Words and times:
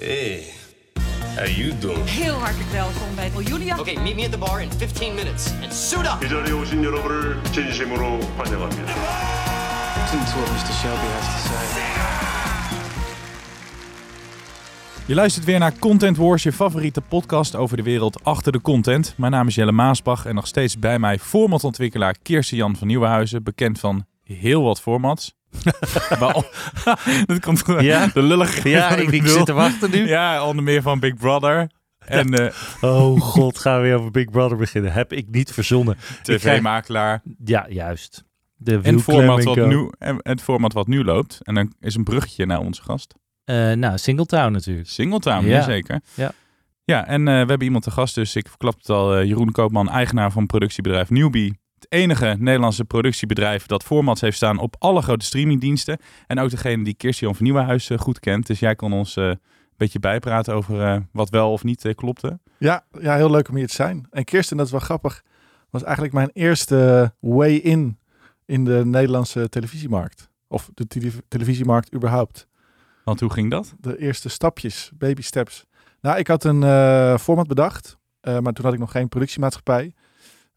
Hey, 0.00 0.43
how 1.35 1.45
you 1.45 1.77
doing? 1.77 2.05
Heel 2.09 2.33
hartelijk 2.33 2.69
welkom 2.69 3.15
bij 3.15 3.31
Julia. 3.43 3.79
Okay, 3.79 3.95
meet 3.95 4.15
me 4.15 4.23
at 4.23 4.31
the 4.31 4.37
bar 4.37 4.61
in 4.61 4.71
15 4.71 5.15
minutes 5.15 5.51
and 5.61 5.73
suit 5.73 6.05
up. 6.05 6.23
이 6.25 6.29
자리에 6.29 6.51
오신 6.53 6.83
여러분을 6.83 7.43
진심으로 7.51 8.19
환영합니다. 8.37 8.93
Listen 10.01 10.19
to 10.25 10.39
what 10.39 10.49
Mr. 10.51 10.73
Shelby 10.73 11.07
has 11.07 11.25
to 11.25 11.37
say. 11.47 11.81
Je 15.05 15.15
luistert 15.15 15.45
weer 15.45 15.59
naar 15.59 15.73
Content 15.79 16.17
Wars, 16.17 16.43
je 16.43 16.51
favoriete 16.53 17.01
podcast 17.01 17.55
over 17.55 17.77
de 17.77 17.83
wereld 17.83 18.23
achter 18.23 18.51
de 18.51 18.61
content. 18.61 19.13
Mijn 19.17 19.31
naam 19.31 19.47
is 19.47 19.55
Jelle 19.55 19.71
Maasbach 19.71 20.25
en 20.25 20.35
nog 20.35 20.47
steeds 20.47 20.79
bij 20.79 20.99
mij 20.99 21.19
formatontwikkelaar 21.19 22.15
Kirsten 22.21 22.57
Jan 22.57 22.75
van 22.75 22.87
Nieuwenhuizen, 22.87 23.43
bekend 23.43 23.79
van 23.79 24.05
heel 24.23 24.63
wat 24.63 24.81
formats. 24.81 25.33
Dat 27.25 27.39
komt 27.39 27.63
Ja? 27.79 28.07
de 28.13 28.21
lullige 28.21 28.69
Ja, 28.69 28.95
ik, 28.95 29.27
zit 29.27 29.45
te 29.45 29.53
wachten 29.53 29.91
nu. 29.91 30.07
Ja, 30.07 30.45
onder 30.45 30.63
meer 30.63 30.81
van 30.81 30.99
Big 30.99 31.15
Brother 31.15 31.69
en 32.05 32.33
eh 32.33 32.53
Oh 32.81 33.21
god, 33.21 33.57
gaan 33.59 33.75
we 33.75 33.81
weer 33.81 33.95
over 33.95 34.11
Big 34.11 34.29
Brother 34.29 34.57
beginnen. 34.57 34.93
Heb 34.93 35.13
ik 35.13 35.27
niet 35.29 35.51
verzonnen. 35.51 35.97
Tv-makelaar. 36.23 37.21
Ja, 37.45 37.65
juist. 37.69 38.23
De 38.57 38.73
En 38.73 38.81
Wil 38.81 38.99
format 38.99 39.43
wat 39.43 39.55
nu, 39.55 39.91
en 39.97 40.17
het 40.21 40.41
format 40.41 40.73
wat 40.73 40.87
nu 40.87 41.03
loopt. 41.03 41.39
En 41.43 41.55
dan 41.55 41.73
is 41.79 41.95
een 41.95 42.03
bruggetje 42.03 42.45
naar 42.45 42.59
onze 42.59 42.81
gast. 42.81 43.13
Eh, 43.43 43.71
nou, 43.71 43.97
Singletown 43.97 44.51
natuurlijk. 44.51 44.89
Singletown, 44.89 45.45
Ja. 45.45 45.61
zeker. 45.61 46.01
Ja. 46.13 46.31
Ja, 46.83 47.07
en 47.07 47.27
eh, 47.27 47.33
we 47.33 47.37
hebben 47.37 47.61
iemand 47.61 47.83
te 47.83 47.91
gast, 47.91 48.15
dus 48.15 48.35
ik 48.35 48.47
verklap 48.47 48.77
het 48.77 48.89
al. 48.89 49.23
Jeroen 49.23 49.51
Koopman, 49.51 49.89
eigenaar 49.89 50.31
van 50.31 50.45
productiebedrijf 50.45 51.09
Newbie. 51.09 51.59
Enige 51.93 52.35
Nederlandse 52.39 52.85
productiebedrijf 52.85 53.65
dat 53.65 53.83
formats 53.83 54.21
heeft 54.21 54.35
staan 54.35 54.59
op 54.59 54.75
alle 54.79 55.01
grote 55.01 55.25
streamingdiensten. 55.25 55.97
En 56.27 56.39
ook 56.39 56.49
degene 56.49 56.83
die 56.83 56.93
Kirsten 56.93 57.35
van 57.35 57.45
Nieuwenhuis 57.45 57.89
eh, 57.89 57.97
goed 57.97 58.19
kent. 58.19 58.47
Dus 58.47 58.59
jij 58.59 58.75
kon 58.75 58.93
ons 58.93 59.15
eh, 59.15 59.25
een 59.25 59.39
beetje 59.77 59.99
bijpraten 59.99 60.53
over 60.53 60.81
eh, 60.81 60.99
wat 61.11 61.29
wel 61.29 61.51
of 61.51 61.63
niet 61.63 61.93
klopte. 61.95 62.39
Ja, 62.57 62.85
ja, 62.99 63.15
heel 63.15 63.31
leuk 63.31 63.49
om 63.49 63.55
hier 63.55 63.67
te 63.67 63.73
zijn. 63.73 64.07
En 64.11 64.23
Kirsten, 64.23 64.57
dat 64.57 64.65
is 64.65 64.71
wel 64.71 64.81
grappig, 64.81 65.23
was 65.69 65.83
eigenlijk 65.83 66.13
mijn 66.13 66.29
eerste 66.33 67.13
way 67.19 67.55
in 67.55 67.99
in 68.45 68.65
de 68.65 68.81
Nederlandse 68.85 69.49
televisiemarkt. 69.49 70.29
Of 70.47 70.69
de 70.73 70.87
tele- 70.87 71.23
televisiemarkt 71.27 71.93
überhaupt. 71.93 72.47
Want 73.03 73.19
hoe 73.19 73.31
ging 73.31 73.51
dat? 73.51 73.73
De 73.79 73.97
eerste 73.97 74.29
stapjes, 74.29 74.91
baby 74.97 75.21
steps. 75.21 75.65
Nou, 76.01 76.17
ik 76.17 76.27
had 76.27 76.43
een 76.43 77.19
format 77.19 77.47
bedacht, 77.47 77.97
maar 78.21 78.53
toen 78.53 78.65
had 78.65 78.73
ik 78.73 78.79
nog 78.79 78.91
geen 78.91 79.09
productiemaatschappij. 79.09 79.93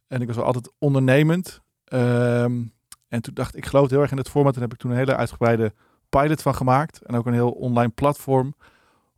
En 0.08 0.20
ik 0.20 0.27
was 0.27 0.36
wel 0.36 0.44
altijd 0.44 0.72
ondernemend. 0.78 1.60
Ehm, 1.84 2.62
en 3.08 3.22
toen 3.22 3.34
dacht 3.34 3.56
ik, 3.56 3.64
ik 3.64 3.66
geloof 3.66 3.91
heel 3.91 4.00
erg 4.00 4.11
in 4.11 4.16
het 4.16 4.28
format. 4.28 4.55
En 4.55 4.61
heb 4.61 4.72
ik 4.72 4.78
toen 4.78 4.91
een 4.91 4.96
hele 4.96 5.16
uitgebreide 5.16 5.72
pilot 6.08 6.42
van 6.42 6.55
gemaakt. 6.55 7.02
En 7.02 7.14
ook 7.14 7.27
een 7.27 7.33
heel 7.33 7.50
online 7.50 7.92
platform 7.92 8.55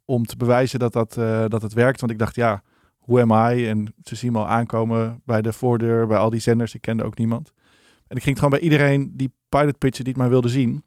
om 0.04 0.26
te 0.26 0.36
bewijzen 0.36 0.78
dat, 0.78 0.92
dat, 0.92 1.16
eh, 1.16 1.44
dat 1.48 1.62
het 1.62 1.72
werkt. 1.72 2.00
Want 2.00 2.12
ik 2.12 2.18
dacht, 2.18 2.34
ja, 2.34 2.62
who 3.04 3.20
am 3.20 3.52
I? 3.52 3.68
En 3.68 3.94
ze 4.02 4.14
zien 4.14 4.32
me 4.32 4.38
al 4.38 4.48
aankomen 4.48 5.22
bij 5.24 5.42
de 5.42 5.52
voordeur, 5.52 6.06
bij 6.06 6.18
al 6.18 6.30
die 6.30 6.40
zenders. 6.40 6.74
Ik 6.74 6.80
kende 6.80 7.04
ook 7.04 7.18
niemand. 7.18 7.52
En 8.06 8.16
ik 8.16 8.22
ging 8.22 8.36
het 8.36 8.44
gewoon 8.44 8.50
bij 8.50 8.60
iedereen 8.60 9.12
die 9.16 9.32
pilot 9.48 9.78
pitchen 9.78 10.04
die 10.04 10.12
het 10.12 10.22
maar 10.22 10.30
wilde 10.30 10.48
zien. 10.48 10.84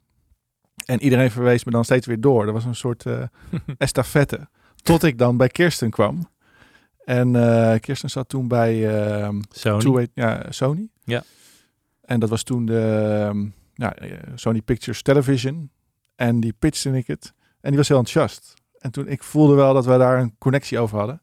En 0.84 1.02
iedereen 1.02 1.30
verwees 1.30 1.64
me 1.64 1.70
dan 1.70 1.84
steeds 1.84 2.06
weer 2.06 2.20
door. 2.20 2.44
Dat 2.44 2.54
was 2.54 2.64
een 2.64 2.74
soort 2.74 3.06
eh 3.06 3.22
estafette. 3.78 4.48
Tot 4.82 5.02
ik 5.02 5.18
dan 5.18 5.36
bij 5.36 5.48
Kirsten 5.48 5.90
kwam. 5.90 6.28
En 7.04 7.36
eh, 7.36 7.80
Kirsten 7.80 8.10
zat 8.10 8.28
toen 8.28 8.48
bij 8.48 8.88
ehm, 8.88 9.40
Sony. 9.50 9.80
Two 9.80 10.06
ja, 10.14 10.46
Sony. 10.48 10.88
Ja. 11.04 11.22
En 12.00 12.20
dat 12.20 12.28
was 12.28 12.42
toen 12.42 12.66
de 12.66 12.80
ehm, 13.28 13.46
ja, 13.74 13.94
eh, 13.94 14.18
Sony 14.34 14.60
Pictures 14.60 15.02
Television. 15.02 15.70
En 16.16 16.40
die 16.40 16.54
pitchte 16.58 16.96
ik 16.96 17.06
het. 17.06 17.32
En 17.60 17.68
die 17.68 17.78
was 17.78 17.88
heel 17.88 17.98
enthousiast. 17.98 18.54
En 18.78 18.90
toen 18.90 19.08
ik 19.08 19.22
voelde 19.22 19.54
wel 19.54 19.74
dat 19.74 19.84
we 19.84 19.98
daar 19.98 20.20
een 20.20 20.34
connectie 20.38 20.78
over 20.78 20.98
hadden. 20.98 21.22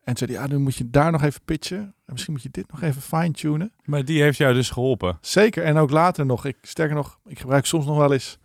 En 0.00 0.16
zei 0.16 0.32
hij, 0.32 0.40
ja, 0.40 0.48
nu 0.48 0.58
moet 0.58 0.74
je 0.74 0.90
daar 0.90 1.10
nog 1.12 1.22
even 1.22 1.40
pitchen. 1.44 1.78
En 1.78 2.12
misschien 2.12 2.32
moet 2.32 2.42
je 2.42 2.50
dit 2.50 2.70
nog 2.70 2.82
even 2.82 3.02
fine-tunen. 3.02 3.72
Maar 3.84 4.04
die 4.04 4.22
heeft 4.22 4.38
jou 4.38 4.54
dus 4.54 4.70
geholpen. 4.70 5.18
Zeker. 5.20 5.64
En 5.64 5.76
ook 5.76 5.90
later 5.90 6.26
nog. 6.26 6.44
Ik, 6.44 6.56
sterker 6.62 6.96
nog, 6.96 7.18
ik 7.26 7.38
gebruik 7.38 7.66
soms 7.66 7.86
nog 7.86 7.96
wel 7.96 8.12
eens 8.12 8.38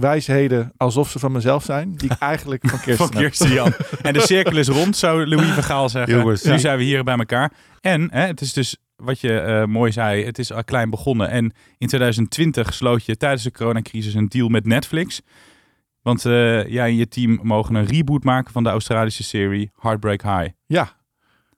wijsheden 0.00 0.72
alsof 0.76 1.10
ze 1.10 1.18
van 1.18 1.32
mezelf 1.32 1.64
zijn. 1.64 1.94
Die 1.96 2.10
ik 2.10 2.18
eigenlijk 2.32 2.68
van 2.68 2.80
Kirsten 2.80 3.06
Van. 3.06 3.16
Kirsten 3.16 3.52
Jan. 3.52 3.72
En 4.02 4.12
de 4.12 4.20
cirkel 4.20 4.56
is 4.56 4.68
rond, 4.68 4.96
zou 4.96 5.26
Louis 5.26 5.48
van 5.48 5.62
Gaal 5.62 5.88
zeggen. 5.88 6.18
Jongens. 6.18 6.42
nu 6.42 6.52
Ja. 6.52 6.58
zijn 6.58 6.78
we 6.78 6.84
hier 6.84 7.04
bij 7.04 7.16
elkaar. 7.16 7.52
En 7.80 8.08
hè, 8.12 8.26
het 8.26 8.40
is 8.40 8.52
dus, 8.52 8.76
wat 8.96 9.20
je 9.20 9.38
eh, 9.40 9.64
mooi 9.64 9.92
zei, 9.92 10.24
het 10.24 10.38
is 10.38 10.52
al 10.52 10.64
klein 10.64 10.90
begonnen. 10.90 11.28
En 11.30 11.52
in 11.78 11.86
2020 11.86 12.74
sloot 12.74 13.04
je 13.04 13.16
tijdens 13.16 13.42
de 13.42 13.50
coronacrisis 13.50 14.14
een 14.14 14.28
deal 14.28 14.48
met 14.48 14.66
Netflix. 14.66 15.20
Want 16.02 16.24
eh, 16.24 16.66
jij 16.68 16.86
en 16.88 16.96
je 16.96 17.08
team 17.08 17.38
mogen 17.42 17.74
een 17.74 17.86
reboot 17.86 18.24
maken 18.24 18.52
van 18.52 18.62
de 18.62 18.68
Australische 18.68 19.22
serie 19.22 19.70
Heartbreak 19.80 20.22
High. 20.22 20.48
Ja, 20.66 20.92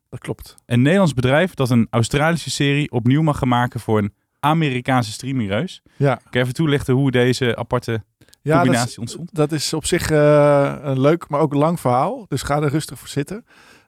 dat 0.08 0.20
klopt. 0.20 0.54
Een 0.66 0.82
Nederlands 0.82 1.14
bedrijf 1.14 1.54
dat 1.54 1.70
een 1.70 1.86
Australische 1.90 2.50
serie 2.50 2.90
opnieuw 2.90 3.22
mag 3.22 3.38
gaan 3.38 3.48
maken 3.48 3.80
voor 3.80 3.98
een 3.98 4.12
Amerikaanse 4.40 5.12
streamingreus. 5.12 5.82
Ja. 5.96 6.14
Kan 6.14 6.24
je 6.30 6.38
even 6.38 6.54
toelichten 6.54 6.94
hoe 6.94 7.10
deze 7.10 7.56
aparte 7.56 8.04
Ja, 8.48 8.64
dat 8.64 8.98
ontstond? 8.98 9.34
dat 9.34 9.52
is 9.52 9.72
op 9.72 9.84
zich 9.84 10.10
eh, 10.10 10.74
een 10.82 11.00
leuk, 11.00 11.28
maar 11.28 11.40
ook 11.40 11.54
lang 11.54 11.80
verhaal. 11.80 12.24
Dus 12.28 12.42
ga 12.42 12.62
er 12.62 12.68
rustig 12.70 12.98
voor 12.98 13.08
zitten. 13.08 13.44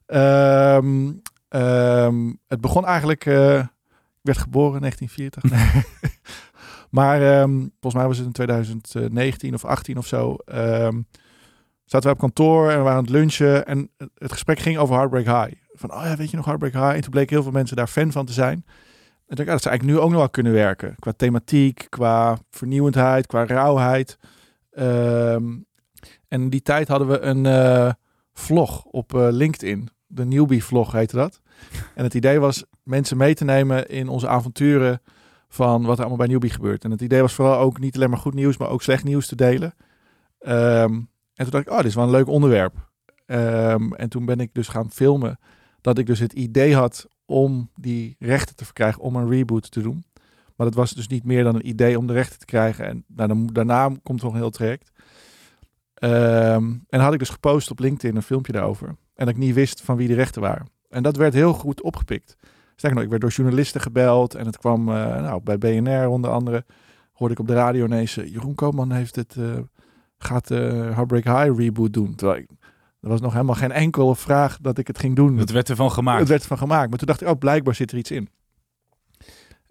Ehm, 0.07 1.13
ehm, 1.49 2.33
het 2.47 2.61
begon 2.61 2.87
eigenlijk... 2.87 3.27
eh, 3.27 3.59
ik 3.59 4.27
werd 4.27 4.39
geboren 4.39 4.75
in 4.75 4.81
1940. 4.81 5.43
maar 6.99 7.23
ehm, 7.23 7.59
volgens 7.81 7.95
mij 7.95 8.07
was 8.07 8.17
het 8.17 8.27
in 8.27 8.33
2019 8.33 9.55
of 9.55 9.65
18 9.65 9.99
of 9.99 10.07
zo. 10.07 10.37
zaten 11.85 12.09
we 12.09 12.15
op 12.15 12.19
kantoor 12.19 12.71
en 12.71 12.77
we 12.77 12.83
waren 12.83 12.97
aan 12.99 13.05
het 13.05 13.13
lunchen. 13.13 13.67
En 13.67 13.91
het- 13.97 14.33
gesprek 14.33 14.59
ging 14.59 14.79
over 14.79 14.95
Heartbreak 14.95 15.25
High. 15.47 15.61
Van, 15.73 15.93
oh 15.95 16.03
ja, 16.05 16.17
weet 16.17 16.31
je 16.31 16.37
nog 16.37 16.45
Heartbreak 16.45 16.73
High? 16.73 16.95
En 16.95 17.01
toen 17.01 17.11
bleken 17.11 17.35
heel 17.35 17.43
veel 17.43 17.53
mensen 17.53 17.77
daar 17.77 17.87
fan 17.87 18.13
van 18.13 18.27
te 18.27 18.33
zijn. 18.33 18.65
En 19.27 19.37
ik 19.37 19.37
dacht, 19.37 19.49
ja, 19.49 19.53
dat 19.55 19.63
zou 19.63 19.75
eigenlijk 19.75 19.99
nu 19.99 20.05
ook 20.05 20.11
nog 20.11 20.19
wel 20.19 20.31
kunnen 20.31 20.53
werken. 20.53 20.95
Qua 20.99 21.13
thematiek, 21.17 21.87
qua 21.89 22.39
vernieuwendheid, 22.51 23.27
qua 23.27 23.45
rauwheid. 23.47 24.19
Ehm, 24.71 25.59
en 26.29 26.43
in 26.43 26.51
die 26.51 26.63
tijd 26.63 26.89
hadden 26.89 27.09
we 27.09 27.21
een 27.21 27.47
eh, 27.47 27.93
vlog 28.33 28.85
op 28.85 29.15
eh, 29.15 29.29
LinkedIn. 29.31 29.89
De 30.07 30.25
newbie 30.25 30.65
vlog 30.65 30.93
heette 30.93 31.17
dat. 31.17 31.41
En 31.95 32.05
het 32.05 32.15
idee 32.15 32.39
was 32.39 32.65
mensen 32.83 33.17
mee 33.17 33.35
te 33.35 33.45
nemen 33.45 33.89
in 33.89 34.09
onze 34.09 34.29
avonturen 34.29 35.03
van 35.49 35.83
wat 35.83 35.95
er 35.95 36.01
allemaal 36.01 36.27
bij 36.27 36.27
newbie 36.27 36.51
gebeurt. 36.51 36.85
En 36.85 36.91
het 36.91 37.01
idee 37.01 37.21
was 37.21 37.35
vooral 37.35 37.59
ook 37.59 37.79
niet 37.79 37.95
alleen 37.95 38.11
maar 38.11 38.19
goed 38.19 38.35
nieuws, 38.35 38.57
maar 38.57 38.69
ook 38.69 38.83
slecht 38.83 39.05
nieuws 39.05 39.27
te 39.27 39.37
delen. 39.37 39.75
Ehm, 40.39 40.93
en 41.35 41.47
toen 41.47 41.51
dacht 41.51 41.67
ik, 41.67 41.71
oh, 41.71 41.77
dit 41.77 41.87
is 41.87 41.95
wel 41.95 42.05
een 42.05 42.11
leuk 42.11 42.29
onderwerp. 42.29 42.91
Ehm, 43.27 43.93
en 43.93 44.09
toen 44.09 44.25
ben 44.25 44.41
ik 44.41 44.55
dus 44.55 44.69
gaan 44.69 44.91
filmen 44.91 45.39
dat 45.81 45.99
ik 45.99 46.07
dus 46.07 46.19
het 46.19 46.33
idee 46.33 46.75
had 46.75 47.07
om 47.25 47.71
die 47.75 48.17
rechten 48.19 48.57
te 48.57 48.65
verkrijgen 48.65 49.03
om 49.03 49.17
een 49.17 49.29
reboot 49.29 49.71
te 49.71 49.83
doen. 49.83 50.05
Maar 50.61 50.69
dat 50.69 50.79
was 50.79 50.93
dus 50.93 51.07
niet 51.07 51.25
meer 51.25 51.45
dan 51.45 51.55
een 51.55 51.69
idee 51.69 51.99
om 51.99 52.07
de 52.07 52.13
rechten 52.13 52.39
te 52.39 52.45
krijgen. 52.45 52.87
En 52.87 53.05
nou, 53.07 53.49
daarna 53.53 53.91
komt 54.03 54.23
nog 54.23 54.33
een 54.33 54.39
heel 54.39 54.51
traject. 54.51 54.91
Ehm, 55.95 56.73
en 56.89 57.01
had 57.01 57.13
ik 57.13 57.19
dus 57.19 57.29
gepost 57.29 57.71
op 57.71 57.79
LinkedIn 57.79 58.17
een 58.17 58.23
filmpje 58.23 58.53
daarover. 58.53 58.89
En 58.89 58.97
dat 59.15 59.29
ik 59.29 59.37
niet 59.37 59.55
wist 59.55 59.81
van 59.81 59.97
wie 59.97 60.09
de 60.09 60.15
rechten 60.15 60.43
waren. 60.43 60.67
En 60.89 61.03
dat 61.03 61.17
werd 61.17 61.35
heel 61.35 61.53
goed 61.53 61.83
opgepikt. 61.83 62.37
Sterker 62.77 62.95
nog, 62.95 63.03
ik 63.05 63.11
werd 63.11 63.21
door 63.21 63.31
journalisten 63.31 63.81
gebeld. 63.81 64.35
En 64.35 64.47
het 64.47 64.59
kwam 64.59 64.89
eh, 64.89 64.95
nou, 64.95 65.43
bij 65.43 65.59
BNR 65.59 66.09
onder 66.09 66.31
andere. 66.31 66.65
Hoorde 67.13 67.35
ik 67.35 67.41
op 67.41 67.47
de 67.47 67.55
radio 67.55 67.85
ineens... 67.85 68.17
eh, 68.17 68.33
Jeroen 68.33 68.55
Koopman 68.55 68.93
heeft 68.93 69.17
het, 69.17 69.37
eh, 69.37 69.59
gaat 70.19 70.51
eh 70.51 70.59
Heartbreak 70.95 71.25
High 71.25 71.59
reboot 71.61 71.93
doen. 71.93 72.15
Terwijl 72.15 72.39
ik, 72.39 72.51
er 73.01 73.09
was 73.09 73.21
nog 73.21 73.33
helemaal 73.33 73.55
geen 73.55 73.73
enkele 73.73 74.17
vraag 74.17 74.59
dat 74.61 74.79
ik 74.79 74.87
het 74.87 74.99
ging 74.99 75.17
doen. 75.17 75.37
Het 75.37 75.51
werd 75.51 75.69
ervan 75.69 75.91
gemaakt. 75.91 76.21
Het 76.21 76.29
werd 76.29 76.47
van 76.47 76.59
gemaakt. 76.59 76.89
Maar 76.89 76.99
toen 76.99 77.07
dacht 77.07 77.21
ik, 77.21 77.29
oh, 77.29 77.39
blijkbaar 77.39 77.75
zit 77.75 77.93
er 77.93 77.99
iets 77.99 78.11
in. 78.11 78.29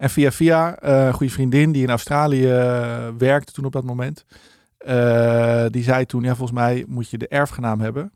En 0.00 0.10
via 0.10 0.32
via, 0.32 0.78
eh, 0.78 1.06
een 1.06 1.12
goede 1.12 1.32
vriendin 1.32 1.72
die 1.72 1.82
in 1.82 1.90
Australië 1.90 2.50
eh, 2.50 3.08
werkte 3.18 3.52
toen 3.52 3.64
op 3.64 3.72
dat 3.72 3.84
moment. 3.84 4.24
eh, 4.78 5.66
die 5.70 5.82
zei 5.82 6.06
toen, 6.06 6.22
ja, 6.22 6.34
volgens 6.34 6.58
mij 6.58 6.84
moet 6.88 7.10
je 7.10 7.18
de 7.18 7.28
erfgenaam 7.28 7.80
hebben. 7.80 8.12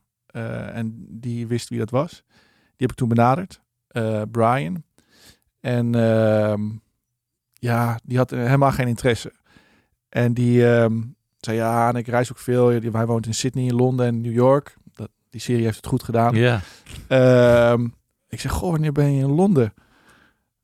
En 0.72 1.06
die 1.08 1.46
wist 1.46 1.68
wie 1.68 1.78
dat 1.78 1.90
was. 1.90 2.10
Die 2.10 2.86
heb 2.86 2.90
ik 2.90 2.96
toen 2.96 3.08
benaderd. 3.08 3.60
Brian. 4.30 4.82
En 5.60 5.94
ehm, 5.94 6.62
ja, 7.52 7.98
die 8.04 8.16
had 8.16 8.30
helemaal 8.30 8.72
geen 8.72 8.88
interesse. 8.88 9.32
En 10.08 10.34
die 10.34 10.66
ehm, 10.74 11.02
zei, 11.38 11.56
ja, 11.56 11.88
en 11.88 11.96
ik 11.96 12.06
reis 12.06 12.30
ook 12.30 12.38
veel. 12.38 12.68
Hij 12.68 13.06
woont 13.06 13.26
in 13.26 13.34
Sydney, 13.34 13.64
in 13.64 13.74
Londen 13.74 14.06
en 14.06 14.20
New 14.20 14.32
York. 14.32 14.76
Dat, 14.94 15.08
die 15.30 15.40
serie 15.40 15.64
heeft 15.64 15.76
het 15.76 15.86
goed 15.86 16.02
gedaan. 16.02 16.34
Ja. 16.34 16.60
Ehm, 17.08 17.88
ik 18.28 18.40
zeg, 18.40 18.52
goh, 18.52 18.70
wanneer 18.70 18.92
ben 18.92 19.12
je 19.12 19.22
in 19.22 19.34
Londen? 19.34 19.74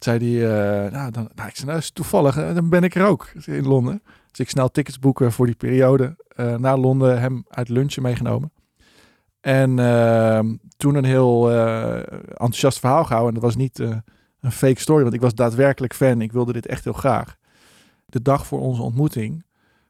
Zei 0.01 0.39
hij, 0.39 0.51
eh, 0.85 0.93
nou, 0.93 1.11
dan, 1.11 1.31
nou, 1.35 1.49
ik 1.49 1.57
zei, 1.57 1.67
nou, 1.67 1.79
is 1.79 1.91
toevallig, 1.91 2.37
eh, 2.37 2.55
dan 2.55 2.69
ben 2.69 2.83
ik 2.85 2.95
er 2.95 3.07
ook 3.07 3.33
in 3.45 3.67
Londen. 3.67 4.03
Dus 4.31 4.41
ik 4.41 4.51
snel 4.51 4.71
tickets 4.71 4.99
boeken 4.99 5.33
voor 5.33 5.47
die 5.47 5.55
periode 5.55 6.17
eh, 6.29 6.55
naar 6.55 6.79
Londen, 6.79 7.21
hem 7.21 7.45
uit 7.49 7.69
lunchen 7.69 8.03
meegenomen. 8.03 8.53
En 9.41 9.79
ehm, 9.79 10.57
toen 10.77 10.95
een 10.95 11.05
heel 11.05 11.51
enthousiast 11.51 12.79
verhaal 12.79 13.05
gehouden. 13.05 13.35
En 13.35 13.41
dat 13.41 13.51
was 13.51 13.57
niet 13.57 13.79
een 14.41 14.53
fake 14.53 14.81
story, 14.81 15.03
want 15.03 15.15
ik 15.15 15.21
was 15.21 15.35
daadwerkelijk 15.35 15.95
fan. 15.95 16.21
Ik 16.21 16.33
wilde 16.33 16.53
dit 16.53 16.67
echt 16.67 16.85
heel 16.85 16.93
graag. 16.93 17.37
De 18.07 18.23
dag 18.23 18.47
voor 18.47 18.61
onze 18.61 18.83
ontmoeting 18.83 19.45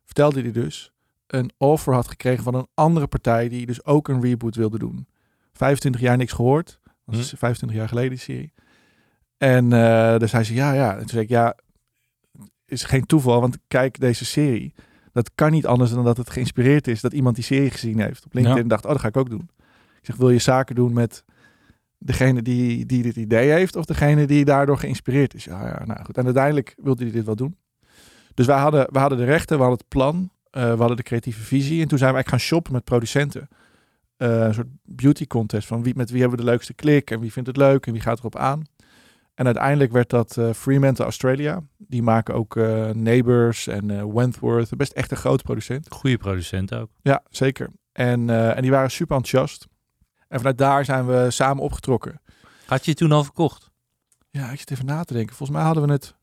vertelde 0.04 0.40
hij 0.40 0.52
dus 0.52 0.92
een 1.26 1.50
offer 1.58 1.94
had 1.94 2.08
gekregen 2.08 2.44
van 2.44 2.54
een 2.54 2.68
andere 2.74 3.06
partij 3.06 3.48
die 3.48 3.66
dus 3.66 3.84
ook 3.84 4.08
een 4.08 4.22
reboot 4.22 4.56
wilde 4.56 4.78
doen. 4.78 5.06
25 5.52 6.00
jaar 6.00 6.16
niks 6.16 6.32
gehoord. 6.32 6.80
Dat 7.06 7.18
is 7.18 7.34
25 7.36 7.78
jaar 7.78 7.88
geleden 7.88 8.10
die 8.10 8.18
serie. 8.18 8.52
En 9.40 9.72
eh 9.72 10.18
dus 10.18 10.32
hij 10.32 10.44
zei 10.44 10.58
ja, 10.58 10.72
ja. 10.72 10.92
En 10.92 10.98
toen 10.98 11.08
zei 11.08 11.22
ik 11.22 11.28
ja, 11.28 11.56
is 12.66 12.84
geen 12.84 13.06
toeval, 13.06 13.40
want 13.40 13.58
kijk 13.68 14.00
deze 14.00 14.24
serie. 14.24 14.74
Dat 15.12 15.30
kan 15.34 15.50
niet 15.50 15.66
anders 15.66 15.90
dan 15.90 16.04
dat 16.04 16.16
het 16.16 16.30
geïnspireerd 16.30 16.86
is 16.86 17.00
dat 17.00 17.12
iemand 17.12 17.34
die 17.34 17.44
serie 17.44 17.70
gezien 17.70 18.00
heeft 18.00 18.24
op 18.24 18.34
LinkedIn 18.34 18.62
Ja. 18.62 18.68
dacht, 18.68 18.84
oh, 18.84 18.90
dat 18.90 19.00
ga 19.00 19.08
ik 19.08 19.16
ook 19.16 19.30
doen. 19.30 19.50
Ik 20.00 20.06
zeg, 20.06 20.16
wil 20.16 20.30
je 20.30 20.38
zaken 20.38 20.74
doen 20.74 20.92
met 20.92 21.24
degene 21.98 22.42
die, 22.42 22.86
die 22.86 23.02
dit 23.02 23.16
idee 23.16 23.50
heeft 23.50 23.76
of 23.76 23.84
degene 23.84 24.26
die 24.26 24.44
daardoor 24.44 24.78
geïnspireerd 24.78 25.34
is? 25.34 25.44
Ja, 25.44 25.66
ja, 25.66 25.84
nou 25.84 26.04
goed. 26.04 26.18
En 26.18 26.24
uiteindelijk 26.24 26.74
wilde 26.82 27.02
hij 27.02 27.12
dit 27.12 27.24
wel 27.24 27.36
doen. 27.36 27.56
Dus 28.34 28.46
wij 28.46 28.58
hadden, 28.58 28.92
we 28.92 28.98
hadden 28.98 29.18
de 29.18 29.24
rechten, 29.24 29.56
we 29.56 29.62
hadden 29.62 29.78
het 29.80 29.88
plan, 29.88 30.30
eh, 30.50 30.62
we 30.62 30.78
hadden 30.78 30.96
de 30.96 31.02
creatieve 31.02 31.40
visie. 31.42 31.82
En 31.82 31.88
toen 31.88 31.98
zijn 31.98 32.10
we 32.10 32.16
eigenlijk 32.16 32.28
gaan 32.28 32.38
shoppen 32.38 32.72
met 32.72 32.84
producenten. 32.84 33.48
Eh, 34.16 34.40
een 34.44 34.54
soort 34.54 34.68
beauty 34.84 35.26
contest 35.26 35.66
van 35.66 35.82
wie, 35.82 35.94
met 35.96 36.10
wie 36.10 36.20
hebben 36.20 36.38
we 36.38 36.44
de 36.44 36.50
leukste 36.50 36.74
klik 36.74 37.10
en 37.10 37.20
wie 37.20 37.32
vindt 37.32 37.48
het 37.48 37.56
leuk 37.56 37.86
en 37.86 37.92
wie 37.92 38.02
gaat 38.02 38.18
erop 38.18 38.36
aan. 38.36 38.62
En 39.40 39.46
uiteindelijk 39.46 39.92
werd 39.92 40.10
dat 40.10 40.36
eh 40.36 40.50
Fremantle 40.52 41.04
Australia. 41.04 41.62
Die 41.78 42.02
maken 42.02 42.34
ook 42.34 42.56
eh, 42.56 42.90
Neighbours 42.90 43.66
en 43.66 43.90
eh, 43.90 44.04
Wentworth. 44.04 44.76
Best 44.76 44.92
echt 44.92 45.10
een 45.10 45.16
groot 45.16 45.42
producent. 45.42 45.86
Goede 45.90 46.16
producent 46.16 46.74
ook. 46.74 46.90
Ja, 47.02 47.22
zeker. 47.30 47.70
En, 47.92 48.30
en 48.30 48.62
die 48.62 48.70
waren 48.70 48.90
super 48.90 49.16
enthousiast. 49.16 49.66
En 50.28 50.38
vanuit 50.38 50.58
daar 50.58 50.84
zijn 50.84 51.06
we 51.06 51.26
samen 51.30 51.62
opgetrokken. 51.62 52.20
Had 52.66 52.84
je 52.84 52.90
het 52.90 53.00
toen 53.00 53.12
al 53.12 53.24
verkocht? 53.24 53.70
Ja, 54.30 54.50
ik 54.50 54.58
zit 54.58 54.70
even 54.70 54.86
na 54.86 55.04
te 55.04 55.12
denken. 55.12 55.36
Volgens 55.36 55.58
mij 55.58 55.66
hadden 55.66 55.86
we 55.86 55.92
het 55.92 56.14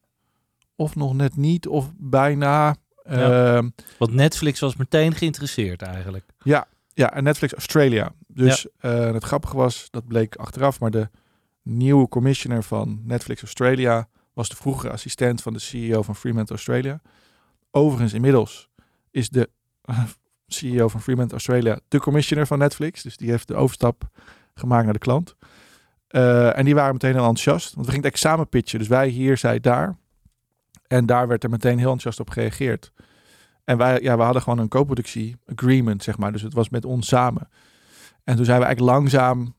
of 0.75 0.95
nog 0.95 1.13
net 1.13 1.35
niet 1.35 1.67
of 1.67 1.91
bijna. 1.97 2.75
Ja. 3.03 3.55
Ehm, 3.55 3.69
Want 3.97 4.13
Netflix 4.13 4.59
was 4.59 4.75
meteen 4.75 5.13
geïnteresseerd 5.15 5.81
eigenlijk. 5.81 6.25
Ja, 6.43 6.67
en 7.13 7.23
Netflix 7.23 7.53
Australia. 7.53 8.11
Dus 8.27 8.67
het 8.79 9.23
grappige 9.23 9.55
was, 9.55 9.87
dat 9.89 10.07
bleek 10.07 10.35
achteraf, 10.35 10.79
maar 10.79 10.91
de 10.91 11.09
nieuwe 11.67 12.07
commissioner 12.07 12.63
van 12.63 13.01
Netflix 13.03 13.41
Australia 13.41 14.07
was 14.33 14.49
de 14.49 14.55
vroegere 14.55 14.91
assistent 14.91 15.41
van 15.41 15.53
de 15.53 15.59
CEO 15.59 16.01
van 16.01 16.15
Fremantle 16.15 16.55
Australia. 16.55 17.01
Overigens, 17.71 18.13
inmiddels 18.13 18.69
is 19.11 19.29
de 19.29 19.49
eh, 19.81 20.03
CEO 20.47 20.87
van 20.87 21.01
Fremantle 21.01 21.33
Australia 21.33 21.79
de 21.87 21.99
commissioner 21.99 22.47
van 22.47 22.57
Netflix. 22.57 23.01
Dus 23.03 23.17
die 23.17 23.29
heeft 23.29 23.47
de 23.47 23.55
overstap 23.55 24.09
gemaakt 24.53 24.83
naar 24.83 24.93
de 24.93 24.99
klant. 24.99 25.35
Eh, 26.07 26.57
en 26.57 26.65
die 26.65 26.75
waren 26.75 26.93
meteen 26.93 27.13
heel 27.13 27.27
enthousiast. 27.27 27.73
Want 27.73 27.85
we 27.85 27.91
gingen 27.91 28.05
het 28.05 28.13
echt 28.13 28.23
samen 28.23 28.49
pitchen. 28.49 28.79
Dus 28.79 28.87
wij 28.87 29.07
hier, 29.07 29.37
zij 29.37 29.59
daar. 29.59 29.97
En 30.87 31.05
daar 31.05 31.27
werd 31.27 31.43
er 31.43 31.49
meteen 31.49 31.77
heel 31.77 31.91
enthousiast 31.91 32.19
op 32.19 32.29
gereageerd. 32.29 32.91
En 33.63 33.77
wij, 33.77 34.01
ja, 34.01 34.17
we 34.17 34.23
hadden 34.23 34.41
gewoon 34.41 34.59
een 34.59 34.67
co-productie 34.67 35.35
agreement, 35.45 36.03
zeg 36.03 36.17
maar. 36.17 36.31
Dus 36.31 36.41
het 36.41 36.53
was 36.53 36.69
met 36.69 36.85
ons 36.85 37.07
samen. 37.07 37.49
En 38.23 38.35
toen 38.35 38.45
zijn 38.45 38.59
we 38.59 38.65
eigenlijk 38.65 38.95
langzaam... 38.95 39.55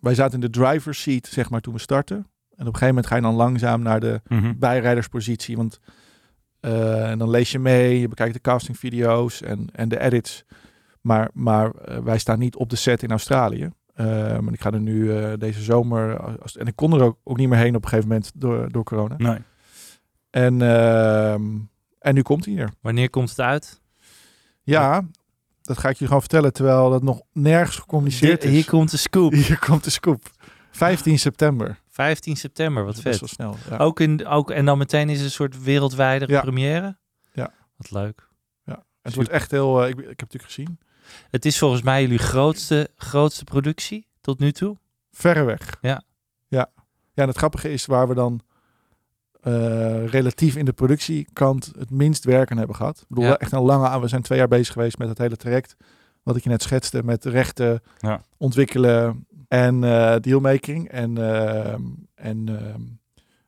Wij 0.00 0.14
zaten 0.14 0.34
in 0.34 0.40
de 0.40 0.58
driver's 0.60 1.02
seat, 1.02 1.26
zeg 1.26 1.50
maar, 1.50 1.60
toen 1.60 1.74
we 1.74 1.80
starten. 1.80 2.16
En 2.16 2.66
op 2.66 2.72
een 2.74 2.78
gegeven 2.80 2.86
moment 2.86 3.06
ga 3.06 3.16
je 3.16 3.22
dan 3.22 3.34
langzaam 3.34 3.82
naar 3.82 4.00
de 4.00 4.20
Mhm. 4.28 4.52
bijrijderspositie. 4.58 5.56
Want 5.56 5.78
eh, 6.60 7.10
en 7.10 7.18
dan 7.18 7.30
lees 7.30 7.52
je 7.52 7.58
mee, 7.58 8.00
je 8.00 8.08
bekijkt 8.08 8.34
de 8.34 8.40
castingvideo's 8.40 9.42
en, 9.42 9.68
en 9.72 9.88
de 9.88 10.00
edits. 10.00 10.44
Maar, 11.00 11.30
maar 11.32 11.70
eh, 11.70 11.98
wij 11.98 12.18
staan 12.18 12.38
niet 12.38 12.56
op 12.56 12.70
de 12.70 12.76
set 12.76 13.02
in 13.02 13.10
Australië. 13.10 13.70
Ehm, 13.94 14.46
en 14.46 14.52
ik 14.52 14.60
ga 14.60 14.70
er 14.70 14.80
nu 14.80 15.16
eh, 15.16 15.32
deze 15.38 15.62
zomer... 15.62 16.18
Als, 16.40 16.56
en 16.56 16.66
ik 16.66 16.76
kon 16.76 16.92
er 16.92 17.02
ook, 17.02 17.18
ook 17.24 17.36
niet 17.36 17.48
meer 17.48 17.58
heen 17.58 17.74
op 17.76 17.82
een 17.82 17.88
gegeven 17.88 18.08
moment 18.08 18.32
door, 18.34 18.72
door 18.72 18.84
corona. 18.84 19.14
Nee. 19.18 19.38
En, 20.30 20.62
ehm, 20.62 21.42
en 21.98 22.14
nu 22.14 22.22
komt 22.22 22.44
hij 22.44 22.54
hier. 22.54 22.70
Wanneer 22.80 23.10
komt 23.10 23.28
het 23.30 23.40
uit? 23.40 23.80
Ja, 24.62 25.02
dat 25.68 25.78
ga 25.78 25.88
ik 25.88 25.96
je 25.96 26.04
gewoon 26.04 26.20
vertellen, 26.20 26.52
terwijl 26.52 26.90
dat 26.90 27.02
nog 27.02 27.20
nergens 27.32 27.76
gecommuniceerd 27.76 28.44
is. 28.44 28.50
hier 28.56 28.66
komt 28.66 28.90
de 28.90 28.96
scoop. 28.96 29.32
Hier 29.32 29.58
komt 29.58 29.84
de 29.84 29.90
scoop. 29.90 30.30
15 30.70 31.18
september. 31.18 31.78
15 31.88 32.36
september, 32.36 32.84
wat 32.84 32.94
vet. 32.94 33.04
best 33.04 33.20
wel 33.20 33.28
snel. 33.28 33.56
Ja. 33.70 33.76
Ook 33.84 34.00
in, 34.00 34.26
ook, 34.26 34.50
en 34.50 34.64
dan 34.64 34.78
meteen 34.78 35.08
is 35.08 35.16
het 35.16 35.24
een 35.24 35.30
soort 35.30 35.62
wereldwijde 35.62 36.26
Ja. 36.28 36.40
première? 36.40 36.98
Ja. 37.32 37.52
Wat 37.76 37.90
leuk. 37.90 38.26
het 39.02 39.14
wordt 39.14 39.30
echt 39.30 39.50
heel... 39.50 39.82
eh, 39.82 39.88
ik, 39.88 39.94
ik 39.98 39.98
heb 39.98 40.08
het 40.08 40.20
natuurlijk 40.20 40.52
gezien. 40.52 40.78
Het 41.30 41.44
is 41.44 41.58
volgens 41.58 41.82
mij 41.82 42.02
jullie 42.02 42.18
grootste, 42.18 42.90
grootste 42.96 43.44
productie 43.44 44.06
tot 44.20 44.38
nu 44.38 44.52
toe. 44.52 44.76
Verre 45.10 45.42
weg. 45.44 45.76
Ja. 45.80 46.02
Ja. 46.48 46.70
Ja, 47.12 47.22
en 47.22 47.28
het 47.28 47.36
grappige 47.36 47.72
is 47.72 47.86
waar 47.86 48.08
we 48.08 48.14
dan 48.14 48.40
eh, 49.40 50.06
relatief 50.06 50.56
in 50.56 50.64
de 50.64 50.72
productiekant 50.72 51.72
het 51.78 51.90
minst 51.90 52.24
werk 52.24 52.50
aan 52.50 52.58
hebben 52.58 52.76
gehad. 52.76 52.98
Ik 53.00 53.08
bedoel, 53.08 53.24
Ja. 53.24 53.38
echt 53.38 53.52
een 53.52 53.60
lange 53.62 53.88
aan. 53.88 54.00
We 54.00 54.08
zijn 54.08 54.22
twee 54.22 54.38
jaar 54.38 54.48
bezig 54.48 54.72
geweest 54.72 54.98
met 54.98 55.08
het 55.08 55.18
hele 55.18 55.36
traject. 55.36 55.76
Wat 56.22 56.36
ik 56.36 56.42
je 56.42 56.48
net 56.48 56.62
schetste 56.62 57.02
met 57.04 57.24
rechten 57.24 57.80
Ja. 57.98 58.20
ontwikkelen 58.36 59.26
en 59.48 59.84
eh, 59.84 60.16
dealmaking. 60.20 60.88
En, 60.90 61.18
ehm, 61.32 61.82
en, 62.14 62.48
ehm, 62.48 62.80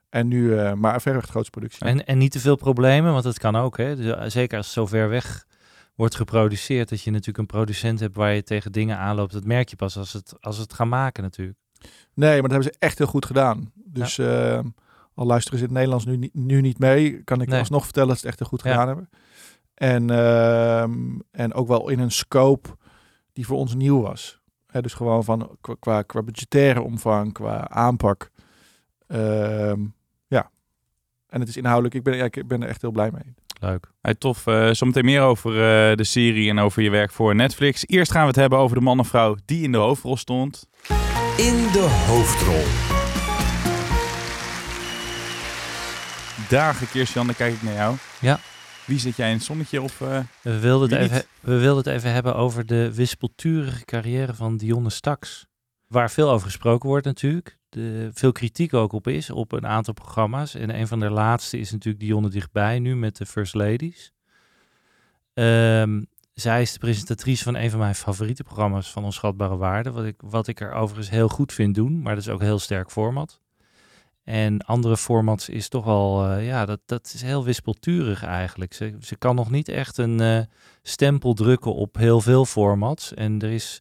en 0.08 0.28
nu, 0.28 0.56
eh, 0.58 0.72
maar 0.72 1.00
verreweg 1.00 1.24
de 1.26 1.30
grootste 1.30 1.50
productie. 1.50 1.86
En, 1.86 2.06
en 2.06 2.18
niet 2.18 2.32
te 2.32 2.40
veel 2.40 2.56
problemen, 2.56 3.12
want 3.12 3.24
dat 3.24 3.38
kan 3.38 3.56
ook. 3.56 3.76
Hè? 3.76 3.96
Dus, 3.96 4.32
zeker 4.32 4.56
als 4.56 4.66
het 4.66 4.74
zo 4.74 4.86
ver 4.86 5.08
weg 5.08 5.46
wordt 5.94 6.14
geproduceerd, 6.14 6.88
dat 6.88 7.02
je 7.02 7.10
natuurlijk 7.10 7.38
een 7.38 7.46
producent 7.46 8.00
hebt 8.00 8.16
waar 8.16 8.34
je 8.34 8.42
tegen 8.42 8.72
dingen 8.72 8.96
aanloopt. 8.96 9.32
Dat 9.32 9.44
merk 9.44 9.68
je 9.68 9.76
pas 9.76 9.96
als 9.96 10.12
het, 10.12 10.34
als 10.40 10.58
het 10.58 10.72
gaan 10.72 10.88
maken 10.88 11.22
natuurlijk. 11.22 11.58
Nee, 12.14 12.30
maar 12.32 12.42
dat 12.42 12.50
hebben 12.50 12.72
ze 12.72 12.78
echt 12.78 12.98
heel 12.98 13.06
goed 13.06 13.26
gedaan. 13.26 13.72
Dus 13.74 14.18
eh, 14.18 14.58
al 15.20 15.26
luisteren 15.26 15.58
ze 15.58 15.64
in 15.64 15.70
het 15.70 15.78
Nederlands 15.78 16.06
nu, 16.06 16.16
niet- 16.16 16.34
nu 16.34 16.60
niet 16.60 16.78
mee, 16.78 17.22
kan 17.24 17.40
ik 17.40 17.48
Nee. 17.48 17.58
alsnog 17.58 17.84
vertellen 17.84 18.08
dat 18.08 18.18
ze 18.18 18.26
het 18.26 18.30
echt 18.30 18.38
heel 18.50 18.58
goed 18.58 18.62
Ja. 18.66 18.70
gedaan 18.70 18.86
hebben. 18.86 19.08
En, 19.74 20.10
ehm, 20.10 21.18
en 21.30 21.54
ook 21.54 21.68
wel 21.68 21.88
in 21.88 21.98
een 21.98 22.10
scope 22.10 22.68
die 23.32 23.46
voor 23.46 23.56
ons 23.56 23.74
nieuw 23.74 24.00
was. 24.00 24.40
Hè, 24.66 24.80
dus 24.82 24.94
gewoon 24.94 25.24
van 25.24 25.56
qua, 25.60 25.74
qua, 25.80 26.02
qua 26.02 26.22
budgettaire 26.22 26.82
omvang, 26.82 27.32
qua 27.32 27.68
aanpak. 27.68 28.30
Ehm, 29.06 29.80
ja. 30.26 30.50
En 31.28 31.40
het 31.40 31.48
is 31.48 31.56
inhoudelijk, 31.56 31.94
ik 31.94 32.02
ben, 32.02 32.16
ja, 32.16 32.24
ik 32.24 32.46
ben 32.48 32.62
er 32.62 32.68
echt 32.68 32.80
heel 32.82 32.90
blij 32.90 33.10
mee. 33.12 33.34
Leuk. 33.60 33.86
Hey, 34.00 34.14
tof. 34.14 34.46
Eh, 34.46 34.70
zometeen 34.70 35.04
meer 35.04 35.20
over 35.22 35.50
eh, 35.52 35.96
de 35.96 36.04
serie 36.04 36.50
en 36.50 36.58
over 36.58 36.82
je 36.82 36.90
werk 36.90 37.10
voor 37.10 37.34
Netflix. 37.34 37.86
Eerst 37.86 38.10
gaan 38.12 38.20
we 38.22 38.26
het 38.28 38.36
hebben 38.36 38.58
over 38.58 38.76
de 38.76 38.82
man 38.82 38.98
en 38.98 39.04
vrouw 39.04 39.36
die 39.44 39.62
in 39.62 39.72
de 39.72 39.78
hoofdrol 39.78 40.16
stond. 40.16 40.66
In 41.36 41.54
de 41.72 42.04
hoofdrol. 42.06 42.98
Dagen, 46.50 46.88
Kirsten, 46.88 47.26
dan 47.26 47.34
kijk 47.34 47.54
ik 47.54 47.62
naar 47.62 47.74
jou. 47.74 47.96
Ja. 48.20 48.38
Wie 48.86 48.98
zit 48.98 49.16
jij 49.16 49.28
in 49.28 49.34
het 49.36 49.44
zonnetje 49.44 49.82
of... 49.82 50.00
eh, 50.00 50.18
We 50.42 50.58
wilden, 50.58 50.90
het 50.90 51.10
even, 51.10 51.24
we 51.40 51.58
wilden 51.58 51.84
het 51.84 51.92
even 51.94 52.12
hebben 52.12 52.34
over 52.36 52.66
de 52.66 52.94
wispelturige 52.94 53.84
carrière 53.84 54.34
van 54.34 54.56
Dionne 54.56 54.90
Staks. 54.90 55.46
Waar 55.86 56.10
veel 56.10 56.30
over 56.30 56.46
gesproken 56.46 56.88
wordt 56.88 57.06
natuurlijk. 57.06 57.58
De, 57.68 58.10
veel 58.12 58.32
kritiek 58.32 58.74
ook 58.74 58.92
op 58.92 59.08
is, 59.08 59.30
op 59.30 59.52
een 59.52 59.66
aantal 59.66 59.94
programma's. 59.94 60.54
En 60.54 60.74
een 60.78 60.86
van 60.88 61.00
de 61.00 61.10
laatste 61.10 61.58
is 61.58 61.72
natuurlijk 61.72 62.04
Dionne 62.04 62.28
Dichtbij, 62.28 62.78
nu 62.78 62.96
met 62.96 63.16
de 63.16 63.26
First 63.26 63.54
Ladies. 63.54 64.12
Ehm, 65.34 66.02
zij 66.34 66.62
is 66.62 66.72
de 66.72 66.78
presentatrice 66.78 67.42
van 67.44 67.54
een 67.54 67.70
van 67.70 67.78
mijn 67.78 67.94
favoriete 67.94 68.42
programma's 68.42 68.90
van 68.92 69.04
Onschatbare 69.04 69.56
Waarde. 69.56 69.90
Wat 69.90 70.04
ik, 70.04 70.20
wat 70.24 70.46
ik 70.46 70.60
er 70.60 70.72
overigens 70.72 71.10
heel 71.10 71.28
goed 71.28 71.52
vind 71.52 71.74
doen, 71.74 72.02
maar 72.02 72.14
dat 72.14 72.24
is 72.24 72.30
ook 72.30 72.40
een 72.40 72.46
heel 72.46 72.58
sterk 72.58 72.90
format. 72.90 73.40
En 74.30 74.60
andere 74.64 74.96
formats 74.96 75.48
is 75.48 75.68
toch 75.68 75.84
wel, 75.84 76.26
eh, 76.26 76.46
ja, 76.46 76.66
dat, 76.66 76.80
dat 76.86 77.10
is 77.14 77.22
heel 77.22 77.44
wispelturig 77.44 78.24
eigenlijk. 78.24 78.72
Ze, 78.72 78.96
ze 79.00 79.16
kan 79.16 79.34
nog 79.34 79.50
niet 79.50 79.68
echt 79.68 79.98
een 79.98 80.20
eh, 80.20 80.40
stempel 80.82 81.34
drukken 81.34 81.74
op 81.74 81.96
heel 81.96 82.20
veel 82.20 82.44
formats. 82.44 83.14
En 83.14 83.40
er 83.40 83.50
is, 83.50 83.80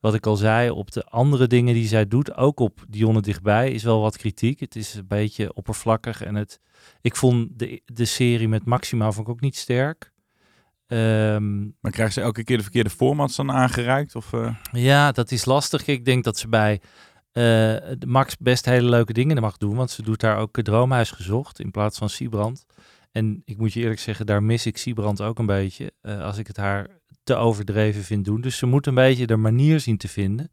wat 0.00 0.14
ik 0.14 0.26
al 0.26 0.36
zei, 0.36 0.70
op 0.70 0.92
de 0.92 1.04
andere 1.04 1.46
dingen 1.46 1.74
die 1.74 1.86
zij 1.86 2.08
doet, 2.08 2.36
ook 2.36 2.60
op 2.60 2.84
Dionne 2.88 3.20
Dichtbij, 3.20 3.70
is 3.70 3.82
wel 3.82 4.00
wat 4.00 4.16
kritiek. 4.16 4.60
Het 4.60 4.76
is 4.76 4.94
een 4.94 5.06
beetje 5.06 5.54
oppervlakkig. 5.54 6.22
En 6.22 6.34
het, 6.34 6.60
ik 7.00 7.16
vond 7.16 7.58
de, 7.58 7.82
de 7.84 8.04
serie 8.04 8.48
met 8.48 8.64
Maxima 8.64 9.12
vond 9.12 9.26
ik 9.26 9.32
ook 9.32 9.40
niet 9.40 9.56
sterk. 9.56 10.12
Ehm, 10.86 11.60
maar 11.80 11.92
krijgen 11.92 12.12
ze 12.14 12.20
elke 12.20 12.44
keer 12.44 12.56
de 12.56 12.62
verkeerde 12.62 12.90
formats 12.90 13.36
dan 13.36 13.52
aangereikt? 13.52 14.14
Of, 14.14 14.32
eh? 14.32 14.54
ja, 14.72 15.12
dat 15.12 15.30
is 15.30 15.44
lastig. 15.44 15.86
Ik 15.86 16.04
denk 16.04 16.24
dat 16.24 16.38
ze 16.38 16.48
bij 16.48 16.80
de 17.32 18.06
Max 18.06 18.36
best 18.38 18.64
hele 18.64 18.88
leuke 18.88 19.12
dingen 19.12 19.40
mag 19.40 19.56
doen. 19.56 19.76
Want 19.76 19.90
ze 19.90 20.02
doet 20.02 20.20
daar 20.20 20.38
ook 20.38 20.62
Droomhuis 20.62 21.10
gezocht 21.10 21.60
in 21.60 21.70
plaats 21.70 21.98
van 21.98 22.08
Siebrand. 22.08 22.66
En 23.12 23.42
ik 23.44 23.58
moet 23.58 23.72
je 23.72 23.80
eerlijk 23.80 24.00
zeggen, 24.00 24.26
daar 24.26 24.42
mis 24.42 24.66
ik 24.66 24.76
Siebrand 24.76 25.20
ook 25.20 25.38
een 25.38 25.46
beetje. 25.46 25.92
eh, 26.00 26.20
als 26.20 26.38
ik 26.38 26.46
het 26.46 26.56
haar 26.56 26.88
te 27.22 27.34
overdreven 27.34 28.02
vind 28.02 28.24
doen. 28.24 28.40
Dus 28.40 28.56
ze 28.56 28.66
moet 28.66 28.86
een 28.86 28.94
beetje 28.94 29.26
de 29.26 29.36
manier 29.36 29.80
zien 29.80 29.96
te 29.96 30.08
vinden. 30.08 30.50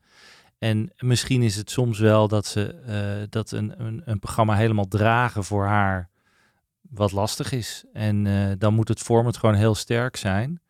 En 0.57 0.91
misschien 0.97 1.41
is 1.41 1.55
het 1.55 1.71
soms 1.71 1.99
wel 1.99 2.27
dat 2.27 2.45
ze 2.45 2.73
eh, 2.73 3.27
dat 3.29 3.51
een, 3.51 3.73
een, 3.85 4.01
een 4.05 4.19
programma 4.19 4.55
helemaal 4.55 4.87
dragen 4.87 5.43
voor 5.43 5.65
haar 5.65 6.09
wat 6.81 7.11
lastig 7.11 7.51
is. 7.51 7.85
En 7.93 8.27
dan 8.57 8.73
moet 8.73 8.87
het 8.87 8.99
format 8.99 9.37
gewoon 9.37 9.55
heel 9.55 9.75
sterk 9.75 10.15
zijn. 10.15 10.61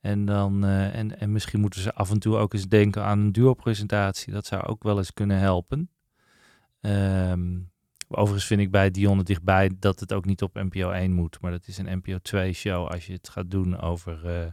En, 0.00 0.24
dan, 0.24 0.64
eh, 0.64 0.94
en, 0.94 1.20
en 1.20 1.32
misschien 1.32 1.60
moeten 1.60 1.80
ze 1.80 1.94
af 1.94 2.10
en 2.10 2.18
toe 2.18 2.36
ook 2.36 2.54
eens 2.54 2.68
denken 2.68 3.04
aan 3.04 3.18
een 3.18 3.32
duo-presentatie. 3.32 4.32
Dat 4.32 4.46
zou 4.46 4.62
ook 4.62 4.82
wel 4.82 4.98
eens 4.98 5.12
kunnen 5.12 5.38
helpen. 5.38 5.90
Ehm, 6.80 7.58
overigens 8.08 8.46
vind 8.46 8.60
ik 8.60 8.70
bij 8.70 8.90
Dionne 8.90 9.22
dichtbij 9.22 9.70
dat 9.78 10.00
het 10.00 10.12
ook 10.12 10.24
niet 10.24 10.42
op 10.42 10.54
NPO 10.54 10.90
1 10.90 11.12
moet. 11.12 11.40
Maar 11.40 11.50
dat 11.50 11.66
is 11.66 11.78
een 11.78 11.98
NPO 11.98 12.18
2 12.18 12.52
show 12.52 12.88
als 12.88 13.06
je 13.06 13.12
het 13.12 13.28
gaat 13.28 13.50
doen 13.50 13.80
over 13.80 14.26
eh, 14.26 14.46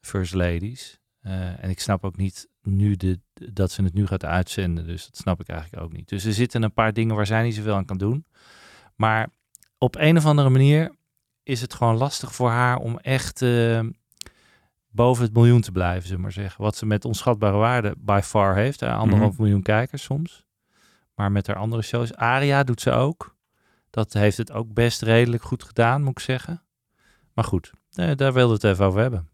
First 0.00 0.34
Ladies. 0.34 1.00
Eh, 1.20 1.64
en 1.64 1.70
ik 1.70 1.80
snap 1.80 2.04
ook 2.04 2.16
niet 2.16 2.48
nu 2.62 2.96
de, 2.96 3.20
dat 3.52 3.70
ze 3.70 3.82
het 3.82 3.94
nu 3.94 4.06
gaat 4.06 4.24
uitzenden. 4.24 4.86
Dus 4.86 5.04
dat 5.04 5.16
snap 5.16 5.40
ik 5.40 5.48
eigenlijk 5.48 5.82
ook 5.82 5.92
niet. 5.92 6.08
Dus 6.08 6.24
er 6.24 6.32
zitten 6.32 6.62
een 6.62 6.72
paar 6.72 6.92
dingen 6.92 7.16
waar 7.16 7.26
zij 7.26 7.42
niet 7.42 7.54
zoveel 7.54 7.74
aan 7.74 7.84
kan 7.84 7.98
doen. 7.98 8.26
Maar 8.94 9.30
op 9.78 9.96
een 9.96 10.16
of 10.16 10.26
andere 10.26 10.48
manier 10.48 10.94
is 11.42 11.60
het 11.60 11.74
gewoon 11.74 11.96
lastig 11.96 12.34
voor 12.34 12.50
haar 12.50 12.76
om 12.76 12.98
echt 12.98 13.40
boven 14.94 15.24
het 15.24 15.34
miljoen 15.34 15.60
te 15.60 15.72
blijven, 15.72 16.02
zullen 16.02 16.16
we 16.16 16.22
maar 16.22 16.32
zeggen. 16.32 16.62
Wat 16.62 16.76
ze 16.76 16.86
met 16.86 17.04
onschatbare 17.04 17.56
waarde 17.56 17.94
by 17.98 18.20
far 18.24 18.56
heeft. 18.56 18.80
Hè? 18.80 18.92
Anderhalf 18.92 19.32
Mhm. 19.32 19.42
miljoen 19.42 19.62
kijkers 19.62 20.02
soms. 20.02 20.44
Maar 21.14 21.32
met 21.32 21.46
haar 21.46 21.56
andere 21.56 21.82
shows. 21.82 22.14
Aria 22.14 22.62
doet 22.64 22.80
ze 22.80 22.90
ook. 22.90 23.36
Dat 23.90 24.12
heeft 24.12 24.36
het 24.36 24.52
ook 24.52 24.72
best 24.72 25.02
redelijk 25.02 25.42
goed 25.42 25.62
gedaan, 25.64 26.02
moet 26.02 26.10
ik 26.10 26.18
zeggen. 26.18 26.62
Maar 27.34 27.44
goed, 27.44 27.72
eh, 27.92 28.10
daar 28.16 28.32
wilde 28.32 28.54
het 28.54 28.64
even 28.64 28.84
over 28.84 29.00
hebben. 29.00 29.28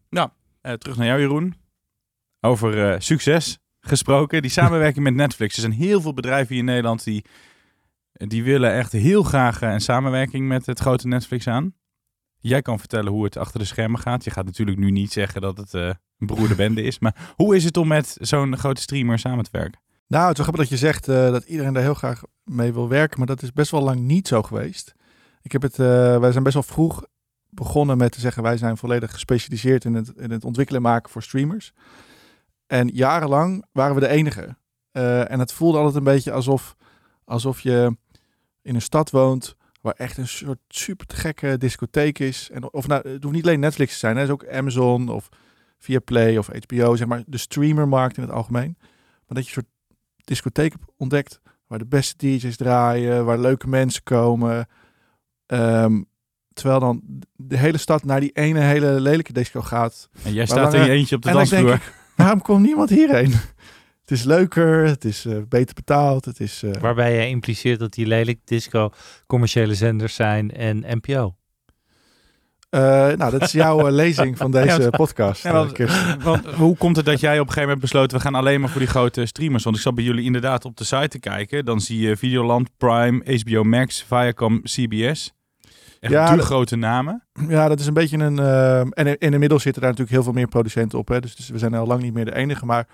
Eh, 0.61 0.73
terug 0.73 0.97
naar 0.97 1.07
jou, 1.07 1.19
Jeroen. 1.19 1.55
Over 2.39 2.91
eh, 2.91 2.99
succes 2.99 3.59
gesproken. 3.79 4.41
Die 4.41 4.51
samenwerking 4.51 5.03
met 5.03 5.13
Netflix. 5.13 5.55
Er 5.55 5.61
zijn 5.61 5.73
heel 5.73 6.01
veel 6.01 6.13
bedrijven 6.13 6.47
hier 6.49 6.57
in 6.59 6.65
Nederland 6.65 7.03
die, 7.03 7.25
die 8.13 8.43
willen 8.43 8.71
echt 8.73 8.91
heel 8.91 9.23
graag 9.23 9.61
een 9.61 9.81
samenwerking 9.81 10.47
met 10.47 10.65
het 10.65 10.79
grote 10.79 11.07
Netflix 11.07 11.47
aan. 11.47 11.73
Jij 12.41 12.61
kan 12.61 12.79
vertellen 12.79 13.11
hoe 13.11 13.23
het 13.23 13.37
achter 13.37 13.59
de 13.59 13.65
schermen 13.65 13.99
gaat. 13.99 14.23
Je 14.23 14.31
gaat 14.31 14.45
natuurlijk 14.45 14.77
nu 14.77 14.91
niet 14.91 15.11
zeggen 15.11 15.41
dat 15.41 15.57
het 15.57 15.73
eh, 15.73 15.87
een 16.19 16.27
broerde 16.27 16.55
bende 16.55 16.81
is. 16.81 16.99
Maar 16.99 17.33
hoe 17.35 17.55
is 17.55 17.63
het 17.63 17.77
om 17.77 17.87
met 17.87 18.17
zo'n 18.19 18.57
grote 18.57 18.81
streamer 18.81 19.19
samen 19.19 19.43
te 19.43 19.49
werken? 19.51 19.81
Nou, 20.07 20.27
het 20.27 20.39
is 20.39 20.45
wel 20.45 20.55
dat 20.55 20.69
je 20.69 20.77
zegt 20.77 21.07
eh, 21.07 21.31
dat 21.31 21.43
iedereen 21.43 21.73
daar 21.73 21.83
heel 21.83 21.93
graag 21.93 22.21
mee 22.43 22.73
wil 22.73 22.89
werken, 22.89 23.17
maar 23.17 23.27
dat 23.27 23.41
is 23.41 23.53
best 23.53 23.71
wel 23.71 23.81
lang 23.81 23.99
niet 23.99 24.27
zo 24.27 24.41
geweest. 24.41 24.95
Ik 25.41 25.51
heb 25.51 25.61
het, 25.61 25.79
eh, 25.79 26.19
wij 26.19 26.31
zijn 26.31 26.43
best 26.43 26.53
wel 26.53 26.63
vroeg 26.63 27.05
begonnen 27.49 27.97
met 27.97 28.11
te 28.11 28.19
zeggen 28.19 28.43
wij 28.43 28.57
zijn 28.57 28.77
volledig 28.77 29.11
gespecialiseerd 29.11 29.85
in 29.85 29.93
het, 29.93 30.09
in 30.15 30.31
het 30.31 30.45
ontwikkelen 30.45 30.83
en 30.83 30.89
maken 30.89 31.11
voor 31.11 31.23
streamers. 31.23 31.73
En 32.67 32.87
jarenlang 32.87 33.65
waren 33.71 33.95
we 33.95 34.01
de 34.01 34.07
enige. 34.07 34.55
En 34.91 35.39
het 35.39 35.53
voelde 35.53 35.77
altijd 35.77 35.95
een 35.95 36.03
beetje 36.03 36.31
alsof, 36.31 36.75
alsof 37.23 37.59
je 37.59 37.97
in 38.61 38.75
een 38.75 38.81
stad 38.81 39.09
woont 39.09 39.55
waar 39.81 39.93
echt 39.93 40.17
een 40.17 40.27
soort 40.27 40.59
super 40.67 41.05
te 41.05 41.15
gekke 41.15 41.57
discotheek 41.57 42.19
is. 42.19 42.49
En 42.53 42.73
of 42.73 42.87
nou, 42.87 43.09
het 43.09 43.23
hoeft 43.23 43.35
niet 43.35 43.45
alleen 43.45 43.59
Netflix 43.59 43.93
te 43.93 43.99
zijn, 43.99 44.15
hè. 44.15 44.21
het 44.21 44.29
is 44.29 44.33
ook 44.33 44.47
Amazon 44.47 45.09
of 45.09 45.29
Viaplay 45.77 46.37
of 46.37 46.49
HBO, 46.65 46.95
zeg 46.95 47.07
maar 47.07 47.23
de 47.25 47.37
streamermarkt 47.37 48.17
in 48.17 48.23
het 48.23 48.31
algemeen. 48.31 48.75
Maar 48.79 49.37
dat 49.37 49.49
je 49.49 49.55
een 49.55 49.63
soort 49.63 49.95
discotheek 50.23 50.71
hebt 50.71 50.91
ontdekt 50.97 51.41
waar 51.67 51.79
de 51.79 51.85
beste 51.85 52.17
DJ's 52.17 52.55
draaien, 52.55 53.25
waar 53.25 53.39
leuke 53.39 53.67
mensen 53.67 54.03
komen. 54.03 54.67
Ehm, 55.45 56.01
terwijl 56.53 56.79
dan 56.79 57.01
de 57.35 57.57
hele 57.57 57.77
stad 57.77 58.03
naar 58.03 58.19
die 58.19 58.31
ene 58.31 58.59
hele 58.59 58.99
lelijke 58.99 59.33
disco 59.33 59.61
gaat. 59.61 60.09
En 60.23 60.33
jij 60.33 60.45
staat 60.45 60.73
in 60.73 60.83
je 60.83 60.89
eentje 60.89 61.15
op 61.15 61.21
de 61.21 61.31
dansvloer. 61.31 61.93
waarom 62.15 62.41
komt 62.41 62.65
niemand 62.65 62.89
hierheen? 62.89 63.33
Het 64.11 64.19
is 64.19 64.25
leuker, 64.25 64.85
het 64.85 65.05
is 65.05 65.25
eh, 65.25 65.37
beter 65.49 65.75
betaald, 65.75 66.25
het 66.25 66.39
is... 66.39 66.63
eh, 66.63 66.71
Waarbij 66.81 67.15
je 67.21 67.27
impliceert 67.27 67.79
dat 67.79 67.93
die 67.93 68.05
lelijk 68.05 68.39
disco 68.45 68.89
commerciële 69.27 69.75
zenders 69.75 70.15
zijn 70.15 70.51
en 70.51 70.83
NPO. 71.01 71.35
eh, 72.69 72.81
nou, 73.11 73.31
dat 73.31 73.41
is 73.41 73.51
jouw 73.51 73.89
lezing 73.89 74.37
van 74.37 74.51
deze 74.51 74.89
podcast. 75.01 75.43
Ja, 75.43 75.51
want, 76.23 76.45
hoe 76.45 76.77
komt 76.77 76.95
het 76.95 77.05
dat 77.05 77.19
jij 77.19 77.33
op 77.33 77.39
een 77.39 77.53
gegeven 77.53 77.61
moment 77.61 77.79
besloten... 77.81 78.17
we 78.17 78.23
gaan 78.23 78.35
alleen 78.35 78.59
maar 78.59 78.69
voor 78.69 78.79
die 78.79 78.89
grote 78.89 79.25
streamers? 79.25 79.63
Want 79.63 79.75
ik 79.75 79.81
zat 79.81 79.95
bij 79.95 80.03
jullie 80.03 80.25
inderdaad 80.25 80.65
op 80.65 80.77
de 80.77 80.83
site 80.83 81.07
te 81.07 81.19
kijken. 81.19 81.65
Dan 81.65 81.79
zie 81.81 81.99
je 81.99 82.17
Videoland, 82.17 82.69
Prime, 82.77 83.39
HBO 83.45 83.63
Max, 83.63 84.03
Viacom, 84.03 84.61
CBS. 84.63 85.33
Echt 85.99 86.13
Ja, 86.13 86.35
dat- 86.35 86.45
grote 86.45 86.75
namen. 86.75 87.23
Ja, 87.47 87.67
dat 87.67 87.79
is 87.79 87.85
een 87.87 87.93
beetje 87.93 88.17
een. 88.17 88.39
en 88.93 89.07
in, 89.07 89.17
in 89.17 89.33
inmiddels 89.33 89.61
zitten 89.63 89.81
daar 89.81 89.91
natuurlijk 89.91 90.17
heel 90.17 90.25
veel 90.25 90.39
meer 90.39 90.47
producenten 90.47 90.99
op. 90.99 91.07
Hè? 91.07 91.19
Dus, 91.19 91.35
dus 91.35 91.49
we 91.49 91.57
zijn 91.57 91.73
al 91.73 91.87
lang 91.87 92.01
niet 92.01 92.13
meer 92.13 92.25
de 92.25 92.35
enige. 92.35 92.65
Maar 92.65 92.87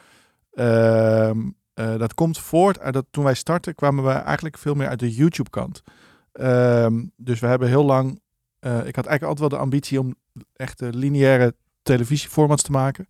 dat 1.98 2.14
komt 2.14 2.40
voort 2.40 2.80
uit 2.80 2.94
dat 2.94 3.06
toen 3.12 3.24
wij 3.24 3.34
startten, 3.34 3.76
kwamen 3.76 4.04
we 4.04 4.12
eigenlijk 4.12 4.58
veel 4.58 4.74
meer 4.74 4.88
uit 4.88 5.00
de 5.00 5.14
YouTube-kant. 5.14 5.84
Ehm, 6.32 7.06
dus 7.16 7.40
we 7.40 7.48
hebben 7.48 7.68
heel 7.68 7.86
lang. 7.86 8.20
eh, 8.60 8.72
ik 8.86 8.96
had 8.96 9.06
eigenlijk 9.06 9.24
altijd 9.24 9.40
wel 9.40 9.50
de 9.50 9.58
ambitie 9.58 10.00
om 10.00 10.16
echt 10.56 10.82
eh, 10.82 10.90
lineaire 10.92 11.56
televisieformats 11.82 12.64
te 12.64 12.72
maken. 12.72 13.06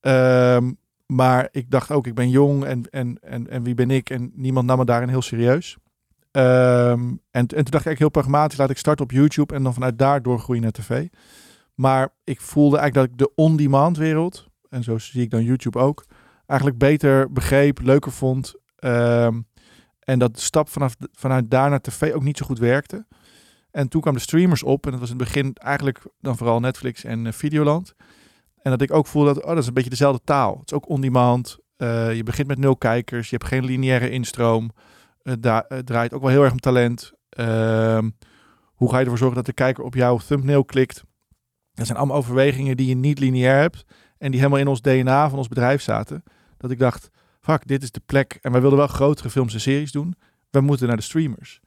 Ehm, 0.00 0.72
maar 1.06 1.48
ik 1.50 1.70
dacht 1.70 1.90
ook, 1.90 2.06
ik 2.06 2.14
ben 2.14 2.30
jong 2.30 2.64
en, 2.64 2.90
en, 2.90 3.18
en, 3.20 3.50
en 3.50 3.62
wie 3.62 3.74
ben 3.74 3.90
ik? 3.90 4.10
En 4.10 4.30
niemand 4.34 4.66
nam 4.66 4.78
me 4.78 4.84
daarin 4.84 5.08
heel 5.08 5.22
serieus. 5.22 5.76
Ehm, 6.30 7.00
en, 7.00 7.18
en 7.30 7.46
toen 7.46 7.64
dacht 7.64 7.86
ik 7.86 7.98
heel 7.98 8.10
pragmatisch, 8.10 8.58
laat 8.58 8.70
ik 8.70 8.78
starten 8.78 9.04
op 9.04 9.10
YouTube 9.10 9.54
en 9.54 9.62
dan 9.62 9.74
vanuit 9.74 9.98
daar 9.98 10.22
doorgroeien 10.22 10.62
naar 10.62 10.72
tv. 10.72 11.06
Maar 11.74 12.08
ik 12.24 12.40
voelde 12.40 12.76
eigenlijk 12.76 13.12
dat 13.12 13.18
ik 13.18 13.26
de 13.26 13.42
on-demand 13.42 13.96
wereld, 13.96 14.48
en 14.68 14.82
zo 14.82 14.98
zie 14.98 15.22
ik 15.22 15.30
dan 15.30 15.44
YouTube 15.44 15.78
ook, 15.78 16.04
eigenlijk 16.50 16.78
beter 16.78 17.32
begreep, 17.32 17.80
leuker 17.82 18.12
vond. 18.12 18.54
Ehm, 18.76 19.40
en 19.98 20.18
dat 20.18 20.34
de 20.34 20.40
stap 20.40 20.68
vanaf, 20.68 20.94
vanuit 21.12 21.50
daar 21.50 21.70
naar 21.70 21.80
tv 21.80 22.12
ook 22.12 22.22
niet 22.22 22.36
zo 22.36 22.46
goed 22.46 22.58
werkte. 22.58 23.06
En 23.70 23.88
toen 23.88 24.00
kwamen 24.00 24.20
de 24.20 24.26
streamers 24.26 24.62
op 24.62 24.84
en 24.84 24.90
dat 24.90 25.00
was 25.00 25.10
in 25.10 25.16
het 25.18 25.24
begin 25.24 25.54
eigenlijk 25.54 26.04
dan 26.20 26.36
vooral 26.36 26.60
Netflix 26.60 27.04
en 27.04 27.26
eh, 27.26 27.32
Videoland. 27.32 27.94
En 28.62 28.70
dat 28.70 28.80
ik 28.80 28.92
ook 28.92 29.06
voelde 29.06 29.34
dat, 29.34 29.42
oh, 29.42 29.48
dat 29.48 29.58
is 29.58 29.66
een 29.66 29.74
beetje 29.74 29.90
dezelfde 29.90 30.20
taal. 30.24 30.58
Het 30.58 30.70
is 30.70 30.76
ook 30.76 30.88
on-demand. 30.88 31.58
Eh, 31.76 32.14
je 32.14 32.22
begint 32.22 32.48
met 32.48 32.58
nul 32.58 32.76
kijkers, 32.76 33.30
je 33.30 33.36
hebt 33.36 33.48
geen 33.48 33.64
lineaire 33.64 34.10
instroom. 34.10 34.70
Het 35.22 35.42
draait 35.84 36.12
ook 36.12 36.20
wel 36.20 36.30
heel 36.30 36.42
erg 36.42 36.52
om 36.52 36.60
talent. 36.60 37.12
Ehm, 37.28 38.10
hoe 38.64 38.90
ga 38.90 38.96
je 38.98 39.02
ervoor 39.02 39.18
zorgen 39.18 39.36
dat 39.36 39.46
de 39.46 39.52
kijker 39.52 39.84
op 39.84 39.94
jouw 39.94 40.18
thumbnail 40.18 40.64
klikt? 40.64 41.04
Dat 41.72 41.86
zijn 41.86 41.98
allemaal 41.98 42.16
overwegingen 42.16 42.76
die 42.76 42.86
je 42.86 42.94
niet 42.94 43.18
lineair 43.18 43.60
hebt. 43.60 43.84
En 44.18 44.30
die 44.30 44.40
helemaal 44.40 44.60
in 44.60 44.68
ons 44.68 44.80
DNA 44.80 45.28
van 45.28 45.38
ons 45.38 45.48
bedrijf 45.48 45.82
zaten. 45.82 46.22
Dat 46.60 46.70
ik 46.70 46.78
dacht, 46.78 47.10
fuck, 47.40 47.66
dit 47.66 47.82
is 47.82 47.90
de 47.90 48.02
plek. 48.06 48.38
En 48.42 48.52
wij 48.52 48.60
wilden 48.60 48.78
wel 48.78 48.88
grotere 48.88 49.30
films 49.30 49.54
en 49.54 49.60
series 49.60 49.92
doen. 49.92 50.14
We 50.50 50.60
moeten 50.60 50.86
naar 50.86 50.96
de 50.96 51.02
streamers. 51.02 51.60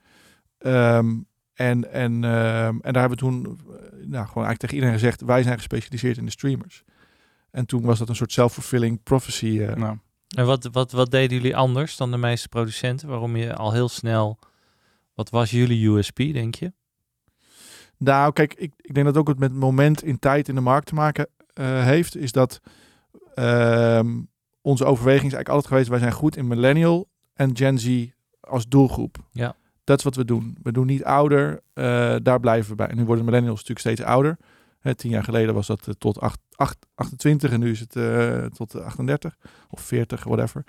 Ehm, 0.57 1.15
en, 1.53 1.91
en, 1.91 2.23
ehm, 2.23 2.77
en 2.81 2.93
daar 2.93 3.07
hebben 3.07 3.09
we 3.09 3.15
toen 3.15 3.43
eh, 3.45 3.51
nou, 3.91 4.27
gewoon 4.27 4.45
eigenlijk 4.45 4.57
tegen 4.57 4.75
iedereen 4.75 4.99
gezegd... 4.99 5.21
wij 5.21 5.43
zijn 5.43 5.57
gespecialiseerd 5.57 6.17
in 6.17 6.25
de 6.25 6.31
streamers. 6.31 6.83
En 7.51 7.65
toen 7.65 7.81
was 7.81 7.99
dat 7.99 8.09
een 8.09 8.15
soort 8.15 8.31
self-fulfilling 8.31 9.03
prophecy. 9.03 9.67
Nou, 9.75 9.97
En 10.35 10.45
wat, 10.45 10.69
wat, 10.71 10.91
wat 10.91 11.11
deden 11.11 11.37
jullie 11.37 11.55
anders 11.55 11.97
dan 11.97 12.11
de 12.11 12.17
meeste 12.17 12.49
producenten? 12.49 13.07
Waarom 13.07 13.35
je 13.35 13.55
al 13.55 13.71
heel 13.71 13.89
snel... 13.89 14.39
Wat 15.13 15.29
was 15.29 15.51
jullie 15.51 15.89
USP, 15.89 16.15
denk 16.15 16.55
je? 16.55 16.73
Nou, 17.97 18.33
kijk, 18.33 18.53
ik, 18.53 18.73
ik 18.77 18.93
denk 18.93 19.05
dat 19.05 19.17
ook 19.17 19.27
het 19.27 19.39
met 19.39 19.53
moment 19.53 20.03
in 20.03 20.19
tijd 20.19 20.47
in 20.47 20.55
de 20.55 20.61
markt 20.61 20.87
te 20.87 20.93
maken 20.93 21.27
eh, 21.53 21.83
heeft. 21.83 22.15
Is 22.15 22.31
dat 22.31 22.61
ehm, 23.33 24.19
onze 24.63 24.85
overweging 24.85 25.25
is 25.31 25.33
eigenlijk 25.33 25.49
altijd 25.49 25.67
geweest: 25.67 25.89
wij 25.89 25.99
zijn 25.99 26.11
goed 26.11 26.37
in 26.37 26.47
millennial 26.47 27.09
en 27.33 27.57
Gen 27.57 27.79
Z 27.79 28.07
als 28.39 28.67
doelgroep. 28.67 29.17
Ja. 29.31 29.55
Dat 29.83 29.97
is 29.97 30.03
wat 30.03 30.15
we 30.15 30.25
doen. 30.25 30.57
We 30.63 30.71
doen 30.71 30.85
niet 30.85 31.03
ouder, 31.03 31.61
eh, 31.73 32.15
daar 32.23 32.39
blijven 32.39 32.69
we 32.69 32.75
bij. 32.75 32.87
En 32.87 32.95
nu 32.97 33.03
worden 33.05 33.25
millennials 33.25 33.59
natuurlijk 33.59 33.87
steeds 33.87 34.01
ouder. 34.09 34.37
Hè, 34.79 34.95
tien 34.95 35.11
jaar 35.11 35.23
geleden 35.23 35.53
was 35.53 35.67
dat 35.67 35.87
eh, 35.87 35.93
tot 35.97 36.19
acht, 36.19 36.39
acht- 36.55 36.85
28 36.95 37.51
en 37.51 37.59
nu 37.59 37.71
is 37.71 37.79
het 37.79 37.95
eh, 37.95 38.45
tot 38.45 38.73
eh, 38.75 38.85
38 38.85 39.37
of 39.69 39.81
40, 39.81 40.23
whatever. 40.23 40.63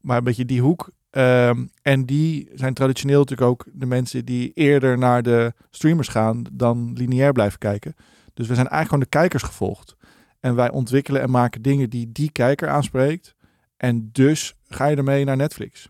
Maar 0.00 0.16
een 0.18 0.24
beetje 0.24 0.44
die 0.44 0.60
hoek. 0.60 0.90
Ehm, 1.10 1.66
en 1.82 2.06
die 2.06 2.48
zijn 2.54 2.74
traditioneel 2.74 3.18
natuurlijk 3.18 3.50
ook 3.50 3.66
de 3.72 3.86
mensen 3.86 4.24
die 4.24 4.52
eerder 4.54 4.98
naar 4.98 5.22
de 5.22 5.52
streamers 5.70 6.08
gaan 6.08 6.42
dan 6.52 6.92
lineair 6.94 7.32
blijven 7.32 7.58
kijken. 7.58 7.94
Dus 8.34 8.46
we 8.46 8.54
zijn 8.54 8.68
eigenlijk 8.68 8.88
gewoon 8.88 9.00
de 9.00 9.18
kijkers 9.18 9.42
gevolgd. 9.42 9.96
En 10.42 10.54
wij 10.54 10.70
ontwikkelen 10.70 11.22
en 11.22 11.30
maken 11.30 11.62
dingen 11.62 11.90
die 11.90 12.12
die 12.12 12.32
kijker 12.32 12.68
aanspreekt. 12.68 13.34
En 13.76 14.08
dus 14.12 14.54
ga 14.68 14.86
je 14.86 14.96
ermee 14.96 15.24
naar 15.24 15.36
Netflix. 15.36 15.88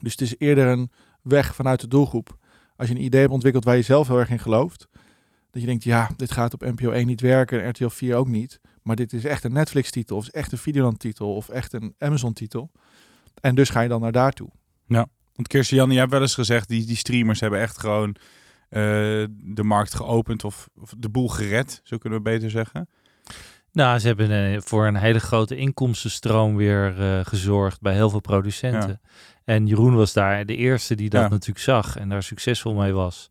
Dus 0.00 0.12
het 0.12 0.20
is 0.20 0.34
eerder 0.38 0.66
een 0.66 0.90
weg 1.22 1.54
vanuit 1.54 1.80
de 1.80 1.88
doelgroep. 1.88 2.38
Als 2.76 2.88
je 2.88 2.94
een 2.94 3.04
idee 3.04 3.20
hebt 3.20 3.32
ontwikkeld 3.32 3.64
waar 3.64 3.76
je 3.76 3.82
zelf 3.82 4.08
heel 4.08 4.18
erg 4.18 4.30
in 4.30 4.38
gelooft. 4.38 4.88
Dat 5.50 5.62
je 5.62 5.68
denkt, 5.68 5.84
ja, 5.84 6.10
dit 6.16 6.32
gaat 6.32 6.54
op 6.54 6.60
NPO 6.60 6.90
1 6.90 7.06
niet 7.06 7.20
werken, 7.20 7.68
RTL 7.68 7.88
4 7.88 8.16
ook 8.16 8.28
niet. 8.28 8.60
Maar 8.82 8.96
dit 8.96 9.12
is 9.12 9.24
echt 9.24 9.44
een 9.44 9.52
Netflix-titel, 9.52 10.16
of 10.16 10.22
is 10.22 10.30
echt 10.30 10.52
een 10.52 10.58
Videoland-titel, 10.58 11.34
of 11.34 11.48
echt 11.48 11.72
een 11.72 11.94
Amazon-titel. 11.98 12.70
En 13.40 13.54
dus 13.54 13.70
ga 13.70 13.80
je 13.80 13.88
dan 13.88 14.00
naar 14.00 14.12
daartoe. 14.12 14.48
want 15.34 15.48
Kirsten 15.48 15.76
Jan, 15.76 15.90
jij 15.90 15.98
hebt 15.98 16.10
wel 16.10 16.20
eens 16.20 16.34
gezegd... 16.34 16.68
die, 16.68 16.86
die 16.86 16.96
streamers 16.96 17.40
hebben 17.40 17.60
echt 17.60 17.78
gewoon 17.78 18.16
eh, 18.68 18.80
de 19.38 19.62
markt 19.62 19.94
geopend... 19.94 20.44
Of, 20.44 20.68
of 20.80 20.94
de 20.98 21.08
boel 21.08 21.28
gered, 21.28 21.80
zo 21.84 21.98
kunnen 21.98 22.18
we 22.18 22.24
beter 22.24 22.50
zeggen. 22.50 22.88
Nou, 23.72 23.98
ze 23.98 24.06
hebben 24.06 24.30
eh, 24.30 24.60
voor 24.60 24.86
een 24.86 24.96
hele 24.96 25.20
grote 25.20 25.56
inkomstenstroom 25.56 26.56
weer 26.56 27.00
eh, 27.00 27.20
gezorgd 27.24 27.80
bij 27.80 27.94
heel 27.94 28.10
veel 28.10 28.20
producenten. 28.20 29.00
En 29.44 29.66
Jeroen 29.66 29.94
was 29.94 30.12
daar 30.12 30.46
de 30.46 30.56
eerste 30.56 30.94
die 30.94 31.08
dat 31.10 31.20
Ja. 31.22 31.28
natuurlijk 31.28 31.64
zag 31.64 31.96
en 31.96 32.08
daar 32.08 32.22
succesvol 32.22 32.74
mee 32.74 32.92
was. 32.92 33.30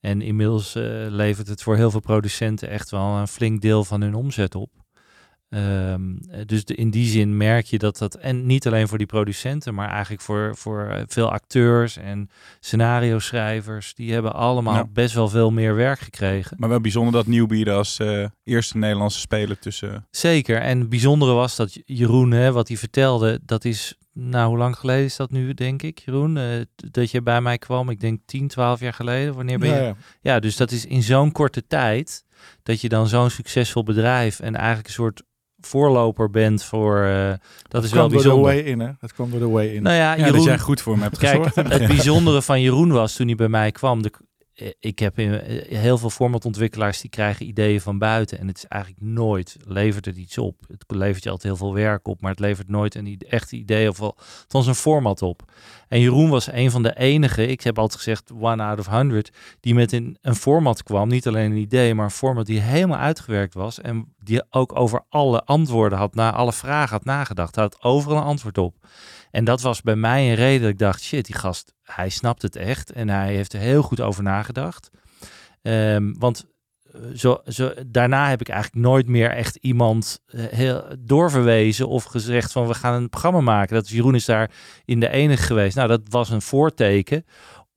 En 0.00 0.22
inmiddels 0.22 0.74
eh, 0.74 0.82
levert 1.08 1.48
het 1.48 1.62
voor 1.62 1.76
heel 1.76 1.90
veel 1.90 2.00
producenten 2.00 2.68
echt 2.68 2.90
wel 2.90 3.16
een 3.16 3.28
flink 3.28 3.60
deel 3.60 3.84
van 3.84 4.00
hun 4.00 4.14
omzet 4.14 4.54
op. 4.54 4.70
Ehm, 5.50 6.16
eh, 6.30 6.40
dus 6.46 6.64
de, 6.64 6.74
in 6.74 6.90
die 6.90 7.06
zin 7.06 7.36
merk 7.36 7.66
je 7.66 7.78
dat 7.78 7.98
dat, 7.98 8.14
en 8.14 8.46
niet 8.46 8.66
alleen 8.66 8.88
voor 8.88 8.98
die 8.98 9.06
producenten, 9.06 9.74
maar 9.74 9.90
eigenlijk 9.90 10.22
voor, 10.22 10.56
voor 10.56 10.86
eh, 10.86 11.02
veel 11.06 11.32
acteurs 11.32 11.96
en 11.96 12.30
scenario 12.60 13.18
schrijvers, 13.18 13.94
die 13.94 14.12
hebben 14.12 14.34
allemaal 14.34 14.88
best 14.92 15.14
wel 15.14 15.28
veel 15.28 15.50
meer 15.50 15.74
werk 15.74 15.98
gekregen. 15.98 16.56
Maar 16.60 16.68
wel 16.68 16.80
bijzonder 16.80 17.12
dat 17.12 17.26
Newbie 17.26 17.64
er 17.64 17.74
als 17.74 17.98
eh, 17.98 18.24
eerste 18.44 18.78
Nederlandse 18.78 19.18
speler 19.18 19.58
tussen... 19.58 20.06
Zeker. 20.10 20.60
En 20.60 20.78
het 20.78 20.88
bijzondere 20.88 21.32
was 21.32 21.56
dat 21.56 21.80
Jeroen, 21.84 22.30
hè, 22.30 22.52
wat 22.52 22.68
hij 22.68 22.76
vertelde, 22.76 23.40
dat 23.44 23.64
is, 23.64 23.98
nou, 24.12 24.48
hoe 24.48 24.58
lang 24.58 24.76
geleden 24.76 25.04
is 25.04 25.16
dat 25.16 25.30
nu, 25.30 25.54
denk 25.54 25.82
ik, 25.82 25.98
Jeroen? 25.98 26.36
Eh, 26.36 26.44
dat 26.74 27.10
je 27.10 27.22
bij 27.22 27.40
mij 27.40 27.58
kwam, 27.58 27.90
ik 27.90 28.00
denk 28.00 28.20
10, 28.24 28.48
12 28.48 28.80
jaar 28.80 28.94
geleden. 28.94 29.34
Wanneer 29.34 29.58
ben 29.58 29.84
je? 29.84 29.94
Ja, 30.20 30.40
dus 30.40 30.56
dat 30.56 30.70
is 30.70 30.86
in 30.86 31.02
zo'n 31.02 31.32
korte 31.32 31.66
tijd 31.66 32.24
dat 32.62 32.80
je 32.80 32.88
dan 32.88 33.08
zo'n 33.08 33.30
succesvol 33.30 33.82
bedrijf 33.82 34.40
en 34.40 34.54
eigenlijk 34.54 34.86
een 34.86 34.94
soort 34.94 35.22
voorloper 35.60 36.30
bent 36.30 36.64
voor. 36.64 37.02
eh, 37.04 37.32
dat 37.68 37.84
is 37.84 37.92
wel 37.92 38.06
kwam 38.08 38.12
door 38.12 38.22
de 38.22 38.28
bijzonder. 38.28 38.42
way 38.54 38.58
in, 38.58 38.80
hè? 38.80 38.90
Dat 39.00 39.12
kwam 39.12 39.30
door 39.30 39.40
de 39.40 39.48
way 39.48 39.66
in. 39.66 39.82
Nou 39.82 39.96
ja, 39.96 40.12
Ja, 40.14 40.16
Jeroen, 40.16 40.32
dat 40.36 40.44
jij 40.44 40.58
goed 40.58 40.80
voor 40.80 40.92
hem 40.92 41.02
hebt 41.02 41.18
Kijk, 41.18 41.46
gezorgd. 41.46 41.72
het 41.72 41.86
bijzondere 41.86 42.42
van 42.42 42.60
Jeroen 42.60 42.92
was 42.92 43.14
toen 43.14 43.26
hij 43.26 43.36
bij 43.36 43.48
mij 43.48 43.72
kwam. 43.72 44.02
De, 44.02 44.10
eh, 44.54 44.68
ik 44.80 44.98
heb 44.98 45.18
in, 45.18 45.40
eh, 45.40 45.78
heel 45.78 45.98
veel 45.98 46.10
formatontwikkelaars 46.10 47.00
die 47.00 47.10
krijgen 47.10 47.46
ideeën 47.46 47.80
van 47.80 47.98
buiten. 47.98 48.38
En 48.38 48.46
het 48.46 48.56
is 48.56 48.66
eigenlijk 48.66 49.02
nooit, 49.04 49.56
levert 49.66 50.04
het 50.04 50.16
iets 50.16 50.38
op. 50.38 50.56
Het 50.68 50.84
levert 50.86 51.22
je 51.24 51.30
altijd 51.30 51.48
heel 51.48 51.66
veel 51.66 51.74
werk 51.74 52.08
op, 52.08 52.20
maar 52.20 52.30
het 52.30 52.40
levert 52.40 52.68
nooit 52.68 52.94
een 52.94 53.20
echt 53.28 53.52
idee 53.52 53.88
of 53.88 53.98
wel, 53.98 54.16
althans 54.40 54.66
een 54.66 54.74
format 54.74 55.22
op. 55.22 55.42
En 55.88 56.00
Jeroen 56.00 56.30
was 56.30 56.52
een 56.52 56.70
van 56.70 56.82
de 56.82 56.96
enige, 56.98 57.46
ik 57.46 57.60
heb 57.60 57.78
altijd 57.78 58.02
gezegd 58.02 58.32
one 58.40 58.62
out 58.62 58.78
of 58.78 58.86
hundred, 58.86 59.30
die 59.60 59.74
met 59.74 59.92
een, 59.92 60.16
een 60.20 60.34
format 60.34 60.82
kwam. 60.82 61.08
Niet 61.08 61.26
alleen 61.26 61.50
een 61.50 61.56
idee, 61.56 61.94
maar 61.94 62.04
een 62.04 62.10
format 62.10 62.46
die 62.46 62.60
helemaal 62.60 62.98
uitgewerkt 62.98 63.54
was. 63.54 63.80
En 63.80 64.14
die 64.22 64.42
ook 64.50 64.76
over 64.78 65.04
alle 65.08 65.44
antwoorden 65.44 65.98
had, 65.98 66.14
na 66.14 66.32
alle 66.32 66.52
vragen 66.52 66.90
had 66.90 67.04
nagedacht. 67.04 67.54
Had 67.54 67.82
overal 67.82 68.16
een 68.16 68.22
antwoord 68.22 68.58
op. 68.58 68.76
En 69.30 69.44
dat 69.44 69.60
was 69.60 69.82
bij 69.82 69.96
mij 69.96 70.28
een 70.28 70.34
reden 70.34 70.60
dat 70.60 70.70
ik 70.70 70.78
dacht, 70.78 71.02
shit, 71.02 71.26
die 71.26 71.34
gast, 71.34 71.74
hij 71.82 72.08
snapt 72.08 72.42
het 72.42 72.56
echt. 72.56 72.92
En 72.92 73.08
hij 73.08 73.34
heeft 73.34 73.52
er 73.52 73.60
heel 73.60 73.82
goed 73.82 74.00
over 74.00 74.22
nagedacht. 74.22 74.90
Ehm, 75.62 76.12
want 76.18 76.46
eh, 76.92 77.00
zo, 77.14 77.40
zo, 77.46 77.72
daarna 77.86 78.28
heb 78.28 78.40
ik 78.40 78.48
eigenlijk 78.48 78.84
nooit 78.84 79.08
meer 79.08 79.30
echt 79.30 79.56
iemand 79.56 80.20
eh, 80.26 80.44
heel 80.44 80.84
doorverwezen 80.98 81.88
of 81.88 82.04
gezegd 82.04 82.52
van 82.52 82.66
we 82.66 82.74
gaan 82.74 82.94
een 82.94 83.08
programma 83.08 83.40
maken. 83.40 83.74
Dat 83.74 83.88
Jeroen 83.88 84.14
is 84.14 84.24
daar 84.24 84.50
in 84.84 85.00
de 85.00 85.08
enige 85.08 85.42
geweest. 85.42 85.76
Nou, 85.76 85.88
dat 85.88 86.00
was 86.08 86.30
een 86.30 86.42
voorteken 86.42 87.24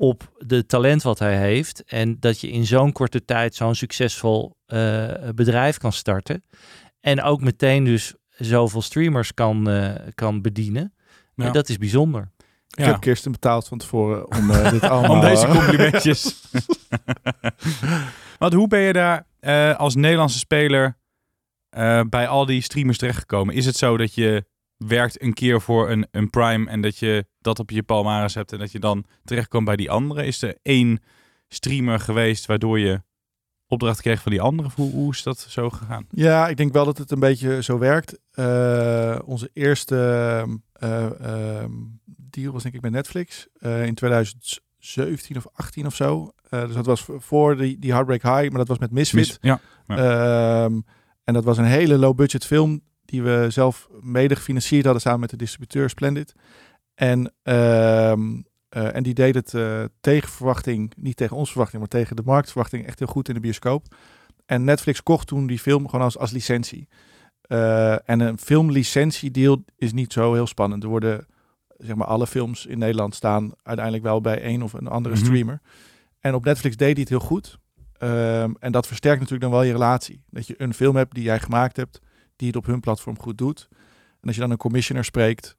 op 0.07 0.31
de 0.37 0.65
talent 0.65 1.03
wat 1.03 1.19
hij 1.19 1.37
heeft. 1.37 1.83
En 1.83 2.17
dat 2.19 2.39
je 2.41 2.49
in 2.51 2.65
zo'n 2.65 2.91
korte 2.91 3.25
tijd 3.25 3.55
zo'n 3.55 3.75
succesvol 3.75 4.55
eh, 4.65 5.11
bedrijf 5.35 5.77
kan 5.77 5.91
starten. 5.93 6.43
En 6.99 7.21
ook 7.21 7.41
meteen 7.41 7.83
dus 7.83 8.13
zoveel 8.29 8.81
streamers 8.81 9.33
kan, 9.33 9.69
eh, 9.69 9.91
kan 10.15 10.41
bedienen. 10.41 10.93
Ja. 11.35 11.45
En 11.45 11.53
dat 11.53 11.69
is 11.69 11.77
bijzonder. 11.77 12.31
Ik 12.69 12.79
Ja. 12.79 12.85
heb 12.91 12.99
Kirsten 12.99 13.31
betaald 13.31 13.67
van 13.67 13.77
tevoren 13.77 14.31
om 14.37 14.49
eh, 14.51 14.71
dit 14.71 14.83
allemaal... 14.89 15.11
Om 15.15 15.21
deze 15.21 15.47
complimentjes. 15.47 16.41
Want 18.39 18.53
hoe 18.53 18.67
ben 18.67 18.79
je 18.79 18.93
daar 18.93 19.27
eh, 19.39 19.75
als 19.79 19.95
Nederlandse 19.95 20.37
speler 20.37 20.97
eh, 21.69 22.01
bij 22.09 22.27
al 22.27 22.45
die 22.45 22.61
streamers 22.61 22.97
terechtgekomen? 22.97 23.55
Is 23.55 23.65
het 23.65 23.75
zo 23.75 23.97
dat 23.97 24.13
je 24.13 24.45
werkt 24.87 25.21
een 25.21 25.33
keer 25.33 25.61
voor 25.61 25.89
een, 25.89 26.07
een 26.11 26.29
Prime 26.29 26.69
en 26.69 26.81
dat 26.81 26.97
je 26.97 27.25
dat 27.41 27.59
op 27.59 27.69
je 27.69 27.83
palmares 27.83 28.33
hebt 28.33 28.51
en 28.51 28.59
dat 28.59 28.71
je 28.71 28.79
dan 28.79 29.05
terechtkomt 29.23 29.65
bij 29.65 29.75
die 29.75 29.91
andere? 29.91 30.25
Is 30.25 30.41
er 30.41 30.57
één 30.61 30.99
streamer 31.47 31.99
geweest 31.99 32.45
waardoor 32.45 32.79
je 32.79 33.01
opdracht 33.67 34.01
kreeg 34.01 34.21
van 34.21 34.31
die 34.31 34.41
andere? 34.41 34.69
Hoe, 34.75 34.91
hoe 34.91 35.11
is 35.11 35.23
dat 35.23 35.39
zo 35.39 35.69
gegaan? 35.69 36.05
Ja, 36.09 36.47
ik 36.47 36.57
denk 36.57 36.73
wel 36.73 36.85
dat 36.85 36.97
het 36.97 37.11
een 37.11 37.19
beetje 37.19 37.63
zo 37.63 37.77
werkt. 37.77 38.19
Eh, 38.31 39.19
onze 39.25 39.49
eerste 39.53 39.95
eh, 40.73 41.05
ehm, 41.05 41.71
deal 42.05 42.53
was 42.53 42.63
denk 42.63 42.75
ik 42.75 42.81
met 42.81 42.91
Netflix 42.91 43.47
eh, 43.59 43.85
in 43.85 43.93
2017 43.93 45.37
of 45.37 45.47
18 45.53 45.85
of 45.85 45.95
zo. 45.95 46.31
Dus 46.49 46.73
dat 46.73 46.85
was 46.85 47.05
voor 47.17 47.57
die, 47.57 47.79
die 47.79 47.91
Heartbreak 47.91 48.21
High, 48.21 48.49
maar 48.49 48.59
dat 48.59 48.67
was 48.67 48.77
met 48.77 48.91
Misfit. 48.91 49.17
Mis- 49.17 49.37
ja. 49.41 49.59
Ehm, 49.87 50.79
en 51.23 51.33
dat 51.33 51.43
was 51.43 51.57
een 51.57 51.65
hele 51.65 51.97
low 51.97 52.15
budget 52.15 52.45
film 52.45 52.81
die 53.13 53.23
we 53.23 53.45
zelf 53.49 53.87
mede 54.01 54.35
gefinancierd 54.35 54.83
hadden 54.83 55.01
samen 55.01 55.19
met 55.19 55.29
de 55.29 55.37
distributeur 55.37 55.89
Splendid. 55.89 56.33
En, 56.95 57.33
ehm, 57.43 58.41
eh, 58.69 58.95
en 58.95 59.03
die 59.03 59.13
deed 59.13 59.35
het 59.35 59.53
eh, 59.53 59.83
tegen 60.01 60.29
verwachting, 60.29 60.93
niet 60.97 61.17
tegen 61.17 61.37
onze 61.37 61.51
verwachting, 61.51 61.79
maar 61.81 61.89
tegen 61.89 62.15
de 62.15 62.21
marktverwachting 62.25 62.85
echt 62.85 62.99
heel 62.99 63.07
goed 63.07 63.27
in 63.27 63.33
de 63.33 63.39
bioscoop. 63.39 63.95
En 64.45 64.63
Netflix 64.63 65.03
kocht 65.03 65.27
toen 65.27 65.47
die 65.47 65.59
film 65.59 65.89
gewoon 65.89 66.05
als, 66.05 66.17
als 66.17 66.31
licentie. 66.31 66.87
Eh, 67.41 68.09
en 68.09 68.19
een 68.19 68.37
filmlicentiedeal 68.37 69.63
is 69.75 69.93
niet 69.93 70.13
zo 70.13 70.33
heel 70.33 70.47
spannend. 70.47 70.83
Er 70.83 70.89
worden, 70.89 71.25
zeg 71.77 71.95
maar, 71.95 72.07
alle 72.07 72.27
films 72.27 72.65
in 72.65 72.77
Nederland 72.77 73.15
staan 73.15 73.51
uiteindelijk 73.63 74.05
wel 74.05 74.21
bij 74.21 74.41
één 74.41 74.61
of 74.61 74.73
een 74.73 74.87
andere 74.87 75.15
Mhm. 75.15 75.23
streamer. 75.23 75.61
En 76.19 76.33
op 76.33 76.45
Netflix 76.45 76.75
deed 76.75 76.91
hij 76.91 77.01
het 77.01 77.09
heel 77.09 77.19
goed. 77.19 77.59
Ehm, 77.97 78.51
en 78.59 78.71
dat 78.71 78.87
versterkt 78.87 79.19
natuurlijk 79.19 79.51
dan 79.51 79.59
wel 79.59 79.67
je 79.67 79.71
relatie. 79.71 80.23
Dat 80.29 80.47
je 80.47 80.55
een 80.57 80.73
film 80.73 80.95
hebt 80.95 81.13
die 81.13 81.23
jij 81.23 81.39
gemaakt 81.39 81.77
hebt, 81.77 81.99
die 82.35 82.47
het 82.47 82.55
op 82.55 82.65
hun 82.65 82.79
platform 82.79 83.19
goed 83.19 83.37
doet. 83.37 83.67
En 84.19 84.27
als 84.27 84.35
je 84.35 84.41
dan 84.41 84.51
een 84.51 84.57
commissioner 84.57 85.05
spreekt, 85.05 85.55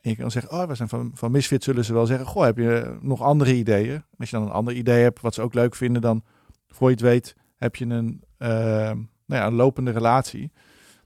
en 0.00 0.10
je 0.10 0.16
kan 0.16 0.30
zeggen, 0.30 0.52
oh, 0.52 0.64
we 0.64 0.74
zijn 0.74 0.88
van, 0.88 1.10
van 1.14 1.30
Misfit, 1.30 1.62
zullen 1.62 1.84
ze 1.84 1.92
wel 1.92 2.06
zeggen, 2.06 2.26
goh, 2.26 2.44
heb 2.44 2.56
je 2.56 2.98
nog 3.00 3.22
andere 3.22 3.54
ideeën? 3.54 3.94
En 3.94 4.18
als 4.18 4.30
je 4.30 4.36
dan 4.36 4.46
een 4.46 4.52
ander 4.52 4.74
idee 4.74 5.02
hebt, 5.02 5.20
wat 5.20 5.34
ze 5.34 5.42
ook 5.42 5.54
leuk 5.54 5.74
vinden, 5.74 6.02
dan, 6.02 6.22
voor 6.68 6.88
je 6.88 6.94
het 6.94 7.04
weet, 7.04 7.36
heb 7.56 7.76
je 7.76 7.84
een, 7.84 8.22
ehm, 8.38 8.96
nou 9.26 9.42
ja, 9.42 9.46
een 9.46 9.54
lopende 9.54 9.90
relatie. 9.90 10.52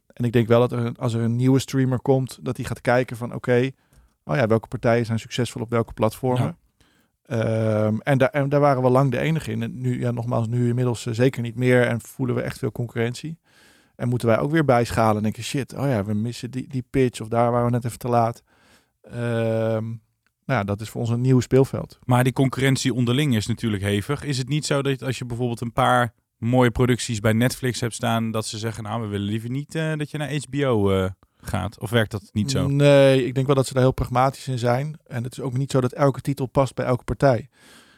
En 0.06 0.24
ik 0.24 0.32
denk 0.32 0.48
wel 0.48 0.60
dat 0.60 0.72
er, 0.72 0.92
als 0.98 1.14
er 1.14 1.20
een 1.20 1.36
nieuwe 1.36 1.58
streamer 1.58 2.00
komt, 2.00 2.38
dat 2.42 2.56
hij 2.56 2.66
gaat 2.66 2.80
kijken 2.80 3.16
van, 3.16 3.34
oké, 3.34 3.70
oh 4.24 4.36
ja, 4.36 4.46
welke 4.46 4.68
partijen 4.68 5.06
zijn 5.06 5.18
succesvol 5.18 5.62
op 5.62 5.70
welke 5.70 5.92
platformen? 5.92 6.56
Ehm, 7.22 7.98
en, 7.98 8.18
daar, 8.18 8.28
en 8.30 8.48
daar 8.48 8.60
waren 8.60 8.82
we 8.82 8.88
lang 8.88 9.10
de 9.10 9.18
enige 9.18 9.50
in. 9.50 9.62
En 9.62 9.80
nu, 9.80 10.00
ja, 10.00 10.10
nogmaals, 10.10 10.46
nu 10.46 10.68
inmiddels 10.68 11.06
eh, 11.06 11.14
zeker 11.14 11.42
niet 11.42 11.56
meer. 11.56 11.86
En 11.86 12.00
voelen 12.00 12.34
we 12.34 12.42
echt 12.42 12.58
veel 12.58 12.72
concurrentie. 12.72 13.38
En 13.96 14.08
moeten 14.08 14.28
wij 14.28 14.38
ook 14.38 14.50
weer 14.50 14.64
bijschalen. 14.64 15.16
En 15.16 15.22
denken, 15.22 15.42
shit, 15.42 15.74
oh 15.74 15.86
ja, 15.86 16.04
we 16.04 16.14
missen 16.14 16.50
die, 16.50 16.68
die 16.68 16.84
pitch. 16.90 17.20
Of 17.20 17.28
daar 17.28 17.50
waren 17.50 17.66
we 17.66 17.72
net 17.72 17.84
even 17.84 17.98
te 17.98 18.08
laat. 18.08 18.42
Ehm, 19.02 19.84
nou 20.44 20.60
ja, 20.60 20.64
dat 20.64 20.80
is 20.80 20.90
voor 20.90 21.00
ons 21.00 21.10
een 21.10 21.20
nieuw 21.20 21.40
speelveld. 21.40 21.98
Maar 22.04 22.24
die 22.24 22.32
concurrentie 22.32 22.94
onderling 22.94 23.36
is 23.36 23.46
natuurlijk 23.46 23.82
hevig. 23.82 24.24
Is 24.24 24.38
het 24.38 24.48
niet 24.48 24.66
zo 24.66 24.82
dat 24.82 25.02
als 25.02 25.18
je 25.18 25.24
bijvoorbeeld 25.24 25.60
een 25.60 25.72
paar 25.72 26.14
mooie 26.38 26.70
producties 26.70 27.20
bij 27.20 27.32
Netflix 27.32 27.80
hebt 27.80 27.94
staan, 27.94 28.30
dat 28.30 28.46
ze 28.46 28.58
zeggen, 28.58 28.82
nou, 28.82 29.02
we 29.02 29.06
willen 29.06 29.26
liever 29.26 29.50
niet 29.50 29.74
eh, 29.74 29.96
dat 29.96 30.10
je 30.10 30.18
naar 30.18 30.34
HBO 30.48 30.90
eh, 30.90 31.10
gaat? 31.36 31.78
Of 31.78 31.90
werkt 31.90 32.10
dat 32.10 32.30
niet 32.32 32.50
zo? 32.50 32.66
Nee, 32.68 33.26
ik 33.26 33.34
denk 33.34 33.46
wel 33.46 33.56
dat 33.56 33.66
ze 33.66 33.72
daar 33.72 33.82
heel 33.82 33.92
pragmatisch 33.92 34.48
in 34.48 34.58
zijn. 34.58 34.98
En 35.06 35.24
het 35.24 35.32
is 35.32 35.40
ook 35.40 35.56
niet 35.56 35.70
zo 35.70 35.80
dat 35.80 35.92
elke 35.92 36.20
titel 36.20 36.46
past 36.46 36.74
bij 36.74 36.84
elke 36.84 37.04
partij. 37.04 37.48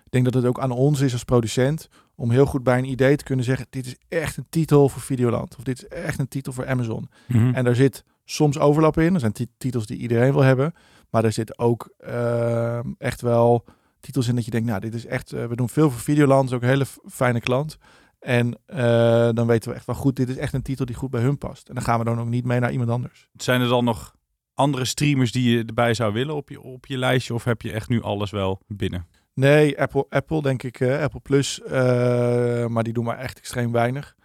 Ik 0.05 0.11
denk 0.11 0.25
dat 0.25 0.35
het 0.35 0.45
ook 0.45 0.61
aan 0.61 0.71
ons 0.71 1.01
is 1.01 1.13
als 1.13 1.25
producent 1.25 1.89
om 2.17 2.31
heel 2.31 2.47
goed 2.47 2.63
bij 2.63 2.79
een 2.79 2.91
idee 2.91 3.17
te 3.17 3.25
kunnen 3.25 3.45
zeggen: 3.45 3.67
dit 3.71 3.87
is 3.87 3.97
echt 4.09 4.37
een 4.37 4.47
titel 4.49 4.89
voor 4.89 5.03
Videoland. 5.03 5.57
Of 5.57 5.65
dit 5.65 5.77
is 5.83 5.89
echt 5.89 6.19
een 6.19 6.29
titel 6.29 6.53
voor 6.53 6.67
Amazon. 6.67 7.09
Mhm. 7.29 7.55
En 7.55 7.65
daar 7.65 7.75
zit 7.75 8.05
soms 8.25 8.59
overlap 8.59 8.99
in. 8.99 9.15
Er 9.15 9.21
zijn 9.21 9.33
ti- 9.33 9.47
titels 9.59 9.87
die 9.87 9.97
iedereen 9.99 10.33
wil 10.33 10.43
hebben. 10.43 10.73
Maar 11.11 11.25
er 11.25 11.33
zit 11.33 11.59
ook 11.59 11.95
ehm, 11.99 12.93
echt 12.99 13.21
wel 13.21 13.65
titels 14.01 14.29
in 14.29 14.35
dat 14.35 14.45
je 14.45 14.51
denkt, 14.51 14.67
nou, 14.69 14.81
dit 14.81 14.95
is 14.95 15.07
echt, 15.07 15.33
eh, 15.33 15.47
we 15.47 15.57
doen 15.57 15.69
veel 15.69 15.91
voor 15.91 16.01
Videoland, 16.01 16.49
is 16.49 16.55
ook 16.55 16.63
een 16.63 16.69
hele 16.69 16.87
fijne 17.09 17.41
klant. 17.41 17.79
En 18.19 18.59
eh, 18.67 19.29
dan 19.33 19.47
weten 19.47 19.71
we 19.71 19.77
echt 19.77 19.87
wel 19.87 19.95
goed, 19.95 20.17
dit 20.17 20.29
is 20.29 20.37
echt 20.37 20.53
een 20.53 20.63
titel 20.63 20.85
die 20.87 20.95
goed 20.97 21.11
bij 21.11 21.21
hun 21.23 21.39
past. 21.39 21.69
En 21.69 21.75
dan 21.75 21.85
gaan 21.85 21.99
we 21.99 22.05
dan 22.05 22.21
ook 22.21 22.29
niet 22.29 22.45
mee 22.45 22.61
naar 22.61 22.73
iemand 22.73 22.91
anders. 22.91 23.29
Zijn 23.37 23.61
er 23.61 23.69
dan 23.69 23.85
nog 23.85 24.15
andere 24.55 24.85
streamers 24.85 25.33
die 25.33 25.51
je 25.57 25.65
erbij 25.65 25.95
zou 25.95 26.13
willen 26.13 26.35
op 26.35 26.49
je, 26.49 26.61
op 26.61 26.87
je 26.87 26.99
lijstje? 26.99 27.35
Of 27.35 27.45
heb 27.45 27.63
je 27.63 27.73
echt 27.73 27.89
nu 27.89 28.03
alles 28.03 28.31
wel 28.31 28.61
binnen? 28.67 29.07
Nee, 29.35 29.81
Apple, 29.81 30.07
Apple 30.09 30.43
denk 30.43 30.63
ik, 30.63 30.81
eh, 30.81 31.03
Apple 31.03 31.21
Plus, 31.21 31.63
eh, 31.63 32.67
maar 32.67 32.85
die 32.85 32.93
doen 32.93 33.05
maar 33.05 33.19
echt 33.19 33.39
extreem 33.39 33.73
weinig. 33.73 34.17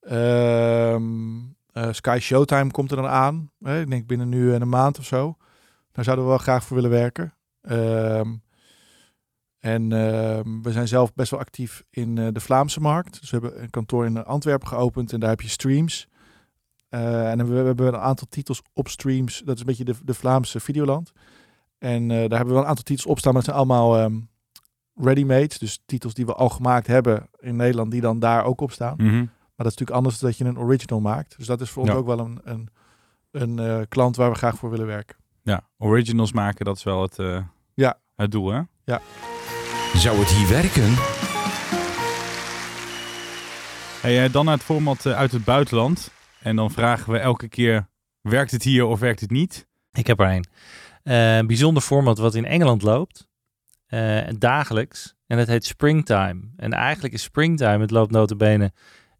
Ehm, 0.00 1.38
eh, 1.72 1.92
Sky 1.92 2.18
Showtime 2.20 2.70
komt 2.70 2.90
er 2.90 2.96
dan 2.96 3.06
aan. 3.06 3.50
Ik 3.60 3.90
denk 3.90 4.06
binnen 4.06 4.28
nu 4.28 4.54
en 4.54 4.62
een 4.62 4.68
maand 4.68 4.98
of 4.98 5.04
zo. 5.04 5.36
Daar 5.92 6.04
zouden 6.04 6.24
we 6.24 6.30
wel 6.30 6.40
graag 6.40 6.64
voor 6.64 6.76
willen 6.76 6.90
werken. 6.90 7.34
Ehm, 7.60 8.34
en 9.58 9.92
ehm, 9.92 10.62
we 10.62 10.72
zijn 10.72 10.88
zelf 10.88 11.14
best 11.14 11.30
wel 11.30 11.40
actief 11.40 11.84
in 11.90 12.14
de 12.14 12.40
Vlaamse 12.40 12.80
markt. 12.80 13.20
Dus 13.20 13.30
we 13.30 13.38
hebben 13.40 13.62
een 13.62 13.70
kantoor 13.70 14.06
in 14.06 14.24
Antwerpen 14.24 14.68
geopend 14.68 15.12
en 15.12 15.20
daar 15.20 15.30
heb 15.30 15.40
je 15.40 15.48
streams. 15.48 16.08
En 16.88 17.48
we, 17.48 17.54
hebben 17.54 17.86
een 17.86 17.96
aantal 17.96 18.26
titels 18.30 18.62
op 18.72 18.88
streams. 18.88 19.42
Dat 19.44 19.54
is 19.54 19.60
een 19.60 19.66
beetje 19.66 19.84
de, 19.84 19.94
de 20.04 20.14
Vlaamse 20.14 20.60
Videoland. 20.60 21.12
En 21.78 22.08
daar 22.08 22.18
hebben 22.18 22.46
we 22.46 22.52
wel 22.52 22.62
een 22.62 22.68
aantal 22.68 22.84
titels 22.84 23.06
op 23.06 23.18
staan, 23.18 23.32
maar 23.32 23.42
het 23.42 23.50
zijn 23.50 23.62
allemaal 23.62 24.10
ready-made. 24.94 25.58
Dus 25.58 25.82
titels 25.86 26.14
die 26.14 26.26
we 26.26 26.34
al 26.34 26.48
gemaakt 26.48 26.86
hebben 26.86 27.28
in 27.40 27.56
Nederland, 27.56 27.90
die 27.90 28.00
dan 28.00 28.18
daar 28.18 28.44
ook 28.44 28.60
op 28.60 28.72
staan. 28.72 28.94
Mhm. 28.96 29.16
Maar 29.16 29.66
dat 29.66 29.72
is 29.72 29.78
natuurlijk 29.78 29.90
anders 29.96 30.18
dan 30.18 30.28
dat 30.28 30.38
je 30.38 30.44
een 30.44 30.58
original 30.58 31.00
maakt. 31.00 31.34
Dus 31.36 31.46
dat 31.46 31.60
is 31.60 31.70
voor 31.70 31.82
ons 31.82 31.90
Ja. 31.92 31.96
ook 31.98 32.06
wel 32.06 32.18
een, 32.18 32.40
een, 32.44 32.68
een 33.30 33.58
eh, 33.58 33.80
klant 33.88 34.16
waar 34.16 34.30
we 34.30 34.36
graag 34.36 34.56
voor 34.56 34.70
willen 34.70 34.86
werken. 34.86 35.16
Ja, 35.42 35.62
originals 35.78 36.32
maken, 36.32 36.64
dat 36.64 36.76
is 36.76 36.82
wel 36.82 37.02
het, 37.02 37.18
eh, 37.18 37.38
Ja. 37.74 37.98
het 38.16 38.30
doel, 38.30 38.50
hè? 38.52 38.60
Zou 39.94 40.18
het 40.18 40.28
hier 40.28 40.48
werken? 40.48 40.94
Hey, 44.00 44.24
eh, 44.24 44.32
dan 44.32 44.44
naar 44.44 44.54
het 44.54 44.62
format 44.62 45.06
uit 45.06 45.32
het 45.32 45.44
buitenland. 45.44 46.10
En 46.40 46.56
dan 46.56 46.70
vragen 46.70 47.12
we 47.12 47.18
elke 47.18 47.48
keer, 47.48 47.88
werkt 48.20 48.50
het 48.50 48.62
hier 48.62 48.84
of 48.86 49.00
werkt 49.00 49.20
het 49.20 49.30
niet? 49.30 49.66
Ik 49.92 50.06
heb 50.06 50.20
er 50.20 50.30
een. 50.32 50.44
Eh, 51.02 51.36
een 51.36 51.46
bijzonder 51.46 51.82
format 51.82 52.18
wat 52.18 52.34
in 52.34 52.44
Engeland 52.44 52.82
loopt. 52.82 53.28
Eh, 53.86 54.28
dagelijks. 54.38 55.14
En 55.26 55.36
dat 55.36 55.46
heet 55.46 55.64
Springtime. 55.64 56.40
En 56.56 56.72
eigenlijk 56.72 57.14
is 57.14 57.22
Springtime, 57.22 57.78
het 57.78 57.90
loopt 57.90 58.10
notabene, 58.10 58.72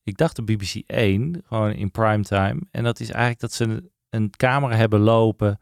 ik 0.03 0.17
dacht 0.17 0.37
de 0.37 0.43
BBC 0.43 0.75
1, 0.87 1.43
gewoon 1.47 1.73
in 1.73 1.91
primetime. 1.91 2.61
En 2.71 2.85
dat 2.85 3.01
is 3.01 3.09
eigenlijk 3.11 3.41
dat 3.41 3.53
ze 3.53 3.91
een, 4.11 4.31
camera 4.31 4.77
hebben 4.77 5.01
lopen 5.01 5.59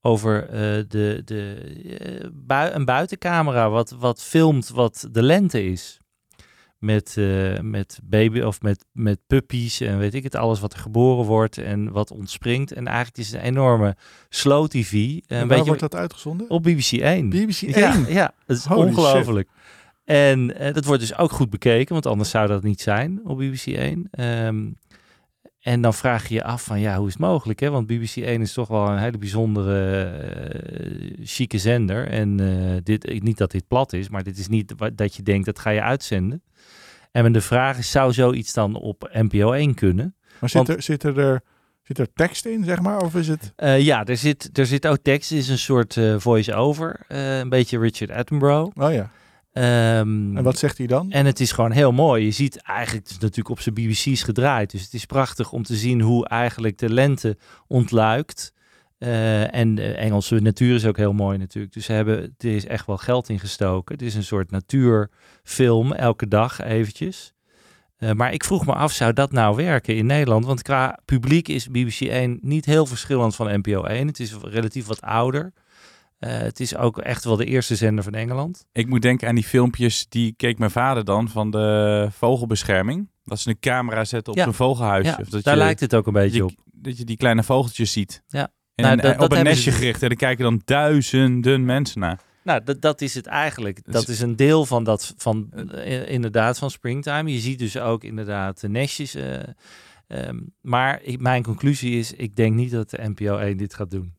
over 0.00 0.48
eh, 0.48 0.84
de, 0.88 1.22
de, 1.24 1.54
eh, 2.46 2.74
een 2.74 2.84
buitencamera 2.84 3.70
wat, 3.70 3.90
wat 3.90 4.22
filmt 4.22 4.68
wat 4.68 5.08
de 5.10 5.22
lente 5.22 5.64
is. 5.64 6.00
Met, 6.84 7.16
eh, 7.16 7.60
met 7.60 8.00
baby 8.02 8.40
of 8.40 8.62
met, 8.62 8.84
met 8.92 9.18
puppies 9.26 9.80
en 9.80 9.98
weet 9.98 10.14
ik 10.14 10.22
het, 10.22 10.34
alles 10.34 10.60
wat 10.60 10.72
er 10.72 10.78
geboren 10.78 11.24
wordt 11.24 11.58
en 11.58 11.92
wat 11.92 12.10
ontspringt. 12.10 12.72
En 12.72 12.86
eigenlijk 12.86 13.18
is 13.18 13.26
het 13.30 13.40
een 13.40 13.46
enorme 13.46 13.96
slow 14.28 14.66
TV. 14.66 14.92
En 14.92 15.38
waar 15.38 15.46
beetje 15.46 15.64
wordt 15.64 15.80
dat 15.80 15.94
uitgezonden? 15.94 16.50
op 16.50 16.62
BBC 16.62 16.92
1. 16.92 17.28
BBC 17.28 17.62
1. 17.62 17.78
Ja, 17.78 18.04
ja, 18.08 18.34
dat 18.46 18.56
is 18.56 18.66
ongelooflijk. 18.66 19.48
En 20.04 20.58
eh, 20.58 20.74
dat 20.74 20.84
wordt 20.84 21.00
dus 21.00 21.18
ook 21.18 21.30
goed 21.30 21.50
bekeken, 21.50 21.92
want 21.92 22.06
anders 22.06 22.30
zou 22.30 22.48
dat 22.48 22.62
niet 22.62 22.80
zijn 22.80 23.20
op 23.24 23.38
BBC 23.38 23.66
1. 23.66 24.08
Ehm, 24.10 24.64
en 25.64 25.80
dan 25.80 25.94
vraag 25.94 26.28
je 26.28 26.34
je 26.34 26.44
af 26.44 26.64
van, 26.64 26.80
ja, 26.80 26.96
hoe 26.96 27.06
is 27.06 27.12
het 27.12 27.22
mogelijk? 27.22 27.60
Hè? 27.60 27.70
Want 27.70 27.86
BBC 27.86 28.16
1 28.16 28.40
is 28.40 28.52
toch 28.52 28.68
wel 28.68 28.88
een 28.88 28.98
hele 28.98 29.18
bijzondere, 29.18 30.02
eh, 30.02 31.10
chique 31.22 31.58
zender. 31.58 32.08
En 32.08 32.40
eh, 32.40 32.76
dit, 32.82 33.22
niet 33.22 33.38
dat 33.38 33.50
dit 33.50 33.68
plat 33.68 33.92
is, 33.92 34.08
maar 34.08 34.22
dit 34.22 34.38
is 34.38 34.48
niet 34.48 34.74
dat 34.94 35.14
je 35.14 35.22
denkt, 35.22 35.46
dat 35.46 35.58
ga 35.58 35.70
je 35.70 35.82
uitzenden. 35.82 36.42
En 37.12 37.32
de 37.32 37.40
vraag 37.40 37.78
is, 37.78 37.90
zou 37.90 38.12
zoiets 38.12 38.52
dan 38.52 38.74
op 38.74 39.10
NPO 39.12 39.52
1 39.52 39.74
kunnen? 39.74 40.16
Maar 40.40 40.50
zit, 40.50 40.66
Want- 40.66 40.68
er, 40.68 40.82
zit, 40.82 41.02
er, 41.02 41.18
er, 41.18 41.40
zit 41.82 41.98
er 41.98 42.12
tekst 42.14 42.46
in, 42.46 42.64
zeg 42.64 42.80
maar? 42.80 43.02
Of 43.02 43.14
is 43.14 43.28
het... 43.28 43.52
Eh, 43.56 43.80
ja, 43.80 44.04
er 44.04 44.16
zit, 44.16 44.58
er 44.58 44.66
zit 44.66 44.86
ook 44.86 44.98
tekst. 45.02 45.30
Het 45.30 45.38
is 45.38 45.48
een 45.48 45.58
soort 45.58 46.00
voice-over. 46.18 47.00
een 47.08 47.48
beetje 47.48 47.78
Richard 47.78 48.10
Attenborough. 48.10 48.82
Oh 48.82 48.92
ja. 48.92 49.10
Ehm, 49.54 50.36
En 50.36 50.42
wat 50.42 50.58
zegt 50.58 50.78
hij 50.78 50.86
dan? 50.86 51.10
En 51.10 51.26
het 51.26 51.40
is 51.40 51.52
gewoon 51.52 51.70
heel 51.70 51.92
mooi. 51.92 52.24
Je 52.24 52.30
ziet 52.30 52.56
eigenlijk, 52.62 53.06
het 53.06 53.14
is 53.14 53.22
natuurlijk 53.22 53.48
op 53.48 53.60
zijn 53.60 53.74
BBC's 53.74 54.22
gedraaid. 54.22 54.70
Dus 54.70 54.82
het 54.82 54.94
is 54.94 55.04
prachtig 55.04 55.52
om 55.52 55.62
te 55.62 55.74
zien 55.74 56.00
hoe 56.00 56.28
eigenlijk 56.28 56.78
de 56.78 56.90
lente 56.90 57.36
ontluikt. 57.66 58.52
Eh, 58.98 59.54
en 59.54 59.74
de 59.74 59.94
Engelse 59.94 60.34
natuur 60.40 60.74
is 60.74 60.86
ook 60.86 60.96
heel 60.96 61.12
mooi 61.12 61.38
natuurlijk. 61.38 61.74
Dus 61.74 61.84
ze 61.84 61.92
hebben, 61.92 62.34
er 62.38 62.54
is 62.54 62.66
echt 62.66 62.86
wel 62.86 62.96
geld 62.96 63.28
in 63.28 63.38
gestoken. 63.38 63.94
Het 63.94 64.04
is 64.04 64.14
een 64.14 64.24
soort 64.24 64.50
natuurfilm, 64.50 65.92
elke 65.92 66.28
dag 66.28 66.60
eventjes. 66.60 67.34
Eh, 67.96 68.12
maar 68.12 68.32
ik 68.32 68.44
vroeg 68.44 68.66
me 68.66 68.72
af, 68.72 68.92
zou 68.92 69.12
dat 69.12 69.32
nou 69.32 69.56
werken 69.56 69.96
in 69.96 70.06
Nederland? 70.06 70.44
Want 70.44 70.62
qua 70.62 70.98
publiek 71.04 71.48
is 71.48 71.68
BBC 71.68 72.00
1 72.00 72.38
niet 72.42 72.64
heel 72.64 72.86
verschillend 72.86 73.34
van 73.34 73.58
NPO 73.58 73.84
1. 73.84 74.06
Het 74.06 74.20
is 74.20 74.34
relatief 74.42 74.86
wat 74.86 75.00
ouder. 75.00 75.52
Eh, 76.24 76.38
het 76.38 76.60
is 76.60 76.76
ook 76.76 76.98
echt 76.98 77.24
wel 77.24 77.36
de 77.36 77.44
eerste 77.44 77.76
zender 77.76 78.04
van 78.04 78.12
Engeland. 78.14 78.66
Ik 78.72 78.86
moet 78.86 79.02
denken 79.02 79.28
aan 79.28 79.34
die 79.34 79.44
filmpjes, 79.44 80.06
die 80.08 80.34
keek 80.36 80.58
mijn 80.58 80.70
vader 80.70 81.04
dan 81.04 81.28
van 81.28 81.50
de 81.50 82.08
vogelbescherming. 82.10 83.08
Dat 83.24 83.38
ze 83.40 83.48
een 83.48 83.58
camera 83.60 84.04
zetten 84.04 84.32
op 84.32 84.38
Ja. 84.38 84.44
zijn 84.44 84.54
vogelhuisje. 84.54 85.10
Ja, 85.10 85.18
Of 85.20 85.28
dat 85.28 85.44
daar 85.44 85.54
je, 85.56 85.60
lijkt 85.60 85.80
het 85.80 85.94
ook 85.94 86.06
een 86.06 86.12
beetje 86.12 86.36
je- 86.36 86.44
op. 86.44 86.52
Dat 86.72 86.98
je 86.98 87.04
die 87.04 87.16
kleine 87.16 87.42
vogeltjes 87.42 87.92
ziet. 87.92 88.22
Ja. 88.28 88.48
En 88.74 88.84
Nou, 88.84 88.96
dat- 88.96 89.12
op 89.12 89.18
dat 89.18 89.32
een 89.38 89.44
nestje 89.44 89.70
ze- 89.70 89.76
gericht. 89.76 90.02
En 90.02 90.08
daar 90.08 90.16
kijken 90.18 90.44
dan 90.44 90.60
duizenden 90.64 91.64
mensen 91.64 92.00
naar. 92.00 92.20
Nou, 92.44 92.64
dat, 92.64 92.80
dat 92.80 93.00
is 93.00 93.14
het 93.14 93.26
eigenlijk. 93.26 93.92
Dat 93.92 94.08
is 94.08 94.20
een 94.20 94.36
deel 94.36 94.66
van 94.66 94.84
dat, 94.84 95.14
van 95.16 95.50
eh, 95.52 96.08
inderdaad, 96.10 96.58
van 96.58 96.70
Springtime. 96.70 97.32
Je 97.32 97.38
ziet 97.38 97.58
dus 97.58 97.78
ook 97.78 98.04
inderdaad 98.04 98.60
de 98.60 98.68
nestjes. 98.68 99.14
eh, 99.14 99.34
ehm, 100.06 100.40
maar 100.60 101.00
ik, 101.02 101.20
mijn 101.20 101.42
conclusie 101.42 101.98
is, 101.98 102.12
ik 102.12 102.36
denk 102.36 102.54
niet 102.54 102.70
dat 102.70 102.90
de 102.90 102.98
NPO 103.14 103.36
1 103.38 103.56
dit 103.56 103.74
gaat 103.74 103.90
doen. 103.90 104.14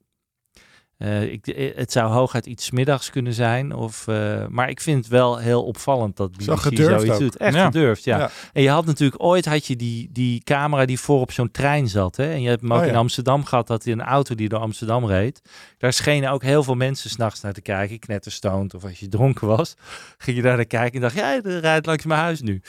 Eh, 0.98 1.22
ik, 1.32 1.48
eh, 1.48 1.76
het 1.76 1.92
zou 1.92 2.12
hooguit 2.12 2.46
iets 2.46 2.72
middags 2.72 3.10
kunnen 3.10 3.34
zijn. 3.34 3.74
Of, 3.76 4.08
eh, 4.08 4.46
maar 4.48 4.70
ik 4.70 4.82
vind 4.82 4.98
het 4.98 5.08
wel 5.08 5.38
heel 5.38 5.64
opvallend 5.64 6.18
dat 6.18 6.32
Zo 6.38 6.54
BBC 6.54 6.62
gedurfd 6.62 6.90
zoiets 7.00 7.14
ook. 7.14 7.20
doet. 7.20 7.38
Echt 7.38 7.56
Ja. 7.56 7.66
gedurfd, 7.66 8.04
ja. 8.04 8.18
Ja. 8.18 8.30
En 8.54 8.62
je 8.62 8.70
had 8.70 8.86
natuurlijk 8.86 9.24
ooit 9.24 9.46
had 9.46 9.66
je 9.66 9.76
die, 9.76 10.10
die 10.12 10.44
camera 10.44 10.86
die 10.86 11.00
voor 11.00 11.20
op 11.20 11.32
zo'n 11.32 11.52
trein 11.52 11.88
zat. 11.88 12.16
Hè? 12.16 12.32
En 12.32 12.42
je 12.42 12.50
hebt 12.50 12.62
hem 12.62 12.74
ook 12.74 12.80
Oh, 12.80 12.86
ja. 12.86 12.92
in 12.92 12.98
Amsterdam 12.98 13.46
gehad, 13.46 13.68
dat 13.68 13.84
hij 13.84 13.94
een 13.94 14.02
auto 14.02 14.36
die 14.36 14.50
door 14.50 14.60
Amsterdam 14.60 15.06
reed. 15.06 15.42
Daar 15.78 15.94
schenen 15.94 16.32
ook 16.32 16.44
heel 16.44 16.64
veel 16.64 16.76
mensen 16.76 17.10
s'nachts 17.10 17.42
naar 17.42 17.54
te 17.54 17.62
kijken. 17.62 18.00
Knetterstoond 18.00 18.74
of 18.74 18.84
als 18.84 19.00
je 19.00 19.08
dronken 19.08 19.48
was. 19.48 19.76
Ging 20.18 20.38
je 20.38 20.44
daar 20.44 20.56
naar 20.56 20.66
kijken 20.66 20.96
en 20.96 21.02
dacht, 21.02 21.16
ja, 21.16 21.34
er 21.44 21.60
rijdt 21.60 21.86
langs 21.86 22.06
mijn 22.06 22.20
huis 22.20 22.42
nu. 22.42 22.62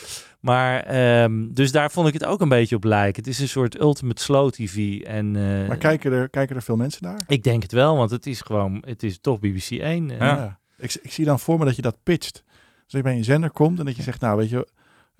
Maar, 0.47 0.81
ehm, 0.83 1.47
dus 1.53 1.73
daar 1.73 1.91
vond 1.91 2.09
ik 2.09 2.13
het 2.13 2.25
ook 2.25 2.41
een 2.41 2.49
beetje 2.49 2.77
op 2.77 2.85
lijken. 2.85 3.23
Het 3.23 3.33
is 3.33 3.39
een 3.39 3.49
soort 3.49 3.81
ultimate 3.81 4.23
slow 4.23 4.51
TV. 4.51 5.01
En, 5.01 5.37
eh, 5.37 5.69
Maar 5.69 5.77
kijken 5.77 6.13
er, 6.13 6.29
kijken 6.29 6.57
er 6.57 6.63
veel 6.63 6.77
mensen 6.77 7.03
naar? 7.03 7.25
Ik 7.27 7.43
denk 7.43 7.63
het 7.63 7.73
wel, 7.73 7.97
want 7.97 8.11
het 8.11 8.27
is 8.27 8.41
gewoon, 8.41 8.83
het 8.87 9.03
is 9.03 9.19
toch 9.21 9.39
BBC 9.41 9.71
1. 9.71 10.11
eh. 10.11 10.19
Ja. 10.19 10.59
Ik, 10.79 10.99
ik 11.03 11.13
zie 11.13 11.25
dan 11.25 11.39
voor 11.41 11.59
me 11.59 11.65
dat 11.65 11.77
je 11.77 11.83
dat 11.83 11.97
pitcht. 12.03 12.35
Dus 12.45 12.83
dat 12.87 12.91
je 12.91 13.03
bij 13.03 13.17
een 13.17 13.25
zender 13.25 13.51
komt 13.51 13.79
en 13.79 13.85
dat 13.85 13.97
je 13.97 14.03
zegt, 14.03 14.21
nou 14.21 14.37
weet 14.37 14.49
je, 14.51 14.69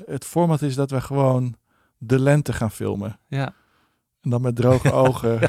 het 0.07 0.25
format 0.25 0.63
is 0.63 0.75
dat 0.75 0.91
we 0.91 1.01
gewoon 1.01 1.55
de 1.99 2.19
lente 2.21 2.53
gaan 2.53 2.71
filmen. 2.71 3.19
Ja. 3.29 3.55
En 4.27 4.33
dan 4.33 4.41
met 4.41 4.57
droge 4.57 4.93
ogen. 5.07 5.41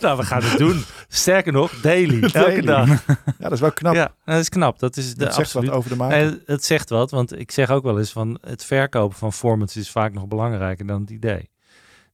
nou, 0.00 0.16
we 0.16 0.22
gaan 0.24 0.42
het 0.42 0.58
doen. 0.58 0.82
Sterker 1.08 1.52
nog, 1.52 1.80
daily. 1.80 2.22
Elke 2.22 2.38
Daily. 2.38 2.60
dag. 2.60 3.06
Ja, 3.06 3.16
dat 3.38 3.52
is 3.52 3.60
wel 3.60 3.72
knap. 3.72 3.94
Ja, 3.94 4.14
dat 4.24 4.38
is 4.38 4.48
knap. 4.48 4.78
Dat 4.78 4.96
is 4.96 5.14
de 5.14 5.24
dat 5.24 5.34
zegt 5.34 5.46
absoluut. 5.46 5.68
wat 5.68 5.78
over 5.78 5.98
de. 5.98 6.04
Nee, 6.04 6.42
het 6.44 6.64
zegt 6.64 6.88
wat, 6.88 7.10
want 7.10 7.38
ik 7.38 7.50
zeg 7.50 7.70
ook 7.70 7.82
wel 7.82 7.98
eens 7.98 8.12
van 8.12 8.38
het 8.40 8.64
verkopen 8.64 9.16
van 9.16 9.32
formats 9.32 9.76
is 9.76 9.90
vaak 9.90 10.12
nog 10.12 10.26
belangrijker 10.26 10.86
dan 10.86 11.00
het 11.00 11.10
idee. 11.10 11.50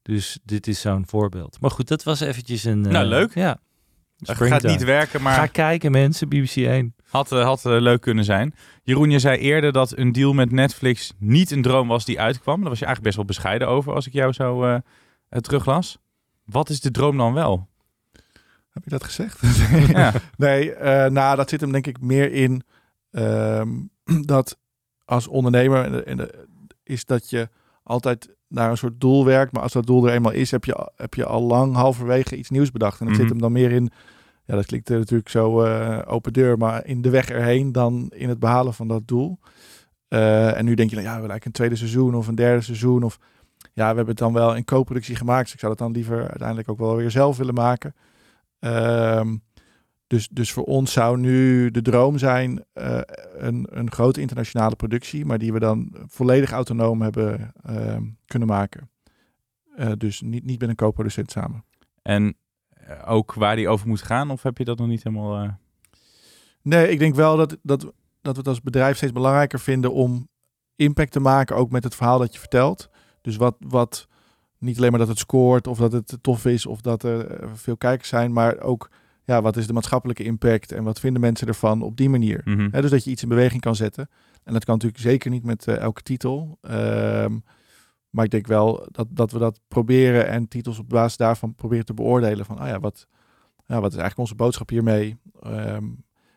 Dus 0.02 0.38
dit 0.44 0.66
is 0.66 0.81
zo'n 0.81 1.05
voorbeeld. 1.07 1.57
Maar 1.61 1.70
goed, 1.70 1.88
dat 1.88 2.02
was 2.02 2.20
eventjes 2.20 2.64
een... 2.64 2.81
Nou, 2.81 2.94
eh, 3.05 3.09
leuk. 3.09 3.35
Ja. 3.35 3.59
Het 4.18 4.37
gaat 4.37 4.62
niet 4.62 4.85
werken, 4.85 5.22
maar 5.22 5.35
Ga 5.35 5.46
kijken 5.46 5.90
mensen, 5.90 6.28
BBC 6.28 6.57
1. 6.57 6.94
had, 7.11 7.33
eh, 7.33 7.44
had 7.44 7.66
eh, 7.66 7.81
leuk 7.81 8.00
kunnen 8.00 8.24
zijn. 8.24 8.55
Jeroen, 8.83 9.11
je 9.11 9.18
zei 9.18 9.38
eerder 9.38 9.72
dat 9.72 9.96
een 9.96 10.12
deal 10.12 10.33
met 10.33 10.52
Netflix 10.52 11.12
niet 11.18 11.50
een 11.50 11.62
droom 11.62 11.88
was 11.88 12.05
die 12.05 12.20
uitkwam. 12.20 12.61
Daar 12.61 12.68
was 12.68 12.78
je 12.78 12.85
eigenlijk 12.87 13.02
best 13.05 13.16
wel 13.16 13.24
bescheiden 13.24 13.68
over 13.68 13.94
als 13.94 14.07
ik 14.07 14.12
jou 14.12 14.33
zo 14.33 14.64
eh, 14.64 14.76
teruglas. 15.40 15.99
Wat 16.45 16.68
is 16.68 16.81
de 16.81 16.90
droom 16.90 17.16
dan 17.16 17.33
wel? 17.33 17.68
Heb 18.71 18.85
je 18.85 18.90
dat 18.90 19.05
gezegd? 19.05 19.40
Ja. 19.92 20.12
Nee, 20.37 20.73
eh, 20.75 21.11
nou, 21.11 21.37
dat 21.37 21.49
zit 21.49 21.61
hem 21.61 21.73
denk 21.73 21.87
ik 21.87 22.01
meer 22.01 22.33
in 22.33 22.62
ehm, 23.11 23.68
dat 24.35 24.59
als 25.05 25.27
ondernemer 25.29 26.05
en 26.07 26.31
is 26.83 27.05
dat 27.05 27.31
je 27.31 27.49
altijd 27.83 28.29
naar 28.49 28.71
een 28.71 28.77
soort 28.77 29.01
doel 29.01 29.25
werkt. 29.25 29.53
Maar 29.53 29.62
als 29.62 29.73
dat 29.73 29.87
doel 29.87 30.07
er 30.07 30.12
eenmaal 30.14 30.33
is, 30.33 30.51
heb 30.51 30.64
je, 30.64 30.90
heb 30.97 31.14
je 31.14 31.25
al 31.27 31.42
lang 31.42 31.75
halverwege 31.75 32.37
iets 32.37 32.51
nieuws 32.51 32.71
bedacht. 32.71 33.01
En 33.01 33.07
dat 33.07 33.14
Mhm. 33.14 33.23
zit 33.23 33.31
hem 33.33 33.40
dan 33.40 33.53
meer 33.53 33.73
in, 33.73 33.90
ja, 34.45 34.55
dat 34.55 34.66
klinkt 34.66 34.90
eh, 34.90 34.97
natuurlijk 34.97 35.29
zo 35.29 35.62
eh, 35.62 35.99
open 36.07 36.33
deur, 36.33 36.59
maar 36.59 36.87
in 36.87 37.03
de 37.03 37.11
weg 37.11 37.29
erheen 37.31 37.73
dan 37.73 38.07
in 38.14 38.29
het 38.29 38.38
behalen 38.38 38.75
van 38.75 38.88
dat 38.88 39.09
doel. 39.09 39.38
En 40.09 40.64
nu 40.64 40.75
denk 40.75 40.90
je, 40.90 40.95
dan, 40.97 41.05
ja, 41.05 41.11
we 41.11 41.16
eigenlijk 41.16 41.45
een 41.45 41.53
tweede 41.53 41.77
seizoen 41.77 42.14
of 42.14 42.27
een 42.27 42.35
derde 42.35 42.61
seizoen. 42.62 43.03
Of 43.03 43.18
ja, 43.72 43.88
we 43.88 43.96
hebben 43.96 44.07
het 44.07 44.18
dan 44.18 44.33
wel 44.33 44.57
in 44.57 44.64
co-productie 44.64 45.16
gemaakt. 45.16 45.42
Dus 45.42 45.53
ik 45.53 45.59
zou 45.59 45.75
dat 45.77 45.87
dan 45.87 45.92
liever 45.92 46.29
uiteindelijk 46.29 46.68
ook 46.68 46.79
wel 46.79 46.96
weer 46.96 47.11
zelf 47.11 47.37
willen 47.37 47.55
maken. 47.55 47.94
Ehm, 48.59 49.37
dus, 50.07 50.29
dus 50.29 50.53
voor 50.53 50.64
ons 50.64 50.92
zou 50.92 51.18
nu 51.18 51.70
de 51.70 51.83
droom 51.83 52.18
zijn 52.18 52.64
eh, 52.72 53.01
een, 53.37 53.66
een 53.70 53.90
grote 53.90 54.20
internationale 54.20 54.77
productie, 54.77 55.25
maar 55.25 55.38
die 55.38 55.53
we 55.53 55.59
dan 55.59 55.94
volledig 56.07 56.51
autonoom 56.51 57.03
hebben 57.03 57.53
ehm, 57.62 58.03
kunnen 58.27 58.48
maken. 58.48 58.90
Eh, 59.77 59.92
dus 59.98 60.20
niet, 60.20 60.44
niet 60.44 60.61
met 60.61 60.68
een 60.68 60.75
co-producent 60.75 61.31
samen. 61.31 61.64
En 62.03 62.37
eh, 62.68 63.11
ook 63.11 63.35
waar 63.35 63.57
die 63.57 63.68
over 63.68 63.88
moet 63.88 64.03
gaan? 64.03 64.31
Of 64.31 64.42
heb 64.42 64.59
je 64.59 64.64
dat 64.64 64.79
nog 64.79 64.88
niet 64.88 65.03
helemaal... 65.03 65.59
Nee, 66.62 66.88
ik 66.88 66.98
denk 66.98 67.14
wel 67.14 67.37
dat, 67.37 67.59
dat, 67.62 67.92
dat 68.20 68.33
we 68.33 68.38
het 68.38 68.48
als 68.48 68.61
bedrijf 68.61 68.96
steeds 68.96 69.12
belangrijker 69.12 69.61
vinden 69.61 69.92
om 69.92 70.29
impact 70.77 71.12
te 71.12 71.20
maken, 71.20 71.57
ook 71.57 71.70
met 71.70 71.85
het 71.85 71.94
verhaal 71.94 72.18
dat 72.18 72.33
je 72.33 72.38
vertelt. 72.38 72.90
Dus 73.22 73.37
wat, 73.37 73.56
wat 73.58 74.08
niet 74.58 74.76
alleen 74.76 74.90
maar 74.90 75.00
dat 75.00 75.08
het 75.08 75.18
scoort 75.18 75.66
of 75.66 75.78
dat 75.78 75.92
het 75.92 76.18
tof 76.20 76.44
is 76.46 76.66
of 76.66 76.80
dat 76.80 77.02
er 77.02 77.26
eh, 77.26 77.48
veel 77.52 77.76
kijkers 77.76 78.08
zijn, 78.08 78.32
maar 78.32 78.61
ook 78.61 78.90
ja, 79.24 79.42
wat 79.42 79.56
is 79.56 79.66
de 79.66 79.72
maatschappelijke 79.72 80.22
impact 80.22 80.72
en 80.72 80.85
wat 80.85 81.00
vinden 81.00 81.20
mensen 81.20 81.46
ervan 81.46 81.82
op 81.82 81.96
die 81.96 82.08
manier. 82.08 82.40
mhm. 82.44 82.80
Dus 82.80 82.90
dat 82.90 83.04
je 83.04 83.11
iets 83.11 83.22
in 83.22 83.28
beweging 83.28 83.61
kan 83.61 83.76
zetten. 83.76 84.08
En 84.44 84.52
dat 84.52 84.64
kan 84.64 84.74
natuurlijk 84.74 85.02
zeker 85.02 85.30
niet 85.30 85.44
met 85.44 85.66
eh, 85.66 85.76
elke 85.76 86.02
titel. 86.02 86.58
Ehm, 86.61 87.38
maar 88.11 88.24
ik 88.24 88.30
denk 88.30 88.46
wel 88.46 88.88
dat, 88.90 89.06
dat 89.11 89.32
we 89.32 89.38
dat 89.38 89.61
proberen 89.68 90.28
en 90.28 90.48
titels 90.48 90.78
op 90.78 90.88
basis 90.88 91.16
daarvan 91.16 91.54
proberen 91.54 91.85
te 91.85 91.94
beoordelen. 91.94 92.44
Van, 92.44 92.58
ah 92.58 92.68
ja, 92.68 92.80
wat, 92.80 93.06
ja, 93.66 93.80
wat 93.80 93.92
is 93.92 93.98
eigenlijk 93.98 94.18
onze 94.18 94.35
boodschap 94.35 94.68
hiermee? 94.68 95.16
Ehm, 95.40 95.85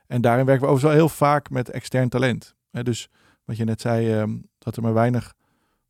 en 0.07 0.21
daarin 0.21 0.45
werken 0.45 0.65
we 0.65 0.71
overigens 0.71 0.83
wel 0.83 0.91
heel 0.91 1.15
vaak 1.15 1.49
met 1.49 1.69
extern 1.69 2.09
talent. 2.09 2.55
Dus 2.71 3.09
wat 3.45 3.57
je 3.57 3.63
net 3.63 3.81
zei, 3.81 4.13
ehm, 4.13 4.37
dat 4.57 4.75
er 4.75 4.81
maar 4.81 4.93
weinig 4.93 5.33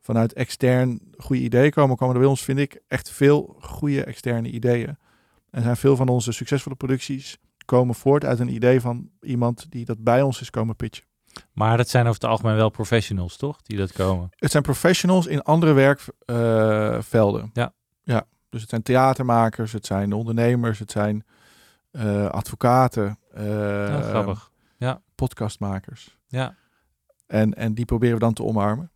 vanuit 0.05 0.33
extern 0.33 0.99
goede 1.17 1.41
ideeën 1.41 1.71
komen, 1.71 1.95
komen 1.95 2.13
er 2.15 2.21
bij 2.21 2.29
ons, 2.29 2.43
vind 2.43 2.59
ik, 2.59 2.81
echt 2.87 3.09
veel 3.09 3.55
goede 3.61 4.03
externe 4.03 4.49
ideeën. 4.49 4.97
En 5.51 5.61
zijn 5.63 5.77
veel 5.77 5.95
van 5.95 6.07
onze 6.07 6.31
succesvolle 6.31 6.75
producties 6.75 7.37
komen 7.65 7.95
voort 7.95 8.25
uit 8.25 8.39
een 8.39 8.53
idee 8.53 8.81
van 8.81 9.09
iemand 9.21 9.65
die 9.71 9.85
dat 9.85 10.03
bij 10.03 10.21
ons 10.21 10.41
is 10.41 10.49
komen 10.49 10.75
pitchen. 10.75 11.05
Maar 11.51 11.77
dat 11.77 11.89
zijn 11.89 12.07
over 12.07 12.21
het 12.21 12.29
algemeen 12.29 12.55
wel 12.55 12.69
professionals, 12.69 13.37
toch? 13.37 13.61
Die 13.61 13.77
dat 13.77 13.91
komen. 13.91 14.29
Het 14.35 14.51
zijn 14.51 14.63
professionals 14.63 15.25
in 15.27 15.41
andere 15.41 15.73
werkvelden. 15.73 17.49
Ja. 17.53 17.73
Ja. 18.03 18.25
Dus 18.49 18.61
het 18.61 18.69
zijn 18.69 18.81
theatermakers, 18.83 19.71
het 19.71 19.85
zijn 19.85 20.13
ondernemers, 20.13 20.79
het 20.79 20.91
zijn 20.91 21.25
eh, 21.91 22.25
advocaten, 22.27 23.19
Ja, 23.35 24.01
grappig. 24.01 24.51
podcastmakers. 25.15 26.17
Ja. 26.27 26.55
En, 27.27 27.53
en 27.53 27.73
die 27.73 27.85
proberen 27.85 28.13
we 28.13 28.19
dan 28.21 28.33
te 28.33 28.43
omarmen. 28.43 28.91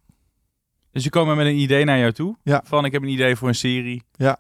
Dus 0.92 1.04
je 1.04 1.10
komen 1.10 1.38
met 1.38 1.46
een 1.46 1.56
idee 1.60 1.86
naar 1.86 2.00
jou 2.00 2.12
toe. 2.12 2.38
Ja. 2.44 2.62
Van 2.66 2.86
ik 2.86 2.92
heb 2.92 3.02
een 3.02 3.08
idee 3.10 3.36
voor 3.36 3.48
een 3.48 3.56
serie. 3.56 4.04
Ja. 4.12 4.38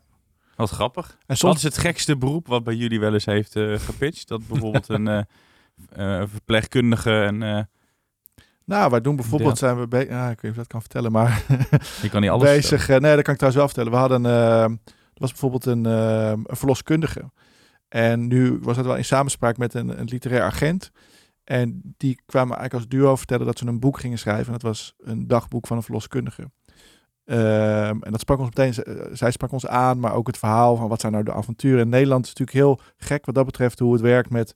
Wat 0.55 0.69
grappig. 0.69 1.09
En 1.09 1.15
Wat 1.27 1.37
soms 1.37 1.55
is 1.55 1.63
het 1.63 1.77
gekste 1.77 2.17
beroep 2.17 2.47
wat 2.47 2.63
bij 2.63 2.75
jullie 2.75 2.99
wel 2.99 3.13
eens 3.13 3.25
heeft 3.25 3.55
eh, 3.55 3.79
gepitcht? 3.79 4.27
Dat 4.27 4.47
bijvoorbeeld 4.47 4.89
een 4.99 5.07
eh, 5.07 6.21
eh, 6.21 6.27
verpleegkundige 6.29 7.21
en 7.21 7.69
Nou, 8.65 8.89
wij 8.91 9.01
doen 9.01 9.15
bijvoorbeeld, 9.15 9.57
zijn 9.57 9.79
we 9.79 9.87
be- 9.87 10.05
ja, 10.09 10.29
ik 10.29 10.41
weet 10.41 10.43
niet 10.43 10.43
of 10.43 10.49
ik 10.49 10.55
dat 10.55 10.67
kan 10.67 10.81
vertellen, 10.81 11.11
maar 11.11 11.43
je 12.01 12.09
kan 12.09 12.21
niet 12.21 12.29
alles 12.29 12.43
bezig. 12.43 12.87
nee, 12.87 12.99
dat 13.15 13.21
kan 13.23 13.33
ik 13.33 13.39
trouwens 13.39 13.55
wel 13.55 13.65
vertellen. 13.67 13.91
We 13.91 13.97
hadden, 13.97 14.25
eh, 14.25 14.63
er 14.63 15.25
was 15.25 15.29
bijvoorbeeld 15.31 15.65
een, 15.65 15.85
eh, 15.85 16.29
een 16.29 16.55
verloskundige. 16.55 17.31
En 17.87 18.27
nu 18.27 18.59
was 18.61 18.75
dat 18.75 18.85
wel 18.85 18.95
in 18.95 19.05
samenspraak 19.05 19.57
met 19.57 19.73
een, 19.73 19.99
een 19.99 20.05
literair 20.07 20.43
agent. 20.43 20.91
En 21.49 21.81
die 21.97 22.21
kwamen 22.25 22.57
eigenlijk 22.57 22.73
als 22.73 22.87
duo 22.99 23.15
vertellen 23.15 23.45
dat 23.45 23.57
ze 23.57 23.67
een 23.67 23.79
boek 23.79 23.99
gingen 23.99 24.17
schrijven. 24.19 24.45
En 24.45 24.51
dat 24.51 24.61
was 24.61 24.93
een 24.97 25.27
dagboek 25.27 25.67
van 25.67 25.77
een 25.77 25.83
verloskundige. 25.83 26.51
Ehm, 27.25 27.97
en 28.01 28.11
dat 28.11 28.19
sprak 28.19 28.39
ons 28.39 28.49
meteen, 28.55 28.83
eh, 28.83 29.05
zij 29.11 29.31
sprak 29.31 29.51
ons 29.51 29.67
aan, 29.67 29.99
maar 29.99 30.13
ook 30.13 30.27
het 30.27 30.37
verhaal 30.37 30.75
van 30.75 30.87
wat 30.87 31.01
zijn 31.01 31.11
nou 31.11 31.23
de 31.23 31.33
avonturen. 31.33 31.79
In 31.79 31.89
Nederland 31.89 32.25
is 32.25 32.33
natuurlijk 32.33 32.57
heel 32.57 32.79
gek 32.97 33.25
wat 33.25 33.35
dat 33.35 33.45
betreft 33.45 33.79
hoe 33.79 33.93
het 33.93 34.01
werkt 34.01 34.29
met 34.29 34.55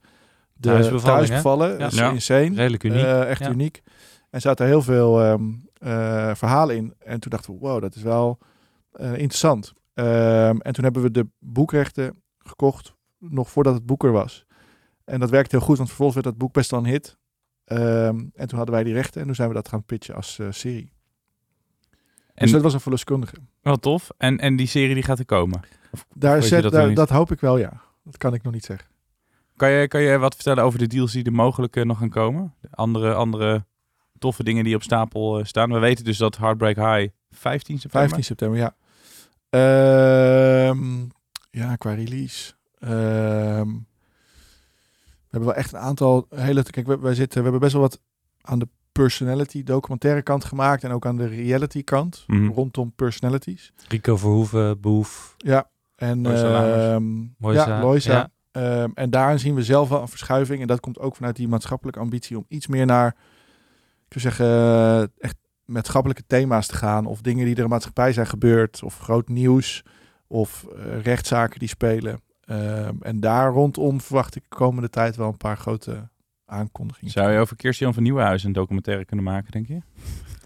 de 0.54 1.00
thuisbevallen. 1.04 1.72
Ja. 1.72 1.78
Dat 1.78 1.92
is 1.92 1.98
Ja. 1.98 2.12
insane. 2.12 2.56
Redelijk 2.56 2.84
uniek. 2.84 3.04
Eh, 3.04 3.30
echt 3.30 3.40
Ja. 3.40 3.50
uniek. 3.52 3.82
En 4.30 4.42
zaten 4.42 4.66
heel 4.66 4.82
veel 4.82 5.22
ehm, 5.22 5.44
eh, 5.74 6.36
verhalen 6.36 6.76
in. 6.76 6.94
En 7.00 7.20
toen 7.20 7.32
dachten 7.32 7.54
we, 7.54 7.60
wow, 7.60 7.82
dat 7.82 7.96
is 7.96 8.02
wel 8.02 8.38
eh, 8.92 9.12
interessant. 9.12 9.74
Ehm, 9.94 10.58
en 10.60 10.74
toen 10.74 10.84
hebben 10.84 11.02
we 11.02 11.12
de 11.12 11.28
boekrechten 11.40 12.22
gekocht, 12.38 12.94
nog 13.20 13.50
voordat 13.50 13.74
het 13.74 13.86
boek 13.86 14.04
er 14.04 14.12
was. 14.12 14.46
En 15.06 15.20
dat 15.20 15.30
werkte 15.30 15.56
heel 15.56 15.66
goed, 15.66 15.76
want 15.78 15.88
vervolgens 15.90 16.22
werd 16.24 16.36
dat 16.36 16.46
boek 16.46 16.54
best 16.54 16.72
wel 16.72 16.80
een 16.80 16.86
hit. 16.86 17.18
Ehm, 17.66 18.18
en 18.36 18.48
toen 18.48 18.58
hadden 18.58 18.76
wij 18.76 18.84
die 18.84 18.94
rechten 18.94 19.20
en 19.20 19.26
toen 19.26 19.36
zijn 19.36 19.48
we 19.48 19.54
dat 19.56 19.68
gaan 19.68 19.84
pitchen 19.84 20.16
als 20.16 20.40
eh, 20.40 20.48
serie. 20.50 20.92
En 22.34 22.44
dus 22.46 22.52
dat 22.52 22.62
was 22.62 22.74
een 22.74 22.80
verloskundige. 22.80 23.36
wel 23.62 23.78
tof. 23.78 24.10
En, 24.18 24.40
en 24.40 24.56
die 24.56 24.68
serie 24.68 24.94
die 24.94 25.04
gaat 25.04 25.20
er 25.20 25.26
komen. 25.26 25.62
Daar 26.16 26.44
zet, 26.44 26.64
dat 26.64 26.72
daar- 26.72 26.94
dat 26.94 27.10
hoop 27.10 27.32
ik 27.32 27.40
wel, 27.40 27.58
ja. 27.58 27.82
Dat 28.04 28.18
kan 28.18 28.34
ik 28.34 28.44
nog 28.44 28.54
niet 28.54 28.66
zeggen. 28.66 28.88
Kan 29.56 29.70
je, 29.72 29.88
kan 29.88 30.02
je 30.02 30.18
wat 30.18 30.36
vertellen 30.36 30.64
over 30.64 30.80
de 30.80 30.88
deals 30.88 31.12
die 31.12 31.24
er 31.24 31.32
mogelijk 31.34 31.76
eh, 31.76 31.84
nog 31.86 31.98
gaan 31.98 32.10
komen? 32.10 32.54
De 32.62 32.68
andere, 32.72 33.14
andere 33.14 33.66
toffe 34.20 34.44
dingen 34.44 34.64
die 34.64 34.76
op 34.76 34.84
stapel 34.84 35.40
eh, 35.40 35.46
staan. 35.46 35.72
We 35.72 35.80
weten 35.80 36.06
dus 36.06 36.18
dat 36.18 36.38
Heartbreak 36.38 36.76
High 36.76 37.14
15 37.32 37.80
september. 37.80 38.10
15 38.10 38.24
september, 38.24 38.58
ja. 38.60 38.76
Ehm, 39.50 41.06
ja, 41.52 41.76
qua 41.76 41.94
release. 41.94 42.54
Ehm, 42.80 43.70
hebben 45.34 45.50
wel 45.50 45.60
echt 45.64 45.74
een 45.74 45.80
aantal 45.80 46.28
hele... 46.36 46.64
Kijk, 46.64 46.88
we, 46.88 47.00
wij 47.00 47.16
zitten, 47.16 47.38
we 47.38 47.44
hebben 47.44 47.62
best 47.62 47.74
wel 47.74 47.82
wat 47.82 48.00
aan 48.42 48.60
de 48.60 48.68
personality 48.92 49.64
documentaire 49.64 50.22
kant 50.22 50.46
gemaakt. 50.46 50.84
En 50.84 50.92
ook 50.92 51.06
aan 51.06 51.18
de 51.18 51.28
reality 51.28 51.84
kant. 51.84 52.24
Mhm. 52.28 52.48
Rondom 52.48 52.94
personalities. 52.96 53.74
Rico 53.88 54.18
Verhoeven, 54.18 54.80
Boef. 54.80 55.34
Ja. 55.38 55.72
En 55.96 56.22
Loisa 56.22 56.94
ehm, 56.94 57.24
Loisa, 57.40 57.68
ja, 57.68 57.82
Loisa. 57.82 58.14
ja. 58.14 58.32
Ehm, 58.52 58.90
en 58.94 59.10
daarin 59.10 59.40
zien 59.40 59.56
we 59.56 59.64
zelf 59.64 59.90
wel 59.90 60.02
een 60.02 60.08
verschuiving. 60.08 60.62
En 60.62 60.68
dat 60.68 60.80
komt 60.80 61.00
ook 61.00 61.16
vanuit 61.16 61.36
die 61.36 61.48
maatschappelijke 61.48 62.00
ambitie 62.00 62.38
om 62.38 62.46
iets 62.48 62.68
meer 62.68 62.86
naar, 62.86 63.16
ik 64.08 64.20
zou 64.20 64.20
zeggen, 64.20 64.46
eh, 64.46 65.02
echt 65.18 65.36
maatschappelijke 65.66 66.24
thema's 66.28 66.68
te 66.68 66.76
gaan. 66.76 67.06
Of 67.06 67.22
dingen 67.22 67.46
die 67.46 67.54
er 67.54 67.58
in 67.58 67.64
de 67.64 67.70
maatschappij 67.70 68.14
zijn 68.14 68.28
gebeurd. 68.28 68.84
Of 68.84 69.00
groot 69.00 69.28
nieuws. 69.28 69.84
Of 70.28 70.66
eh, 70.76 71.02
rechtszaken 71.02 71.60
die 71.60 71.68
spelen. 71.68 72.22
Ehm, 72.46 72.96
en 73.02 73.20
daar 73.20 73.52
rondom 73.52 74.02
verwacht 74.02 74.36
ik 74.36 74.42
de 74.50 74.56
komende 74.56 74.90
tijd 74.90 75.16
wel 75.16 75.28
een 75.28 75.38
paar 75.38 75.58
grote 75.58 76.10
aankondigingen. 76.46 77.12
Zou 77.12 77.32
je 77.32 77.40
over 77.40 77.56
Kirsten 77.56 77.94
van 77.94 78.04
Nieuwenhuizen 78.04 78.48
een 78.48 78.54
documentaire 78.54 79.06
kunnen 79.06 79.26
maken, 79.26 79.52
denk 79.52 79.68
je? 79.68 79.80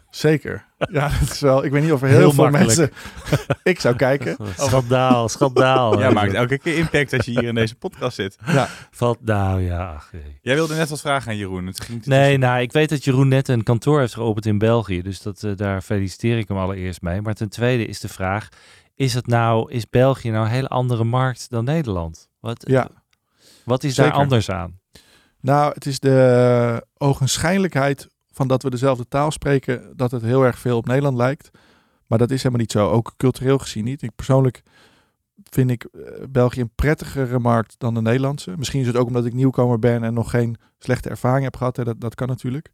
Zeker. 0.10 0.66
Ja, 0.92 1.10
dat 1.20 1.32
is 1.32 1.40
wel. 1.40 1.64
Ik 1.66 1.72
weet 1.72 1.84
niet 1.84 1.92
of 1.92 2.02
er 2.02 2.08
heel, 2.08 2.18
Heel 2.18 2.32
veel 2.32 2.50
makkelijk. 2.50 2.78
mensen. 2.78 2.92
ik 3.64 3.80
zou 3.80 3.96
kijken. 3.96 4.38
Schandaal, 4.58 5.30
schandaal. 5.30 6.00
Ja, 6.00 6.10
maakt 6.10 6.34
elke 6.34 6.58
keer 6.58 6.78
impact 6.78 7.14
als 7.14 7.26
je 7.26 7.32
hier 7.32 7.44
in 7.44 7.56
deze 7.56 7.76
podcast 7.76 8.16
zit. 8.16 8.38
Valt, 8.92 9.26
nou 9.26 9.62
ja, 9.62 9.94
ach, 9.94 10.10
nee. 10.14 10.38
Jij 10.42 10.56
wilde 10.56 10.76
net 10.76 10.90
wat 10.90 11.02
vragen 11.02 11.32
aan 11.32 11.38
Jeroen. 11.38 11.66
Het 11.66 11.84
ging 11.84 12.06
Nee, 12.06 12.38
nou, 12.38 12.62
ik 12.62 12.72
weet 12.72 12.90
dat 12.90 13.04
Jeroen 13.04 13.28
net 13.28 13.48
een 13.48 13.64
kantoor 13.64 14.00
heeft 14.00 14.14
geopend 14.14 14.46
in 14.46 14.58
België. 14.58 15.02
Dus 15.02 15.22
dat, 15.22 15.44
eh, 15.44 15.52
daar 15.56 15.82
feliciteer 15.82 16.38
ik 16.38 16.48
hem 16.48 16.58
allereerst 16.58 17.02
mee. 17.02 17.22
Maar 17.22 17.34
ten 17.34 17.50
tweede 17.50 17.86
is 17.86 18.00
de 18.00 18.08
vraag, 18.10 18.50
is, 18.98 19.14
het 19.14 19.28
nou, 19.28 19.72
is 19.72 19.90
België 19.90 20.30
nou 20.30 20.46
een 20.46 20.52
hele 20.52 20.68
andere 20.68 21.04
markt 21.04 21.50
dan 21.50 21.64
Nederland? 21.64 22.30
Wat, 22.40 22.64
Ja. 22.68 22.90
wat 23.64 23.84
is 23.84 23.96
daar 23.96 24.12
anders 24.12 24.50
aan? 24.50 24.80
Nou, 25.40 25.74
het 25.74 25.86
is 25.86 26.00
de 26.00 26.86
ogenschijnlijkheid 26.98 28.08
van 28.32 28.48
dat 28.48 28.64
we 28.64 28.70
dezelfde 28.70 29.08
taal 29.08 29.32
spreken, 29.32 29.94
dat 29.96 30.12
het 30.12 30.22
heel 30.22 30.44
erg 30.44 30.60
veel 30.60 30.78
op 30.78 30.86
Nederland 30.86 31.18
lijkt. 31.18 31.50
Maar 32.08 32.18
dat 32.18 32.32
is 32.32 32.38
helemaal 32.38 32.60
niet 32.60 32.72
zo, 32.72 32.90
ook 32.90 33.14
cultureel 33.18 33.58
gezien 33.58 33.84
niet. 33.84 34.02
Ik 34.02 34.16
persoonlijk 34.16 34.64
vind 35.44 35.72
ik 35.72 35.84
eh, 35.84 36.02
België 36.30 36.62
een 36.62 36.76
prettigere 36.76 37.40
markt 37.40 37.76
dan 37.78 37.94
de 37.94 38.02
Nederlandse. 38.02 38.54
Misschien 38.58 38.82
is 38.82 38.88
het 38.88 38.96
ook 38.96 39.08
omdat 39.08 39.26
ik 39.26 39.34
nieuwkomer 39.34 39.80
ben 39.80 40.04
en 40.04 40.14
nog 40.14 40.30
geen 40.30 40.58
slechte 40.80 41.10
ervaring 41.10 41.44
heb 41.44 41.56
gehad. 41.56 41.78
Hè. 41.78 41.84
Dat, 41.84 42.02
dat 42.02 42.16
kan 42.16 42.28
natuurlijk. 42.28 42.72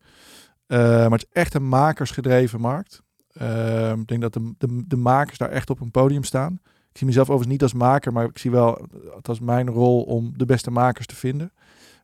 Eh, 0.67 0.77
maar 0.79 1.11
het 1.11 1.25
is 1.29 1.41
echt 1.41 1.53
een 1.53 1.67
makersgedreven 1.67 2.61
markt. 2.61 3.01
Eh, 3.33 3.91
ik 3.91 4.07
denk 4.07 4.21
dat 4.21 4.33
de, 4.33 4.53
de, 4.57 4.83
de 4.87 4.95
makers 4.95 5.37
daar 5.37 5.49
echt 5.49 5.69
op 5.69 5.79
een 5.79 5.91
podium 5.91 6.23
staan. 6.23 6.59
Ik 6.63 6.97
zie 6.99 7.07
mezelf 7.07 7.27
overigens 7.27 7.51
niet 7.51 7.63
als 7.63 7.73
maker, 7.73 8.13
maar 8.13 8.25
ik 8.25 8.37
zie 8.37 8.51
wel 8.51 8.87
het 9.15 9.29
als 9.29 9.39
mijn 9.39 9.69
rol 9.69 10.03
om 10.03 10.33
de 10.37 10.45
beste 10.45 10.71
makers 10.71 11.05
te 11.05 11.15
vinden 11.15 11.51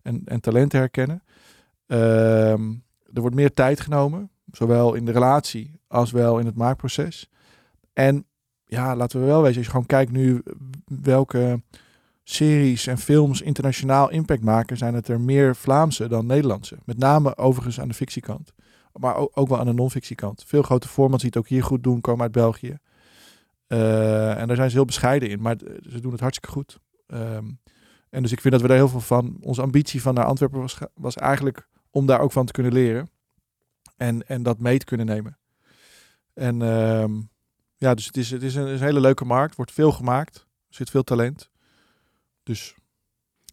en, 0.01 0.21
en 0.25 0.39
talent 0.41 0.69
te 0.69 0.77
herkennen. 0.77 1.23
Ehm, 1.87 2.71
er 3.13 3.21
wordt 3.21 3.35
meer 3.35 3.53
tijd 3.53 3.79
genomen, 3.79 4.29
zowel 4.51 4.93
in 4.93 5.05
de 5.05 5.11
relatie 5.11 5.79
als 5.87 6.11
wel 6.11 6.39
in 6.39 6.45
het 6.45 6.55
maakproces. 6.55 7.29
En 7.93 8.25
ja, 8.65 8.95
laten 8.95 9.19
we 9.19 9.25
wel 9.25 9.41
wezen, 9.41 9.57
als 9.57 9.65
je 9.65 9.71
gewoon 9.71 9.85
kijkt 9.85 10.11
nu 10.11 10.43
welke 10.85 11.61
series 12.23 12.87
en 12.87 12.97
films 12.97 13.41
internationaal 13.41 14.09
impact 14.09 14.43
maken, 14.43 14.77
zijn 14.77 14.93
het 14.93 15.07
er 15.07 15.21
meer 15.21 15.55
Vlaamse 15.55 16.07
dan 16.07 16.25
Nederlandse. 16.25 16.77
Met 16.85 16.97
name 16.97 17.37
overigens 17.37 17.79
aan 17.79 17.87
de 17.87 17.93
fictiekant, 17.93 18.53
maar 18.93 19.15
ook, 19.15 19.47
wel 19.47 19.59
aan 19.59 19.65
de 19.65 19.73
non-fictiekant. 19.73 20.43
Veel 20.47 20.61
grote 20.61 20.87
formats 20.87 21.21
die 21.21 21.31
het 21.31 21.39
ook 21.39 21.47
hier 21.47 21.63
goed 21.63 21.83
doen, 21.83 22.01
komen 22.01 22.21
uit 22.21 22.31
België. 22.31 22.77
Eh, 23.67 24.39
en 24.39 24.47
daar 24.47 24.55
zijn 24.55 24.69
ze 24.69 24.75
heel 24.75 24.85
bescheiden 24.85 25.29
in, 25.29 25.41
maar 25.41 25.57
ze 25.89 25.99
doen 25.99 26.11
het 26.11 26.21
hartstikke 26.21 26.55
goed. 26.55 26.79
Ehm, 27.07 27.51
en 28.09 28.21
dus 28.21 28.31
ik 28.31 28.41
vind 28.41 28.53
dat 28.53 28.61
we 28.61 28.67
daar 28.67 28.77
heel 28.77 28.89
veel 28.89 28.99
van. 28.99 29.37
Onze 29.41 29.61
ambitie 29.61 30.01
van 30.01 30.13
naar 30.13 30.25
Antwerpen 30.25 30.59
was, 30.59 30.77
was 30.93 31.15
eigenlijk 31.15 31.67
om 31.89 32.05
daar 32.05 32.19
ook 32.19 32.31
van 32.31 32.45
te 32.45 32.51
kunnen 32.51 32.73
leren. 32.73 33.09
En, 33.97 34.27
en 34.27 34.43
dat 34.43 34.59
mee 34.59 34.77
te 34.77 34.85
kunnen 34.85 35.05
nemen. 35.05 35.37
En 36.33 36.61
ehm, 36.61 37.21
ja, 37.77 37.93
dus 37.93 38.05
het 38.05 38.17
is, 38.17 38.31
het 38.31 38.43
is 38.43 38.55
een, 38.55 38.67
is 38.67 38.79
hele 38.79 38.99
leuke 38.99 39.25
markt. 39.25 39.55
Wordt 39.55 39.71
veel 39.71 39.91
gemaakt. 39.91 40.37
Er 40.37 40.75
zit 40.75 40.89
veel 40.89 41.03
talent. 41.03 41.49
Dus 42.43 42.75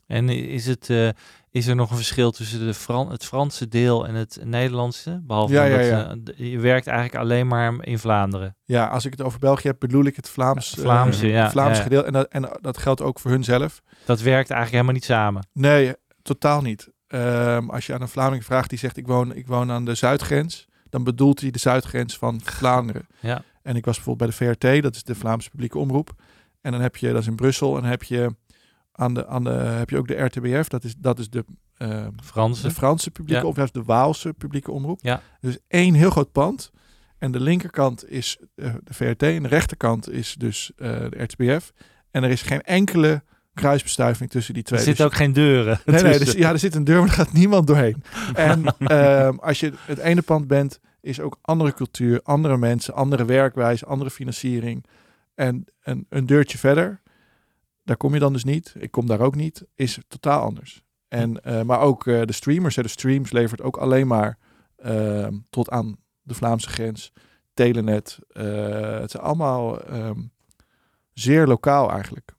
En 0.07 0.29
is, 0.29 0.67
het, 0.67 0.91
eh, 0.91 1.09
is 1.51 1.67
er 1.67 1.75
nog 1.75 1.91
een 1.91 1.97
verschil 1.97 2.31
tussen 2.31 2.67
de 2.67 2.75
Fran 2.75 3.11
het 3.11 3.25
Franse 3.25 3.69
deel 3.69 4.07
en 4.07 4.15
het 4.15 4.39
Nederlandse? 4.45 5.21
Behalve 5.23 5.53
Ja, 5.53 5.69
dan 5.69 5.71
ja, 5.71 5.77
dat, 5.77 6.37
ja. 6.37 6.45
eh, 6.45 6.51
je 6.51 6.59
werkt 6.59 6.87
eigenlijk 6.87 7.19
alleen 7.19 7.47
maar 7.47 7.75
in 7.81 7.99
Vlaanderen. 7.99 8.57
ja, 8.65 8.87
als 8.87 9.05
ik 9.05 9.11
het 9.11 9.23
over 9.23 9.39
België 9.39 9.69
heb, 9.69 9.77
bedoel 9.79 10.05
ik 10.05 10.17
het 10.17 10.29
Vlaams, 10.29 10.75
Vlaamse, 10.79 11.27
eh, 11.27 11.33
ja, 11.33 11.51
Vlaams 11.51 11.79
gedeelte. 11.79 12.07
En 12.07 12.13
dat, 12.13 12.29
en 12.29 12.59
dat 12.61 12.79
geldt 12.79 13.03
ook 13.03 13.19
voor 13.19 13.31
hun 13.31 13.45
zelf. 13.45 13.83
Dat 14.05 14.21
werkt 14.21 14.51
eigenlijk 14.51 14.71
helemaal 14.71 14.93
niet 14.93 15.05
samen. 15.05 15.49
Nee, 15.53 15.95
totaal 16.23 16.63
niet. 16.63 16.89
Ehm, 17.07 17.69
als 17.69 17.87
je 17.87 17.95
aan 17.95 18.01
een 18.01 18.09
Vlaming 18.09 18.45
vraagt 18.45 18.71
die 18.71 18.79
zegt 18.79 18.97
ik 18.97 19.07
woon, 19.07 19.35
ik 19.35 19.47
woon 19.47 19.71
aan 19.71 19.85
de 19.85 19.95
zuidgrens, 19.95 20.67
dan 20.91 21.05
bedoelt 21.05 21.41
hij 21.41 21.51
de 21.51 21.59
zuidgrens 21.59 22.19
van 22.19 22.41
Vlaanderen. 22.45 23.07
Ja. 23.21 23.43
En 23.63 23.77
ik 23.77 23.85
was 23.85 23.95
bijvoorbeeld 23.95 24.39
bij 24.39 24.47
de 24.47 24.57
VRT, 24.59 24.83
dat 24.83 24.95
is 24.95 25.03
de 25.03 25.15
Vlaamse 25.15 25.51
publieke 25.51 25.79
omroep. 25.79 26.15
En 26.61 26.73
dan 26.73 26.81
heb 26.81 26.97
je, 26.97 27.13
dat 27.13 27.21
is 27.21 27.27
in 27.27 27.37
Brussel, 27.37 27.77
en 27.77 27.81
dan 27.81 27.91
heb 27.91 28.03
je 28.03 28.35
aan 28.97 29.15
de, 29.15 29.27
aan 29.27 29.45
de 29.45 29.51
heb 29.51 29.91
je 29.91 29.99
ook 29.99 30.09
de 30.09 30.15
RTBF, 30.25 30.69
dat 30.69 30.85
is, 30.85 30.95
dat 30.99 31.19
is 31.19 31.31
de, 31.31 31.45
ehm, 31.77 32.11
Franse. 32.23 32.63
de 32.63 32.71
Franse 32.75 33.11
publieke 33.11 33.41
Ja. 33.43 33.47
of 33.49 33.57
juist 33.57 33.75
de 33.75 33.83
Waalse 33.83 34.33
publieke 34.33 34.71
omroep. 34.71 34.99
Ja. 35.03 35.21
Dus 35.41 35.59
één 35.69 35.95
heel 35.95 36.11
groot 36.11 36.33
pand. 36.33 36.71
En 37.19 37.31
de 37.33 37.41
linkerkant 37.41 38.11
is 38.11 38.39
eh, 38.55 38.75
de 38.85 38.95
VRT 38.95 39.23
en 39.23 39.43
de 39.43 39.49
rechterkant 39.49 40.11
is 40.11 40.35
dus 40.39 40.73
eh, 40.77 40.91
de 41.11 41.23
RTBF. 41.23 41.73
En 42.11 42.23
er 42.25 42.31
is 42.31 42.43
geen 42.43 42.63
enkele 42.63 43.23
kruisbestuiving 43.55 44.31
tussen 44.31 44.55
die 44.55 44.63
twee. 44.63 44.79
er 44.79 44.85
zitten 44.85 45.05
Dus- 45.05 45.13
ook 45.15 45.21
geen 45.21 45.33
deuren. 45.33 45.81
Nee, 45.85 46.03
nee, 46.03 46.19
dus, 46.19 46.33
ja, 46.33 46.51
er 46.53 46.59
zit 46.59 46.75
een 46.75 46.85
deur, 46.85 46.99
maar 46.99 47.09
er 47.09 47.15
gaat 47.15 47.33
niemand 47.33 47.67
doorheen. 47.67 48.03
En 48.35 48.65
ehm, 48.79 49.37
als 49.37 49.61
je 49.61 49.73
het 49.87 49.99
ene 49.99 50.23
pand 50.23 50.47
bent, 50.47 50.81
is 51.01 51.21
ook 51.21 51.39
andere 51.43 51.75
cultuur, 51.75 52.21
andere 52.23 52.57
mensen, 52.57 52.95
andere 52.95 53.25
werkwijze, 53.25 53.87
andere 53.87 54.11
financiering. 54.11 54.85
En 55.35 55.65
een, 55.83 56.07
een 56.09 56.27
deurtje 56.27 56.59
verder, 56.59 57.01
daar 57.87 57.97
kom 57.97 58.15
je 58.15 58.21
dan 58.21 58.33
dus 58.33 58.45
niet. 58.45 58.75
Ik 58.79 58.91
kom 58.91 59.07
daar 59.07 59.21
ook 59.21 59.35
niet, 59.35 59.67
is 59.75 59.99
totaal 60.09 60.43
anders. 60.43 60.83
En, 61.09 61.43
eh, 61.43 61.63
maar 61.63 61.81
ook 61.81 62.07
eh, 62.07 62.23
de 62.23 62.33
streamers, 62.33 62.77
hè, 62.77 62.83
de 62.83 62.89
streams 62.89 63.33
levert 63.33 63.63
ook 63.63 63.77
alleen 63.77 64.07
maar 64.07 64.39
ehm, 64.77 65.39
tot 65.51 65.71
aan 65.71 65.97
de 66.23 66.35
Vlaamse 66.35 66.69
grens. 66.69 67.13
Telenet, 67.55 68.19
eh, 68.29 68.99
het 69.01 69.11
zijn 69.11 69.23
allemaal 69.23 69.81
ehm, 69.81 70.21
zeer 71.13 71.47
lokaal 71.47 71.91
eigenlijk. 71.91 72.35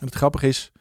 En 0.00 0.06
het 0.06 0.14
grappige 0.14 0.48
is, 0.48 0.72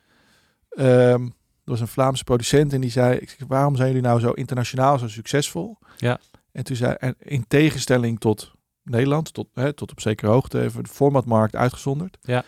ehm, 0.70 1.24
er 1.24 1.74
was 1.74 1.80
een 1.80 1.88
Vlaamse 1.88 2.24
producent 2.24 2.74
en 2.74 2.82
die 2.82 2.92
zei, 2.92 3.18
ik 3.18 3.30
zeg, 3.30 3.48
waarom 3.48 3.76
zijn 3.76 3.88
jullie 3.88 4.04
nou 4.04 4.20
zo 4.20 4.32
internationaal, 4.32 5.00
zo 5.00 5.08
succesvol? 5.08 5.78
Ja. 5.98 6.20
En 6.52 6.64
toen 6.64 6.76
zei, 6.76 6.94
en 6.94 7.16
in 7.20 7.48
tegenstelling 7.48 8.20
tot 8.20 8.52
Nederland, 8.84 9.34
tot, 9.34 9.48
hè, 9.54 9.74
tot 9.74 9.92
op 9.92 10.02
zekere 10.02 10.32
hoogte, 10.32 10.62
even 10.62 10.84
de 10.84 10.90
formatmarkt 10.90 11.56
uitgezonderd. 11.56 12.18
Ja. 12.22 12.44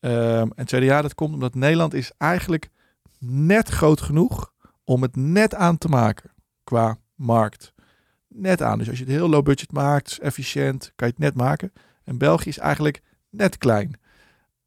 Ehm, 0.00 0.48
en 0.54 0.68
zeiden 0.68 0.90
ja, 0.90 1.02
dat 1.02 1.14
komt 1.14 1.34
omdat 1.34 1.54
Nederland 1.54 1.94
is 1.94 2.12
eigenlijk 2.18 2.68
net 3.18 3.68
groot 3.68 4.00
genoeg 4.00 4.52
om 4.84 5.02
het 5.02 5.16
net 5.16 5.54
aan 5.54 5.78
te 5.78 5.88
maken 5.88 6.30
qua 6.64 6.98
markt. 7.14 7.72
Net 8.28 8.62
aan. 8.62 8.78
Dus 8.78 8.88
als 8.88 8.98
je 8.98 9.04
het 9.04 9.12
heel 9.12 9.28
low 9.28 9.44
budget 9.44 9.72
maakt, 9.72 10.18
efficiënt, 10.18 10.92
kan 10.96 11.08
je 11.08 11.14
het 11.16 11.22
net 11.22 11.34
maken. 11.34 11.72
En 12.04 12.18
België 12.18 12.48
is 12.48 12.58
eigenlijk 12.58 13.02
net 13.30 13.58
klein. 13.58 14.00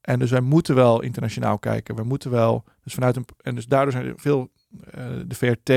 En 0.01 0.19
dus 0.19 0.31
wij 0.31 0.41
moeten 0.41 0.75
wel 0.75 1.01
internationaal 1.01 1.59
kijken. 1.59 1.95
We 1.95 2.03
moeten 2.03 2.31
wel, 2.31 2.63
dus 2.83 2.93
vanuit 2.93 3.15
een, 3.15 3.25
en 3.41 3.55
dus 3.55 3.65
daardoor 3.65 3.91
zijn 3.91 4.05
er 4.05 4.13
veel, 4.17 4.51
eh, 4.91 5.05
de 5.25 5.35
VRT 5.35 5.69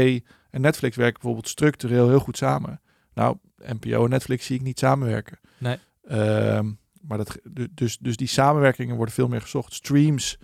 en 0.51 0.61
Netflix 0.61 0.97
werken 0.97 1.21
bijvoorbeeld 1.21 1.49
structureel 1.49 2.09
heel 2.09 2.19
goed 2.19 2.37
samen. 2.37 2.81
Nou, 3.15 3.37
NPO 3.57 4.05
en 4.05 4.11
Netflix 4.11 4.47
zie 4.47 4.57
ik 4.57 4.63
niet 4.63 4.79
samenwerken. 4.79 5.39
Nee. 5.59 5.79
Ehm, 6.05 6.71
maar 7.09 7.19
dat, 7.19 7.39
du- 7.45 7.69
dus, 7.75 7.99
dus 7.99 8.17
die 8.17 8.29
samenwerkingen 8.29 8.97
worden 8.97 9.15
veel 9.15 9.29
meer 9.29 9.41
gezocht. 9.41 9.73
Streams, 9.73 10.39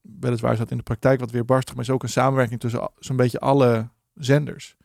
weliswaar 0.00 0.52
is 0.52 0.58
dat 0.58 0.70
in 0.70 0.76
de 0.76 0.82
praktijk 0.82 1.20
wat 1.20 1.30
weer 1.30 1.44
barstig, 1.44 1.74
maar 1.74 1.84
is 1.84 1.90
ook 1.90 2.02
een 2.02 2.08
samenwerking 2.08 2.60
tussen 2.60 2.90
zo'n 2.98 3.16
beetje 3.16 3.40
alle 3.40 3.88
zenders. 4.14 4.76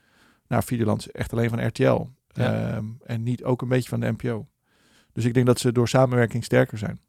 Nou, 0.48 0.64
Videoland 0.64 1.00
is 1.00 1.12
echt 1.12 1.32
alleen 1.34 1.50
van 1.50 1.68
RTL. 1.68 2.06
Ja. 2.28 2.72
Ehm, 2.74 2.86
en 3.06 3.24
niet 3.24 3.44
ook 3.44 3.62
een 3.62 3.68
beetje 3.68 3.90
van 3.90 4.00
de 4.00 4.12
NPO. 4.12 4.48
Dus 5.14 5.26
ik 5.26 5.34
denk 5.34 5.46
dat 5.46 5.60
ze 5.60 5.72
door 5.72 5.88
samenwerking 5.88 6.44
sterker 6.44 6.78
zijn. 6.78 7.02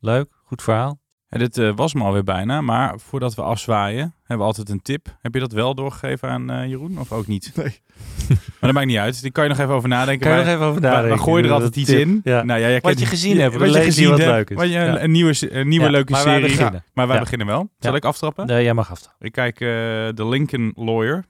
Leuk, 0.00 0.32
goed 0.44 0.62
verhaal. 0.62 1.00
En 1.28 1.38
dit 1.38 1.58
eh, 1.58 1.76
was 1.76 1.94
me 1.94 2.02
alweer 2.02 2.24
bijna, 2.24 2.60
maar 2.60 3.00
voordat 3.00 3.34
we 3.34 3.42
afzwaaien, 3.42 4.14
hebben 4.18 4.38
we 4.38 4.42
altijd 4.44 4.68
een 4.68 4.82
tip. 4.82 5.16
Heb 5.20 5.34
je 5.34 5.40
dat 5.40 5.52
wel 5.52 5.74
doorgegeven 5.74 6.28
aan 6.28 6.50
eh, 6.50 6.68
Jeroen 6.68 6.98
of 6.98 7.12
ook 7.12 7.26
niet? 7.26 7.52
Nee. 7.56 7.80
Maar 8.60 8.70
dat 8.70 8.72
maakt 8.72 8.86
niet 8.86 8.96
uit. 8.96 9.22
Die 9.22 9.30
kan 9.30 9.44
je 9.44 9.50
nog 9.50 9.58
even 9.58 9.74
over 9.74 9.88
nadenken. 9.88 10.28
Kan 10.28 10.38
je 10.38 10.44
nog 10.44 10.54
even 10.54 10.66
over 10.66 10.80
nadenken? 10.80 11.08
wij 11.08 11.18
gooien 11.18 11.44
er 11.44 11.52
altijd 11.52 11.76
iets 11.76 11.90
in. 11.90 12.20
Ja. 12.24 12.42
Nou, 12.42 12.60
ja, 12.60 12.68
jij 12.68 12.80
Wat 12.80 12.98
je 12.98 13.06
gezien 13.06 13.38
hebt, 13.40 13.54
wat 13.54 13.74
je 13.74 13.80
gezien 13.82 14.08
wat 14.08 14.18
hebt, 14.18 14.30
leuk 14.30 14.50
is. 14.50 14.56
wat 14.56 14.68
je, 14.68 14.74
een, 14.78 14.92
Ja. 14.92 15.00
een 15.02 15.10
nieuwe, 15.10 15.52
een 15.54 15.68
nieuwe 15.68 15.84
Ja, 15.84 15.90
leuke 15.90 16.12
maar 16.12 16.24
wij 16.24 16.34
serie. 16.40 16.56
beginnen. 16.56 16.84
Maar 16.92 17.06
wij 17.06 17.16
Ja. 17.16 17.22
beginnen 17.22 17.46
wel. 17.46 17.70
Zal 17.78 17.90
Ja. 17.90 17.96
ik 17.96 18.04
aftrappen? 18.04 18.46
Nee, 18.46 18.64
jij 18.64 18.74
mag 18.74 18.90
aftrappen. 18.90 19.26
Ik 19.26 19.32
kijk 19.32 19.60
eh 19.60 19.68
The 20.08 20.28
Lincoln 20.28 20.72
Lawyer 20.74 21.24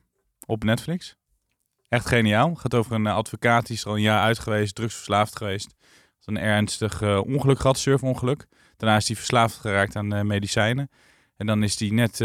op 0.47 0.65
Netflix. 0.65 1.17
Echt 1.89 2.07
geniaal. 2.07 2.55
Gaat 2.55 2.75
over 2.75 2.93
een 2.93 3.07
eh, 3.07 3.15
advocaat 3.15 3.67
die 3.67 3.77
is 3.77 3.87
al 3.87 3.95
een 3.95 4.01
jaar 4.03 4.21
uit 4.23 4.39
geweest, 4.39 4.75
drugsverslaafd 4.75 5.37
geweest. 5.37 5.75
Een 6.25 6.39
ernstig 6.39 7.03
eh, 7.03 7.21
ongeluk 7.27 7.59
gehad, 7.61 7.79
surfongeluk. 7.79 8.47
Daarna 8.77 8.97
is 8.97 9.07
hij 9.07 9.17
verslaafd 9.17 9.57
geraakt 9.57 9.97
aan 9.97 10.27
medicijnen. 10.27 10.91
En 11.37 11.47
dan 11.47 11.63
is 11.63 11.79
hij 11.81 11.89
net 11.89 12.21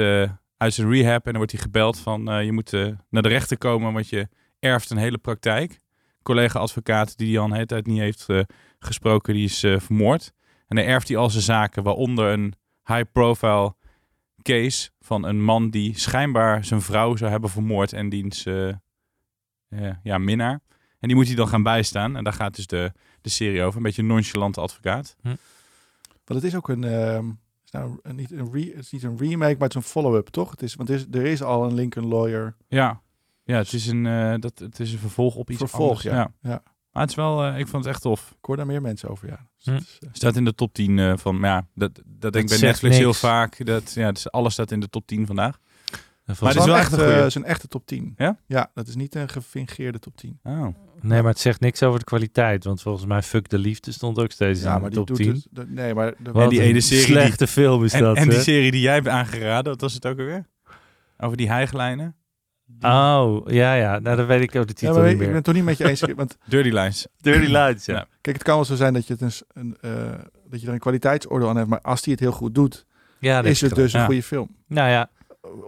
uit 0.57 0.73
zijn 0.73 0.89
rehab 0.91 1.15
en 1.25 1.31
dan 1.31 1.35
wordt 1.35 1.51
hij 1.51 1.61
gebeld 1.61 1.99
van 1.99 2.45
je 2.45 2.51
moet 2.51 2.71
naar 3.09 3.21
de 3.21 3.29
rechter 3.29 3.57
komen, 3.57 3.93
want 3.93 4.09
je 4.09 4.27
erft 4.63 4.89
een 4.89 4.97
hele 4.97 5.17
praktijk. 5.17 5.79
Collega-advocaat 6.23 7.17
die 7.17 7.27
hij 7.29 7.39
al 7.39 7.45
een 7.45 7.53
hele 7.53 7.65
tijd 7.65 7.85
niet 7.87 7.99
heeft 7.99 8.29
eh, 8.29 8.39
gesproken, 8.79 9.33
die 9.33 9.43
is 9.43 9.63
eh, 9.63 9.79
vermoord. 9.79 10.33
En 10.67 10.75
dan 10.75 10.85
erft 10.85 11.07
hij 11.07 11.17
al 11.17 11.29
zijn 11.29 11.43
zaken, 11.43 11.83
waaronder 11.83 12.31
een 12.31 12.53
high-profile 12.85 13.75
case 14.41 14.89
van 14.99 15.23
een 15.25 15.43
man 15.43 15.69
die 15.69 15.99
schijnbaar 15.99 16.65
zijn 16.65 16.81
vrouw 16.81 17.15
zou 17.15 17.31
hebben 17.31 17.49
vermoord 17.49 17.93
en 17.93 18.09
diens 18.09 18.45
eh, 18.45 18.69
eh, 18.69 18.75
ja, 20.03 20.17
minnaar. 20.17 20.59
En 20.99 21.07
die 21.07 21.15
moet 21.17 21.27
hij 21.27 21.35
dan 21.35 21.47
gaan 21.47 21.63
bijstaan. 21.63 22.15
En 22.15 22.23
daar 22.23 22.33
gaat 22.33 22.55
dus 22.55 22.67
de, 22.67 22.91
de 23.21 23.29
serie 23.29 23.63
over. 23.63 23.77
Een 23.77 23.83
beetje 23.83 24.01
een 24.01 24.07
nonchalante 24.07 24.61
advocaat. 24.61 25.15
Want 26.25 26.41
het 26.41 26.43
is 26.43 26.55
ook 26.55 26.69
een, 26.69 26.83
ehm, 26.83 27.29
is 27.65 27.71
nou 27.71 27.99
een- 28.03 28.15
niet 28.15 28.31
een 28.31 28.51
re, 28.51 28.61
het 28.75 28.77
is 28.85 28.91
niet 28.91 29.03
een 29.03 29.17
remake, 29.17 29.53
maar 29.53 29.67
het 29.67 29.69
is 29.69 29.83
een 29.83 29.89
follow-up, 29.89 30.27
toch? 30.27 30.51
Het 30.51 30.61
is, 30.61 30.75
want 30.75 30.89
is, 30.89 31.05
er 31.11 31.25
is 31.25 31.41
al 31.43 31.63
een 31.65 31.73
Lincoln 31.73 32.07
Lawyer 32.07 32.55
Ja, 32.67 33.01
ja 33.43 33.57
het, 33.57 33.73
is 33.73 33.87
een, 33.87 34.05
eh, 34.05 34.33
dat, 34.39 34.59
het 34.59 34.79
is 34.79 34.93
een 34.93 34.99
vervolg 34.99 35.35
op 35.35 35.49
iets 35.49 35.59
vervolg. 35.59 35.87
anders. 35.87 36.03
Ja. 36.03 36.31
ja. 36.41 36.63
Maar 36.91 37.01
het 37.01 37.11
is 37.11 37.17
wel, 37.17 37.43
eh, 37.45 37.59
ik 37.59 37.67
vond 37.67 37.83
het 37.83 37.93
echt 37.93 38.01
tof. 38.03 38.29
Ik 38.39 38.45
hoor 38.45 38.57
daar 38.57 38.65
meer 38.65 38.81
mensen 38.81 39.09
over, 39.09 39.27
ja. 39.27 39.47
Dus 39.57 39.65
Hm. 39.65 39.75
is, 39.75 39.97
eh, 40.01 40.09
Staat 40.11 40.35
in 40.35 40.45
de 40.45 40.55
top 40.55 40.73
10 40.73 40.99
eh, 40.99 41.13
van, 41.17 41.39
maar 41.39 41.49
ja, 41.49 41.67
dat, 41.75 41.91
dat 42.05 42.33
denk 42.33 42.49
ik 42.51 42.59
bij 42.59 42.67
Netflix 42.67 42.97
heel 42.97 43.13
vaak. 43.13 43.65
Dat, 43.65 43.93
ja, 43.93 44.11
dus 44.11 44.31
alles 44.31 44.53
staat 44.53 44.71
in 44.71 44.79
de 44.79 44.89
top 44.89 45.07
10 45.07 45.25
vandaag. 45.25 45.59
Maar 46.25 46.35
Maar 46.41 46.49
het 46.49 46.59
is 46.59 46.65
wel 46.65 46.75
echt 46.77 46.91
een 46.91 46.99
eh, 46.99 47.15
het 47.15 47.25
is 47.25 47.35
een 47.35 47.43
echte 47.45 47.67
top 47.67 47.85
10. 47.85 48.13
Ja? 48.17 48.37
Ja, 48.45 48.71
dat 48.73 48.87
is 48.87 48.95
niet 48.95 49.15
een 49.15 49.29
gefingeerde 49.29 49.99
top 49.99 50.17
10. 50.17 50.39
Oh. 50.43 50.67
Nee, 51.01 51.21
maar 51.21 51.31
het 51.31 51.39
zegt 51.39 51.59
niks 51.59 51.83
over 51.83 51.99
de 51.99 52.05
kwaliteit. 52.05 52.63
Want 52.63 52.81
volgens 52.81 53.05
mij 53.05 53.21
Fuck 53.21 53.49
de 53.49 53.57
Liefde 53.57 53.91
stond 53.91 54.19
ook 54.19 54.31
steeds 54.31 54.61
Ja, 54.61 54.75
in 54.75 54.81
maar 54.81 54.89
de 54.89 54.95
die 54.95 55.05
top 55.05 55.07
doet 55.07 55.25
10. 55.25 55.33
het. 55.33 55.47
de- 55.51 55.65
nee, 55.73 55.93
maar 55.93 56.13
de, 56.19 56.31
Wat 56.31 56.49
die 56.49 56.59
een 56.59 56.65
ene 56.65 56.81
serie 56.81 57.05
die- 57.05 57.13
slechte 57.15 57.47
film 57.47 57.83
is 57.83 57.93
En, 57.93 58.01
dat, 58.01 58.15
en 58.17 58.29
die 58.29 58.39
serie 58.39 58.71
die 58.71 58.81
jij 58.81 58.93
hebt 58.93 59.07
aangeraden, 59.07 59.71
wat 59.71 59.81
was 59.81 59.93
het 59.93 60.05
ook 60.05 60.19
alweer? 60.19 60.45
Over 61.17 61.37
die 61.37 61.47
hijglijnen? 61.47 62.15
Oh, 62.81 63.47
ja, 63.47 63.73
ja. 63.73 63.99
Nou, 63.99 64.15
dan 64.17 64.25
weet 64.25 64.41
ik 64.41 64.55
ook 64.55 64.67
de 64.67 64.73
ja, 64.75 64.87
titel 64.87 65.01
niet 65.03 65.11
ik 65.11 65.17
ben 65.17 65.33
het 65.33 65.43
toch 65.43 65.53
niet 65.53 65.63
met 65.63 65.77
je 65.77 65.89
eens. 65.89 66.01
Want 66.15 66.37
Dirty 66.45 66.69
Lines. 66.69 67.07
Dirty 67.21 67.51
Lights, 67.51 67.85
ja. 67.85 67.93
Ja. 67.93 68.05
kijk, 68.21 68.35
het 68.35 68.45
kan 68.45 68.55
wel 68.55 68.65
zo 68.65 68.75
zijn 68.75 68.93
dat 68.93 69.07
je, 69.07 69.15
het 69.19 69.21
een, 69.21 69.31
een, 69.53 69.77
eh, 69.81 70.19
dat 70.49 70.61
je 70.61 70.67
er 70.67 70.73
een 70.73 70.79
kwaliteitsoordeel 70.79 71.49
aan 71.49 71.55
hebt. 71.57 71.69
Maar 71.69 71.81
als 71.81 72.01
die 72.01 72.11
het 72.13 72.21
heel 72.21 72.31
goed 72.31 72.55
doet, 72.55 72.85
Ja, 73.19 73.41
is 73.43 73.61
het 73.61 73.75
dus 73.75 73.93
een 73.93 73.99
Ja. 73.99 74.05
goede 74.05 74.23
film. 74.23 74.55
Nou 74.67 74.89
ja, 74.89 75.09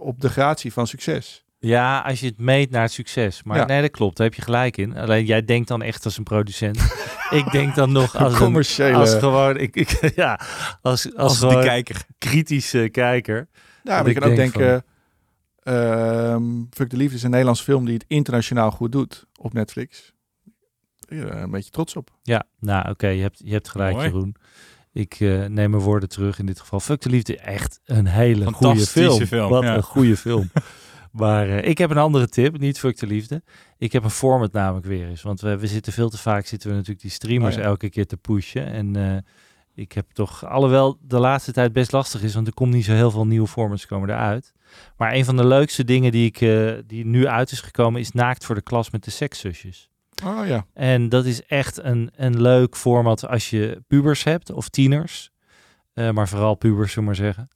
Op 0.00 0.20
de 0.20 0.28
gratie 0.28 0.72
van 0.72 0.86
succes. 0.86 1.44
Ja, 1.58 1.98
als 2.00 2.20
je 2.20 2.26
het 2.26 2.38
meet 2.38 2.70
naar 2.70 2.82
het 2.82 2.92
succes. 2.92 3.42
Maar 3.42 3.56
Ja. 3.58 3.64
nee, 3.64 3.80
dat 3.80 3.90
klopt. 3.90 4.16
Daar 4.16 4.26
heb 4.26 4.34
je 4.36 4.42
gelijk 4.42 4.76
in. 4.76 4.96
Alleen 4.96 5.24
jij 5.24 5.44
denkt 5.44 5.68
dan 5.68 5.82
echt 5.82 6.04
als 6.04 6.18
een 6.18 6.24
producent. 6.24 6.78
ik 7.30 7.50
denk 7.50 7.74
dan 7.74 7.92
nog 7.92 8.16
als 8.16 8.32
een 8.32 8.38
commerciële. 8.38 8.96
als 8.96 9.14
gewoon 9.14 9.56
ik, 9.56 9.76
ik 9.76 9.98
ja, 10.16 10.40
als 10.82 11.04
als, 11.04 11.14
Als 11.16 11.40
de 11.40 11.46
gewoon 11.48 11.62
kijker. 11.64 12.04
kritische 12.18 12.88
kijker. 12.88 13.48
Ja, 13.82 13.92
maar 13.94 14.04
je 14.04 14.10
ik 14.10 14.20
kan 14.20 14.30
ook 14.30 14.36
denk 14.36 14.52
denken... 14.54 14.84
ehm 15.66 16.64
Fuck 16.70 16.90
de 16.90 16.96
Liefde 16.96 17.16
is 17.16 17.22
een 17.22 17.30
Nederlands 17.30 17.60
film 17.60 17.84
die 17.84 17.94
het 17.94 18.04
internationaal 18.08 18.70
goed 18.70 18.92
doet 18.92 19.26
op 19.40 19.52
Netflix. 19.52 20.14
Ja, 21.08 21.42
een 21.42 21.50
beetje 21.50 21.70
trots 21.70 21.96
op. 21.96 22.10
Ja, 22.22 22.44
nou 22.60 22.90
oké, 22.90 23.08
je, 23.08 23.22
hebt, 23.22 23.40
je 23.44 23.52
hebt 23.52 23.68
gelijk 23.68 23.94
Mooi. 23.94 24.06
Jeroen. 24.06 24.36
Ik 24.92 25.20
eh, 25.20 25.44
neem 25.44 25.70
mijn 25.70 25.82
woorden 25.82 26.08
terug 26.08 26.38
in 26.38 26.46
dit 26.46 26.60
geval. 26.60 26.80
Fuck 26.80 27.00
de 27.00 27.10
Liefde, 27.10 27.38
echt 27.38 27.80
een 27.84 28.06
hele 28.06 28.44
goede 28.44 28.58
Fantastische 28.58 29.00
film. 29.00 29.26
film, 29.26 29.50
Wat 29.50 29.62
ja. 29.62 29.76
een 29.76 29.82
goede 29.82 30.16
film. 30.16 30.50
maar 31.12 31.48
eh, 31.48 31.68
ik 31.68 31.78
heb 31.78 31.90
een 31.90 31.98
andere 31.98 32.28
tip, 32.28 32.58
niet 32.58 32.78
Fuck 32.78 32.98
de 32.98 33.06
Liefde. 33.06 33.42
Ik 33.78 33.92
heb 33.92 34.04
een 34.04 34.10
format 34.10 34.52
namelijk 34.52 34.86
weer 34.86 35.08
eens. 35.08 35.22
Want 35.22 35.40
we, 35.40 35.58
we 35.58 35.66
zitten 35.66 35.92
veel 35.92 36.08
te 36.08 36.18
vaak, 36.18 36.46
zitten 36.46 36.68
we 36.68 36.74
natuurlijk 36.74 37.02
die 37.02 37.10
streamers 37.10 37.54
Oh 37.56 37.60
ja. 37.60 37.66
elke 37.66 37.88
keer 37.90 38.06
te 38.06 38.16
pushen. 38.16 38.66
En 38.66 38.96
eh, 38.96 39.16
ik 39.76 39.92
heb 39.92 40.10
toch, 40.12 40.46
alhoewel 40.46 40.98
de 41.00 41.18
laatste 41.18 41.52
tijd 41.52 41.72
best 41.72 41.92
lastig 41.92 42.22
is, 42.22 42.34
want 42.34 42.46
er 42.46 42.54
komt 42.54 42.72
niet 42.72 42.84
zo 42.84 42.92
heel 42.92 43.10
veel 43.10 43.26
nieuwe 43.26 43.46
formats 43.46 43.86
komen 43.86 44.10
eruit. 44.10 44.52
Maar 44.96 45.14
een 45.14 45.24
van 45.24 45.36
de 45.36 45.46
leukste 45.46 45.84
dingen 45.84 46.12
die, 46.12 46.26
ik, 46.26 46.40
eh, 46.40 46.72
die 46.86 47.06
nu 47.06 47.26
uit 47.26 47.50
is 47.50 47.60
gekomen, 47.60 48.00
is 48.00 48.12
Naakt 48.12 48.44
voor 48.44 48.54
de 48.54 48.62
klas 48.62 48.90
met 48.90 49.04
de 49.04 49.10
sekszusjes. 49.10 49.90
Oh 50.24 50.46
ja. 50.46 50.66
En 50.74 51.08
dat 51.08 51.24
is 51.24 51.46
echt 51.46 51.82
een, 51.82 52.10
een 52.16 52.42
leuk 52.42 52.76
format 52.76 53.28
als 53.28 53.50
je 53.50 53.82
pubers 53.86 54.24
hebt 54.24 54.52
of 54.52 54.68
tieners. 54.68 55.30
Eh, 55.92 56.10
maar 56.10 56.28
vooral 56.28 56.54
pubers, 56.54 56.90
zullen 56.92 57.04
maar 57.04 57.14
zeggen. 57.14 57.48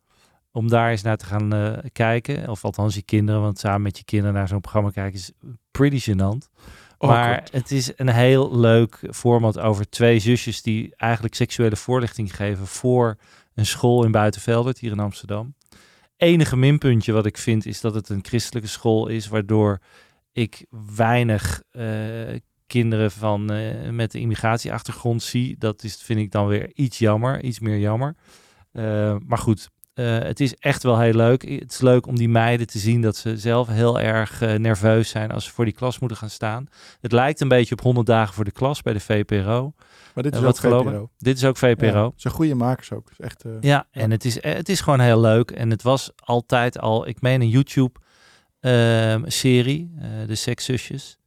Om 0.52 0.68
daar 0.68 0.90
eens 0.90 1.02
naar 1.02 1.16
te 1.16 1.26
gaan 1.26 1.52
eh, 1.52 1.78
kijken. 1.92 2.48
Of 2.48 2.64
althans 2.64 2.94
je 2.94 3.02
kinderen, 3.02 3.40
want 3.40 3.58
samen 3.58 3.82
met 3.82 3.98
je 3.98 4.04
kinderen 4.04 4.34
naar 4.34 4.48
zo'n 4.48 4.60
programma 4.60 4.90
kijken 4.90 5.18
is 5.18 5.32
pretty 5.70 6.10
gênant. 6.10 6.48
Maar 7.08 7.48
het 7.50 7.70
is 7.70 7.92
een 7.96 8.08
heel 8.08 8.58
leuk 8.58 8.98
format 9.10 9.58
over 9.58 9.90
twee 9.90 10.18
zusjes 10.18 10.62
die 10.62 10.94
eigenlijk 10.96 11.34
seksuele 11.34 11.76
voorlichting 11.76 12.36
geven 12.36 12.66
voor 12.66 13.16
een 13.54 13.66
school 13.66 14.04
in 14.04 14.10
Buitenveldert 14.10 14.78
hier 14.78 14.92
in 14.92 15.00
Amsterdam. 15.00 15.54
Enige 16.16 16.56
minpuntje 16.56 17.12
wat 17.12 17.26
ik 17.26 17.38
vind 17.38 17.66
is 17.66 17.80
dat 17.80 17.94
het 17.94 18.08
een 18.08 18.24
christelijke 18.24 18.68
school 18.68 19.06
is, 19.06 19.28
waardoor 19.28 19.80
ik 20.32 20.66
weinig 20.96 21.62
eh, 21.70 21.86
kinderen 22.66 23.10
van, 23.10 23.52
eh, 23.52 23.90
met 23.90 24.14
een 24.14 24.20
immigratieachtergrond 24.20 25.22
zie. 25.22 25.56
Dat 25.58 25.82
is, 25.82 25.96
vind 25.96 26.20
ik 26.20 26.30
dan 26.30 26.46
weer 26.46 26.70
iets 26.74 26.98
jammer, 26.98 27.42
iets 27.42 27.58
meer 27.58 27.78
jammer. 27.78 28.16
Eh, 28.72 29.16
maar 29.26 29.38
goed, 29.38 29.70
eh, 30.06 30.26
het 30.26 30.40
is 30.40 30.54
echt 30.56 30.82
wel 30.82 30.98
heel 30.98 31.14
leuk. 31.14 31.42
Het 31.48 31.72
is 31.72 31.80
leuk 31.80 32.06
om 32.06 32.16
die 32.16 32.28
meiden 32.28 32.66
te 32.66 32.78
zien 32.78 33.00
dat 33.02 33.16
ze 33.16 33.36
zelf 33.36 33.68
heel 33.68 34.00
erg 34.00 34.42
eh, 34.42 34.54
nerveus 34.54 35.08
zijn 35.08 35.30
als 35.30 35.44
ze 35.44 35.50
voor 35.50 35.64
die 35.64 35.74
klas 35.74 35.98
moeten 35.98 36.18
gaan 36.18 36.30
staan. 36.30 36.66
Het 37.00 37.12
lijkt 37.12 37.40
een 37.40 37.48
beetje 37.48 37.74
op 37.74 37.80
100 37.80 38.06
dagen 38.06 38.34
voor 38.34 38.44
de 38.44 38.50
klas 38.52 38.82
bij 38.82 38.92
de 38.92 39.00
VPRO. 39.00 39.72
Maar 40.14 40.22
dit 40.24 40.34
is 40.34 40.40
Eh, 40.40 40.46
ook 40.48 40.56
gelopen? 40.58 40.92
VPRO. 40.92 41.10
Dit 41.18 41.36
is 41.36 41.44
ook 41.44 41.56
VPRO. 41.56 42.04
Ja, 42.04 42.10
zijn 42.16 42.34
goede 42.34 42.54
makers 42.54 42.92
ook. 42.92 43.08
Het 43.08 43.18
is 43.18 43.24
echt, 43.24 43.44
eh, 43.44 43.50
Ja, 43.60 43.86
en 43.90 44.10
het 44.10 44.24
is, 44.24 44.40
eh, 44.40 44.54
het 44.54 44.68
is 44.68 44.80
gewoon 44.80 45.00
heel 45.00 45.20
leuk. 45.20 45.50
En 45.50 45.70
het 45.70 45.82
was 45.82 46.10
altijd 46.16 46.78
al, 46.78 47.08
ik 47.08 47.20
meen 47.20 47.40
een 47.40 47.48
YouTube-serie, 48.60 49.90
eh, 49.98 50.08
de 50.26 50.34
Sekszusjes. 50.34 51.18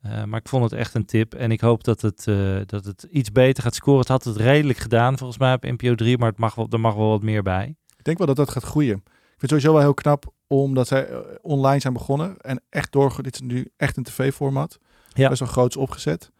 Eh, 0.00 0.24
maar 0.24 0.40
ik 0.40 0.48
vond 0.48 0.62
het 0.64 0.72
echt 0.72 0.94
een 0.94 1.04
tip. 1.06 1.34
En 1.34 1.50
ik 1.50 1.60
hoop 1.60 1.84
dat 1.84 2.00
het, 2.00 2.26
eh, 2.26 2.56
dat 2.66 2.84
het 2.84 3.06
iets 3.10 3.32
beter 3.32 3.62
gaat 3.62 3.74
scoren. 3.74 4.00
Het 4.00 4.08
had 4.08 4.24
het 4.24 4.36
redelijk 4.36 4.78
gedaan, 4.78 5.18
volgens 5.18 5.38
mij 5.38 5.52
op 5.54 5.62
NPO 5.64 5.94
3. 5.94 6.18
Maar 6.18 6.28
het 6.28 6.38
mag 6.38 6.54
wel, 6.54 6.66
er 6.70 6.80
mag 6.80 6.94
wel 6.94 7.08
wat 7.08 7.22
meer 7.22 7.42
bij. 7.42 7.74
Ik 8.08 8.16
denk 8.16 8.26
wel 8.26 8.36
dat 8.36 8.46
dat 8.46 8.54
gaat 8.54 8.70
groeien. 8.70 8.96
Ik 8.96 9.04
vind 9.38 9.40
het 9.40 9.50
sowieso 9.50 9.72
wel 9.72 9.80
heel 9.80 9.94
knap 9.94 10.32
omdat 10.46 10.88
zij 10.88 11.08
eh, 11.08 11.18
online 11.42 11.80
zijn 11.80 11.92
begonnen. 11.92 12.36
En 12.36 12.62
echt 12.68 12.92
door, 12.92 13.22
dit 13.22 13.34
is 13.34 13.40
nu 13.40 13.70
echt 13.76 13.96
een 13.96 14.02
tv-format. 14.02 14.78
Ja. 15.08 15.28
Best 15.28 15.40
wel 15.40 15.48
groots 15.48 15.76
opgezet. 15.76 16.30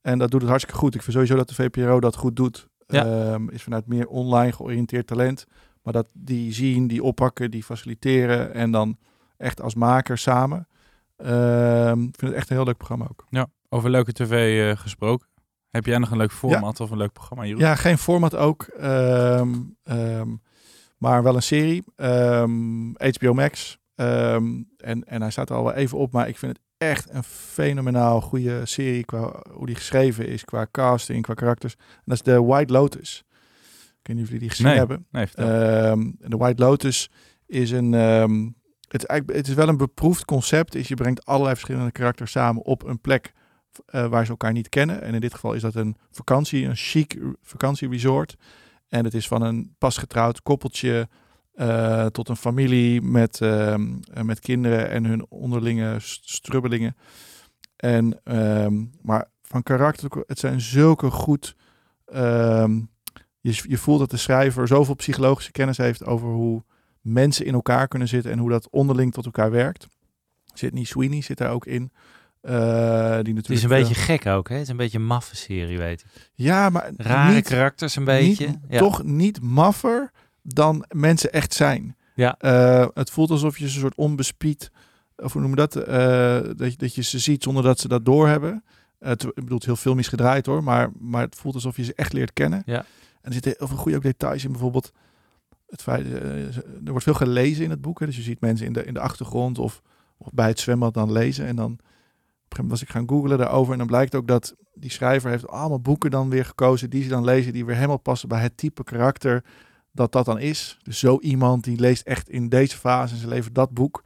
En 0.00 0.18
dat 0.18 0.30
doet 0.30 0.40
het 0.40 0.48
hartstikke 0.48 0.80
goed. 0.80 0.94
Ik 0.94 1.02
vind 1.02 1.12
sowieso 1.12 1.36
dat 1.36 1.48
de 1.48 1.54
VPRO 1.54 2.00
dat 2.00 2.16
goed 2.16 2.36
doet. 2.36 2.68
Ja. 2.86 3.04
Ehm, 3.04 3.48
is 3.48 3.62
vanuit 3.62 3.86
meer 3.86 4.06
online 4.06 4.52
georiënteerd 4.52 5.06
talent. 5.06 5.46
Maar 5.82 5.92
dat 5.92 6.08
die 6.14 6.52
zien, 6.52 6.86
die 6.86 7.02
oppakken, 7.02 7.50
die 7.50 7.64
faciliteren 7.64 8.54
en 8.54 8.70
dan 8.70 8.98
echt 9.36 9.60
als 9.60 9.74
maker 9.74 10.18
samen. 10.18 10.68
Ehm, 11.16 12.02
ik 12.02 12.18
vind 12.18 12.20
het 12.20 12.32
echt 12.32 12.50
een 12.50 12.56
heel 12.56 12.64
leuk 12.64 12.76
programma 12.76 13.06
ook. 13.10 13.24
Over 13.68 13.90
leuke 13.90 14.12
tv 14.12 14.60
eh, 14.70 14.80
gesproken. 14.80 15.28
Heb 15.70 15.86
jij 15.86 15.98
nog 15.98 16.10
een 16.10 16.16
leuk 16.16 16.32
format 16.32 16.80
of 16.80 16.90
een 16.90 16.96
leuk 16.96 17.12
programma, 17.12 17.44
Jeroen? 17.44 17.60
Ja, 17.60 17.74
geen 17.74 17.98
format 17.98 18.34
ook. 18.34 18.62
ehm, 18.62 19.54
ehm, 19.82 20.28
maar 20.98 21.22
wel 21.22 21.34
een 21.34 21.42
serie. 21.42 21.84
Ehm, 21.96 22.88
HBO 22.92 23.32
Max. 23.34 23.78
Ehm, 23.94 24.62
en, 24.76 25.04
en 25.04 25.20
hij 25.20 25.30
staat 25.30 25.50
er 25.50 25.56
al 25.56 25.64
wel 25.64 25.72
even 25.74 25.98
op. 25.98 26.12
Maar 26.12 26.28
ik 26.28 26.38
vind 26.38 26.52
het 26.52 26.64
echt 26.78 27.10
een 27.14 27.22
fenomenaal 27.24 28.20
goede 28.20 28.66
serie. 28.66 29.04
Qua 29.04 29.42
hoe 29.52 29.66
die 29.66 29.74
geschreven 29.74 30.26
is. 30.28 30.44
Qua 30.44 30.66
casting, 30.70 31.22
qua 31.22 31.34
karakters. 31.34 31.74
En 31.76 32.02
dat 32.04 32.14
is 32.16 32.22
de 32.22 32.42
White 32.42 32.72
Lotus. 32.72 33.24
Ik 34.00 34.06
weet 34.06 34.16
niet 34.16 34.24
of 34.24 34.30
jullie 34.32 34.38
die 34.40 34.50
gezien 34.50 34.66
Nee. 34.66 34.76
hebben. 34.76 35.06
Nee, 35.10 35.26
vertel. 35.26 35.46
Ehm, 35.48 36.10
de 36.18 36.36
White 36.36 36.62
Lotus 36.62 37.10
is 37.46 37.70
een. 37.70 37.94
ehm, 37.94 38.44
het, 38.88 39.02
is 39.02 39.04
eigenlijk, 39.08 39.38
het 39.38 39.48
is 39.48 39.54
wel 39.54 39.68
een 39.68 39.76
beproefd 39.76 40.24
concept. 40.24 40.74
Is 40.74 40.88
je 40.88 40.94
brengt 40.94 41.24
allerlei 41.24 41.54
verschillende 41.56 41.92
karakters 41.92 42.30
samen 42.30 42.62
op 42.62 42.84
een 42.86 43.00
plek 43.00 43.32
eh, 43.86 44.06
waar 44.06 44.24
ze 44.24 44.30
elkaar 44.30 44.52
niet 44.52 44.68
kennen. 44.68 45.02
En 45.02 45.14
in 45.14 45.20
dit 45.20 45.34
geval 45.34 45.52
is 45.52 45.62
dat 45.62 45.74
een 45.74 45.96
vakantie, 46.10 46.64
een 46.64 46.76
chic 46.76 47.18
vakantieresort. 47.42 48.36
En 48.88 49.04
het 49.04 49.14
is 49.14 49.28
van 49.28 49.42
een 49.42 49.74
pasgetrouwd 49.78 50.42
koppeltje 50.42 51.08
eh, 51.52 52.06
tot 52.06 52.28
een 52.28 52.36
familie 52.36 53.02
met, 53.02 53.40
ehm, 53.40 53.96
eh, 54.12 54.22
met 54.22 54.40
kinderen 54.40 54.90
en 54.90 55.04
hun 55.04 55.26
onderlinge 55.28 55.96
st- 56.00 56.30
strubbelingen. 56.30 56.96
En, 57.76 58.20
ehm, 58.24 58.84
maar 59.02 59.30
van 59.42 59.62
karakter, 59.62 60.24
het 60.26 60.38
zijn 60.38 60.60
zulke 60.60 61.10
goed. 61.10 61.56
ehm, 62.06 62.80
je, 63.40 63.62
je 63.68 63.78
voelt 63.78 63.98
dat 63.98 64.10
de 64.10 64.16
schrijver 64.16 64.66
zoveel 64.68 64.94
psychologische 64.94 65.52
kennis 65.52 65.76
heeft 65.76 66.04
over 66.04 66.28
hoe 66.28 66.64
mensen 67.00 67.46
in 67.46 67.54
elkaar 67.54 67.88
kunnen 67.88 68.08
zitten 68.08 68.32
en 68.32 68.38
hoe 68.38 68.50
dat 68.50 68.70
onderling 68.70 69.12
tot 69.12 69.24
elkaar 69.24 69.50
werkt. 69.50 69.86
Sydney 70.54 70.84
Sweeney 70.84 71.20
zit 71.20 71.38
daar 71.38 71.50
ook 71.50 71.66
in. 71.66 71.92
Eh, 72.46 72.52
die 72.54 73.34
natuurlijk 73.34 73.46
Het 73.46 73.50
is 73.56 73.62
een 73.62 73.68
beetje 73.68 73.94
gek 73.94 74.26
ook, 74.26 74.48
hè? 74.48 74.54
Het 74.54 74.62
is 74.64 74.68
een 74.70 74.76
beetje 74.76 74.98
een 74.98 75.06
maffe 75.06 75.36
serie, 75.36 75.78
weet 75.78 76.00
ik. 76.00 76.06
ja, 76.34 76.70
maar 76.70 76.90
Rare 76.96 77.34
niet, 77.34 77.48
karakters 77.48 77.96
een 77.96 78.04
beetje. 78.04 78.46
niet- 78.46 78.58
ja. 78.68 78.78
toch 78.78 79.02
niet 79.02 79.40
maffer 79.42 80.10
dan 80.42 80.84
mensen 80.88 81.32
echt 81.32 81.54
zijn. 81.54 81.96
Ja. 82.14 82.36
Eh, 82.38 82.86
het 82.94 83.10
voelt 83.10 83.30
alsof 83.30 83.58
je 83.58 83.68
ze 83.68 83.74
een 83.74 83.80
soort 83.80 83.94
onbespied, 83.96 84.70
of 85.16 85.32
hoe 85.32 85.40
noem 85.42 85.50
je 85.50 85.56
dat, 85.56 85.76
eh, 85.76 86.40
dat, 86.56 86.70
je, 86.72 86.76
dat 86.76 86.94
je 86.94 87.02
ze 87.02 87.18
ziet 87.18 87.42
zonder 87.42 87.62
dat 87.62 87.80
ze 87.80 87.88
dat 87.88 88.04
doorhebben. 88.04 88.64
Uh, 89.00 89.08
het, 89.08 89.22
ik 89.22 89.34
bedoel, 89.34 89.56
het 89.56 89.66
heel 89.66 89.76
filmisch 89.76 90.08
gedraaid 90.08 90.46
hoor, 90.46 90.62
maar, 90.64 90.90
maar 90.98 91.22
het 91.22 91.34
voelt 91.34 91.54
alsof 91.54 91.76
je 91.76 91.84
ze 91.84 91.94
echt 91.94 92.12
leert 92.12 92.32
kennen. 92.32 92.62
Ja. 92.66 92.78
En 92.78 92.84
er 93.22 93.32
zitten 93.32 93.54
heel 93.58 93.68
veel 93.68 93.76
goede 93.76 93.96
ook 93.96 94.02
details 94.02 94.44
in, 94.44 94.50
bijvoorbeeld 94.50 94.92
het 95.68 95.82
feit, 95.82 96.06
eh, 96.06 96.12
er 96.56 96.90
wordt 96.90 97.04
veel 97.04 97.14
gelezen 97.14 97.64
in 97.64 97.70
het 97.70 97.80
boek. 97.80 98.00
Hè, 98.00 98.06
dus 98.06 98.16
je 98.16 98.22
ziet 98.22 98.40
mensen 98.40 98.66
in 98.66 98.72
de, 98.72 98.84
in 98.84 98.94
de 98.94 99.00
achtergrond 99.00 99.58
of, 99.58 99.82
of 100.16 100.28
bij 100.32 100.48
het 100.48 100.60
zwembad 100.60 100.94
dan 100.94 101.12
lezen. 101.12 101.46
En 101.46 101.56
dan 101.56 101.78
een 102.52 102.56
gegeven 102.56 102.62
moment 102.64 102.70
was 102.70 102.82
ik 102.82 102.88
gaan 102.88 103.08
googlen 103.08 103.38
daarover 103.38 103.72
en 103.72 103.78
dan 103.78 103.86
blijkt 103.86 104.14
ook 104.14 104.26
dat 104.26 104.54
die 104.74 104.90
schrijver 104.90 105.30
heeft 105.30 105.48
allemaal 105.48 105.80
boeken 105.80 106.10
dan 106.10 106.30
weer 106.30 106.44
gekozen 106.44 106.90
die 106.90 107.02
ze 107.02 107.08
dan 107.08 107.24
lezen, 107.24 107.52
die 107.52 107.64
weer 107.64 107.74
helemaal 107.74 107.96
passen 107.98 108.28
bij 108.28 108.40
het 108.40 108.56
type 108.56 108.84
karakter 108.84 109.44
dat 109.92 110.12
dat 110.12 110.24
dan 110.24 110.38
is. 110.38 110.78
Dus 110.82 110.98
zo 110.98 111.18
iemand 111.20 111.64
die 111.64 111.80
leest 111.80 112.06
echt 112.06 112.28
in 112.28 112.48
deze 112.48 112.76
fase 112.76 113.12
in 113.12 113.18
zijn 113.20 113.32
leven 113.32 113.52
dat 113.52 113.70
boek. 113.70 114.02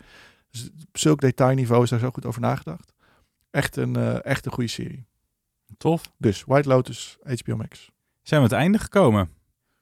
Dus 0.50 0.70
op 0.88 0.98
zulk 0.98 1.20
detailniveau 1.20 1.82
is 1.82 1.90
daar 1.90 1.98
zo 1.98 2.10
goed 2.10 2.26
over 2.26 2.40
nagedacht. 2.40 2.92
Echt 3.50 3.76
een, 3.76 3.96
eh, 3.96 4.24
echt 4.24 4.46
een 4.46 4.52
goede 4.52 4.70
serie. 4.70 5.06
Tof. 5.78 6.02
Dus 6.16 6.44
White 6.46 6.68
Lotus, 6.68 7.18
HBO 7.24 7.56
Max. 7.56 7.90
Zijn 8.22 8.40
we 8.42 8.46
aan 8.46 8.52
het 8.52 8.52
einde 8.52 8.78
gekomen. 8.78 9.30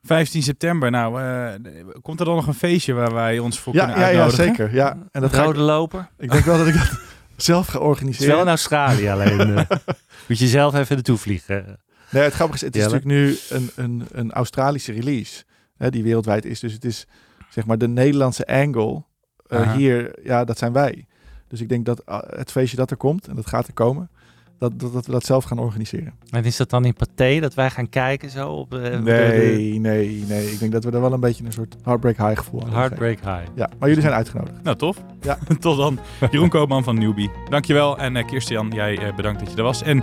15 0.03 0.43
september, 0.43 0.91
nou, 0.91 1.23
eh, 1.23 1.85
komt 2.03 2.21
er 2.21 2.27
dan 2.27 2.35
nog 2.35 2.47
een 2.47 2.55
feestje 2.55 2.93
waar 2.93 3.15
wij 3.15 3.39
ons 3.39 3.59
voor 3.59 3.75
Ja, 3.75 3.85
kunnen 3.85 4.01
ja, 4.01 4.09
ja, 4.09 4.21
uitnodigen? 4.21 4.45
zeker. 4.45 4.75
Ja. 4.75 4.99
En 5.11 5.21
dat 5.21 5.35
rode 5.35 5.59
ik, 5.59 5.65
loper. 5.67 6.09
ik 6.19 6.31
denk 6.31 6.45
wel 6.45 6.59
dat 6.59 6.67
ik 6.67 6.75
dat 6.75 7.01
zelf 7.43 7.73
Het 7.73 8.21
is 8.21 8.27
wel 8.27 8.41
in 8.41 8.49
Australië 8.49 9.09
alleen. 9.09 9.57
eh. 9.57 9.65
Moet 10.29 10.39
je 10.39 10.47
zelf 10.47 10.75
even 10.75 10.95
naartoe 10.95 11.17
vliegen. 11.17 11.79
Nee, 12.11 12.23
het 12.23 12.33
grappige 12.33 12.59
is, 12.59 12.67
het 12.67 12.77
is 12.77 12.83
natuurlijk 12.83 13.11
nu 13.11 13.37
een, 13.49 13.71
een, 13.77 14.07
een 14.13 14.33
Australische 14.33 14.93
release. 14.93 15.45
Hè, 15.77 15.91
die 15.91 16.03
wereldwijd 16.03 16.45
is. 16.45 16.61
Dus 16.61 16.73
het 16.73 16.85
is 16.85 17.07
zeg 17.51 17.67
maar 17.67 17.79
de 17.79 17.89
Nederlandse 17.89 18.47
angle. 18.47 19.05
eh, 19.47 19.73
hier, 19.73 20.19
ja, 20.23 20.45
dat 20.45 20.59
zijn 20.59 20.73
wij. 20.73 21.07
Dus 21.49 21.61
ik 21.61 21.69
denk 21.69 21.87
dat 21.87 22.03
uh, 22.09 22.19
het 22.27 22.51
feestje 22.51 22.77
dat 22.77 22.91
er 22.91 22.97
komt, 22.97 23.29
en 23.29 23.35
dat 23.37 23.47
gaat 23.47 23.67
er 23.67 23.73
komen, 23.73 24.11
dat, 24.59 24.81
dat, 24.81 24.93
dat 24.93 25.07
we 25.07 25.13
dat 25.13 25.25
zelf 25.25 25.45
gaan 25.45 25.59
organiseren. 25.59 26.13
En 26.31 26.45
is 26.45 26.57
dat 26.57 26.71
dan 26.71 26.85
in 26.85 26.95
Pathé 26.95 27.41
dat 27.41 27.55
wij 27.55 27.71
gaan 27.71 27.89
kijken 27.89 28.31
zo 28.31 28.49
op 28.49 28.75
eh, 28.75 28.83
de 28.83 28.99
Nee, 28.99 29.81
nee, 29.81 30.25
nee. 30.29 30.51
Ik 30.53 30.59
denk 30.59 30.73
dat 30.73 30.85
we 30.85 30.91
er 30.91 31.01
wel 31.01 31.13
een 31.13 31.21
beetje 31.21 31.45
een 31.45 31.53
soort 31.53 31.77
heartbreak 31.83 32.17
high 32.17 32.39
gevoel 32.39 32.63
aan. 32.65 32.73
Heartbreak 32.73 33.19
High? 33.21 33.51
Ja, 33.55 33.71
maar 33.79 33.89
jullie 33.89 34.03
zijn 34.03 34.15
uitgenodigd. 34.15 34.63
Nou, 34.63 34.77
tof. 34.77 34.97
Ja. 35.21 35.39
Tot 35.61 35.77
dan. 35.77 35.99
Jeroen 36.31 36.49
Koopman 36.49 36.85
van 36.85 36.99
Newbie. 36.99 37.31
Dankjewel. 37.49 37.99
En 37.99 38.17
uh, 38.17 38.27
Kirstian, 38.27 38.71
jij 38.75 38.99
uh, 38.99 39.15
bedankt 39.15 39.41
dat 39.41 39.51
je 39.51 39.57
er 39.57 39.63
was. 39.63 39.83
En 39.83 40.03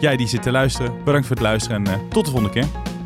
jij 0.00 0.16
die 0.16 0.28
zit 0.28 0.42
te 0.42 0.50
luisteren, 0.50 0.92
bedankt 1.04 1.26
voor 1.26 1.36
het 1.36 1.44
luisteren. 1.44 1.86
En 1.86 1.92
uh, 1.92 2.08
tot 2.08 2.24
de 2.24 2.30
volgende 2.30 2.60
keer. 2.60 2.96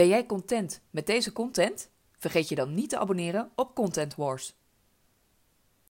Ben 0.00 0.08
jij 0.08 0.26
content 0.26 0.82
met 0.90 1.06
deze 1.06 1.32
content? 1.32 1.90
Vergeet 2.18 2.48
je 2.48 2.54
dan 2.54 2.74
niet 2.74 2.88
te 2.88 2.98
abonneren 2.98 3.50
op 3.54 3.74
Content 3.74 4.14
Wars. 4.14 4.59